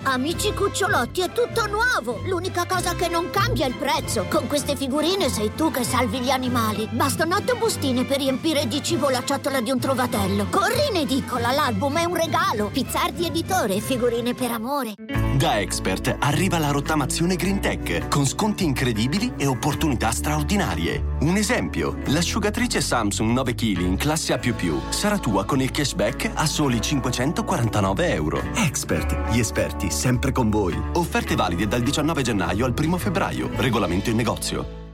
Amici 0.09 0.53
cucciolotti, 0.53 1.19
è 1.19 1.31
tutto 1.33 1.67
nuovo! 1.67 2.21
L'unica 2.27 2.65
cosa 2.65 2.95
che 2.95 3.09
non 3.09 3.29
cambia 3.29 3.65
è 3.65 3.67
il 3.67 3.75
prezzo. 3.75 4.25
Con 4.29 4.47
queste 4.47 4.77
figurine 4.77 5.27
sei 5.27 5.51
tu 5.53 5.69
che 5.69 5.83
salvi 5.83 6.21
gli 6.21 6.29
animali. 6.29 6.87
Bastano 6.89 7.35
otto 7.35 7.57
bustine 7.57 8.05
per 8.05 8.19
riempire 8.19 8.67
di 8.67 8.81
cibo 8.81 9.09
la 9.09 9.21
ciotola 9.25 9.59
di 9.59 9.69
un 9.69 9.79
trovatello. 9.79 10.47
Corri 10.49 10.87
in 10.91 11.01
edicola, 11.01 11.51
l'album 11.51 11.97
è 11.97 12.05
un 12.05 12.15
regalo. 12.15 12.69
Pizzardi 12.71 13.25
editore, 13.25 13.81
figurine 13.81 14.33
per 14.33 14.51
amore. 14.51 14.93
Da 15.37 15.59
Expert 15.59 16.15
arriva 16.17 16.57
la 16.57 16.71
rottamazione 16.71 17.35
Green 17.35 17.59
Tech 17.59 18.07
con 18.07 18.25
sconti 18.25 18.63
incredibili 18.63 19.33
e 19.37 19.45
opportunità 19.45 20.09
straordinarie. 20.09 21.17
Un 21.19 21.35
esempio, 21.35 21.95
l'asciugatrice 22.05 22.81
Samsung 22.81 23.33
9 23.33 23.53
kg 23.53 23.81
in 23.81 23.97
classe 23.97 24.33
A++ 24.33 24.39
sarà 24.89 25.19
tua 25.19 25.45
con 25.45 25.61
il 25.61 25.69
cashback 25.69 26.31
a 26.33 26.47
soli 26.47 26.81
549 26.81 28.13
euro. 28.13 28.41
Expert, 28.55 29.29
gli 29.29 29.37
esperti 29.37 29.91
sempre 29.91 30.31
con 30.31 30.49
voi. 30.49 30.75
Offerte 30.93 31.35
valide 31.35 31.67
dal 31.67 31.83
19 31.83 32.23
gennaio 32.23 32.65
al 32.65 32.73
1 32.75 32.97
febbraio. 32.97 33.51
Regolamento 33.57 34.09
in 34.09 34.15
negozio. 34.15 34.85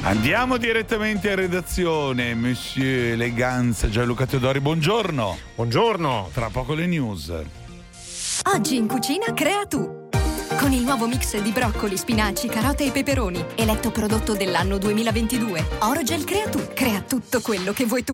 Andiamo 0.00 0.56
direttamente 0.56 1.30
a 1.30 1.36
redazione, 1.36 2.34
Monsieur 2.34 3.12
Eleganza 3.12 3.88
Gianluca 3.88 4.26
Teodori, 4.26 4.58
buongiorno. 4.58 5.36
Buongiorno. 5.54 6.30
Tra 6.32 6.50
poco 6.50 6.74
le 6.74 6.86
news. 6.86 7.32
Oggi 8.48 8.76
in 8.76 8.86
cucina 8.86 9.34
crea 9.34 9.66
tu. 9.66 10.08
Con 10.56 10.72
il 10.72 10.82
nuovo 10.82 11.08
mix 11.08 11.36
di 11.40 11.50
broccoli, 11.50 11.96
spinaci, 11.96 12.46
carote 12.46 12.84
e 12.84 12.92
peperoni, 12.92 13.44
eletto 13.56 13.90
prodotto 13.90 14.34
dell'anno 14.34 14.78
2022. 14.78 15.78
Orogel 15.80 16.22
crea 16.22 16.48
tu. 16.48 16.60
Crea 16.72 17.00
tutto 17.00 17.40
quello 17.40 17.72
che 17.72 17.84
vuoi 17.86 18.04
tu. 18.04 18.12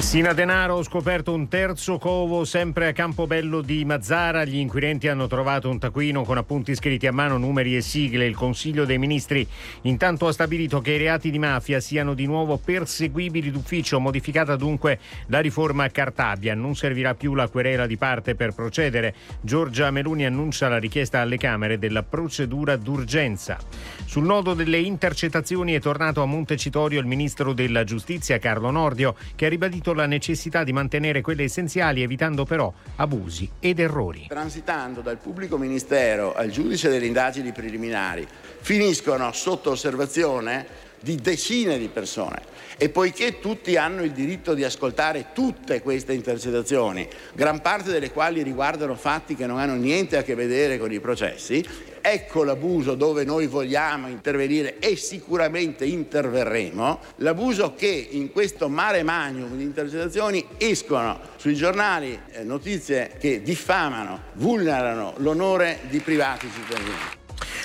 Messina 0.00 0.32
Denaro 0.32 0.76
ho 0.76 0.82
scoperto 0.82 1.34
un 1.34 1.46
terzo 1.46 1.98
covo 1.98 2.46
sempre 2.46 2.88
a 2.88 2.92
Campobello 2.92 3.60
di 3.60 3.84
Mazzara. 3.84 4.46
Gli 4.46 4.56
inquirenti 4.56 5.08
hanno 5.08 5.26
trovato 5.26 5.68
un 5.68 5.78
taccuino 5.78 6.24
con 6.24 6.38
appunti 6.38 6.74
scritti 6.74 7.06
a 7.06 7.12
mano, 7.12 7.36
numeri 7.36 7.76
e 7.76 7.82
sigle. 7.82 8.24
Il 8.24 8.34
Consiglio 8.34 8.86
dei 8.86 8.96
Ministri 8.96 9.46
intanto 9.82 10.26
ha 10.26 10.32
stabilito 10.32 10.80
che 10.80 10.92
i 10.92 10.96
reati 10.96 11.30
di 11.30 11.38
mafia 11.38 11.80
siano 11.80 12.14
di 12.14 12.24
nuovo 12.24 12.56
perseguibili 12.56 13.50
d'ufficio, 13.50 14.00
modificata 14.00 14.56
dunque 14.56 14.98
la 15.26 15.40
riforma 15.40 15.86
Cartabia. 15.90 16.54
Non 16.54 16.74
servirà 16.74 17.14
più 17.14 17.34
la 17.34 17.48
querela 17.48 17.86
di 17.86 17.98
parte 17.98 18.34
per 18.34 18.54
procedere. 18.54 19.14
Giorgia 19.42 19.90
Meloni 19.90 20.24
annuncia 20.24 20.68
la 20.68 20.78
richiesta 20.78 21.20
alle 21.20 21.36
Camere 21.36 21.78
della 21.78 22.04
procedura 22.04 22.76
d'urgenza. 22.76 23.58
Sul 24.06 24.24
nodo 24.24 24.54
delle 24.54 24.78
intercettazioni 24.78 25.74
è 25.74 25.78
tornato 25.78 26.22
a 26.22 26.26
Montecitorio 26.26 26.98
il 27.00 27.06
Ministro 27.06 27.52
della 27.52 27.84
Giustizia 27.84 28.38
Carlo 28.38 28.70
Nordio 28.70 29.14
che 29.36 29.44
ha 29.44 29.50
ribadito 29.50 29.88
la 29.92 30.06
necessità 30.06 30.64
di 30.64 30.72
mantenere 30.72 31.20
quelle 31.20 31.44
essenziali 31.44 32.02
evitando 32.02 32.44
però 32.44 32.72
abusi 32.96 33.50
ed 33.60 33.78
errori. 33.78 34.26
Transitando 34.28 35.00
dal 35.00 35.18
pubblico 35.18 35.56
ministero 35.56 36.34
al 36.34 36.50
giudice 36.50 36.88
delle 36.88 37.06
indagini 37.06 37.52
preliminari, 37.52 38.26
finiscono 38.60 39.30
sotto 39.32 39.70
osservazione 39.70 40.88
di 41.00 41.16
decine 41.16 41.78
di 41.78 41.88
persone 41.88 42.42
e 42.82 42.88
poiché 42.88 43.40
tutti 43.40 43.76
hanno 43.76 44.02
il 44.02 44.12
diritto 44.12 44.54
di 44.54 44.64
ascoltare 44.64 45.26
tutte 45.34 45.82
queste 45.82 46.14
intercettazioni, 46.14 47.06
gran 47.34 47.60
parte 47.60 47.90
delle 47.90 48.10
quali 48.10 48.42
riguardano 48.42 48.94
fatti 48.94 49.34
che 49.34 49.44
non 49.44 49.58
hanno 49.58 49.74
niente 49.74 50.16
a 50.16 50.22
che 50.22 50.34
vedere 50.34 50.78
con 50.78 50.90
i 50.90 50.98
processi, 50.98 51.62
ecco 52.00 52.42
l'abuso 52.42 52.94
dove 52.94 53.24
noi 53.24 53.46
vogliamo 53.46 54.08
intervenire 54.08 54.78
e 54.78 54.96
sicuramente 54.96 55.84
interverremo, 55.84 57.00
l'abuso 57.16 57.74
che 57.74 58.08
in 58.12 58.32
questo 58.32 58.70
mare 58.70 59.02
magnum 59.02 59.56
di 59.58 59.62
intercettazioni 59.62 60.42
escono 60.56 61.20
sui 61.36 61.54
giornali 61.54 62.18
eh, 62.30 62.44
notizie 62.44 63.12
che 63.18 63.42
diffamano, 63.42 64.22
vulnerano 64.34 65.12
l'onore 65.18 65.80
di 65.90 65.98
privati 66.00 66.48
cittadini. 66.50 67.19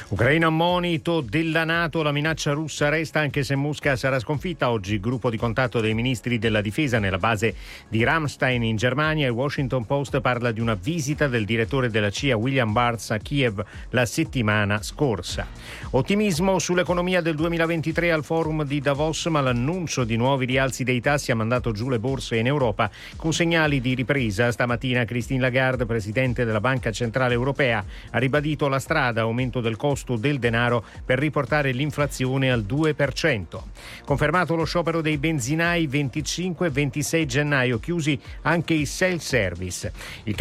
Ucraina 0.10 0.50
monito 0.50 1.22
della 1.22 1.64
Nato, 1.64 2.04
la 2.04 2.12
minaccia 2.12 2.52
russa 2.52 2.90
resta 2.90 3.20
anche 3.20 3.44
se 3.44 3.56
Mosca 3.56 3.96
sarà 3.96 4.20
sconfitta. 4.20 4.70
Oggi 4.70 5.00
gruppo 5.00 5.30
di 5.30 5.38
contatto 5.38 5.80
dei 5.80 5.94
ministri 5.94 6.38
della 6.38 6.62
difesa 6.62 7.00
nella 7.00 7.18
base 7.18 7.56
di 7.88 8.04
Ramstein 8.04 8.64
in 8.64 8.76
Germania. 8.76 9.28
Il 9.28 9.34
Washington 9.34 9.86
Post 9.86 10.22
parla 10.22 10.52
di 10.52 10.60
una 10.60 10.76
visita 10.76 11.28
del 11.28 11.46
direttore 11.46 11.90
della 11.90 12.10
CIA 12.10 12.38
William 12.38 12.72
Barnes 12.72 13.12
a 13.12 13.18
Kiev 13.18 13.64
la 13.90 14.06
settimana 14.06 14.82
scorsa. 14.84 15.48
Ottimismo 15.92 16.60
sull'economia 16.60 17.22
del 17.22 17.36
2023 17.36 18.12
al 18.12 18.24
forum 18.24 18.64
di 18.64 18.82
Davos, 18.82 19.26
ma 19.28 19.42
l'annuncio 19.42 20.04
di 20.04 20.18
nuovi 20.18 20.46
rialzi 20.46 20.84
dei 20.84 21.02
tassi 21.02 21.32
ha 21.32 21.36
mandato 21.36 21.72
giù 21.72 21.90
le 21.90 22.00
borse 22.00 22.36
in 22.38 22.48
Europa 22.48 22.90
con 23.16 23.34
segnali 23.34 23.82
di 23.82 23.96
ripresa. 23.96 24.52
Stamattina 24.52 25.06
Christine 25.06 25.42
Lagarde, 25.42 25.86
presidente 25.86 26.46
della 26.46 26.62
Banca 26.62 26.92
Centrale 26.92 27.34
Europea, 27.34 27.84
ha 28.12 28.18
ribadito 28.18 28.68
la 28.68 28.80
strada 28.80 29.22
aumento 29.22 29.62
del 29.62 29.78
costo 29.86 30.16
del 30.16 30.40
denaro 30.40 30.84
per 31.06 31.20
riportare 31.20 31.72
l'inflazione 31.72 32.52
al 32.52 32.66
2%. 32.68 33.62
Confermato 34.04 34.56
lo 34.56 34.64
sciopero 34.64 35.00
dei 35.00 35.20
benzinai 35.20 35.86
25 35.86 36.66
e 36.66 36.70
26 36.72 37.26
gennaio, 37.28 37.80
chiusi 37.80 38.20
anche 38.42 38.74
i 38.74 38.88
self-service. 38.88 39.94
Il 40.24 40.34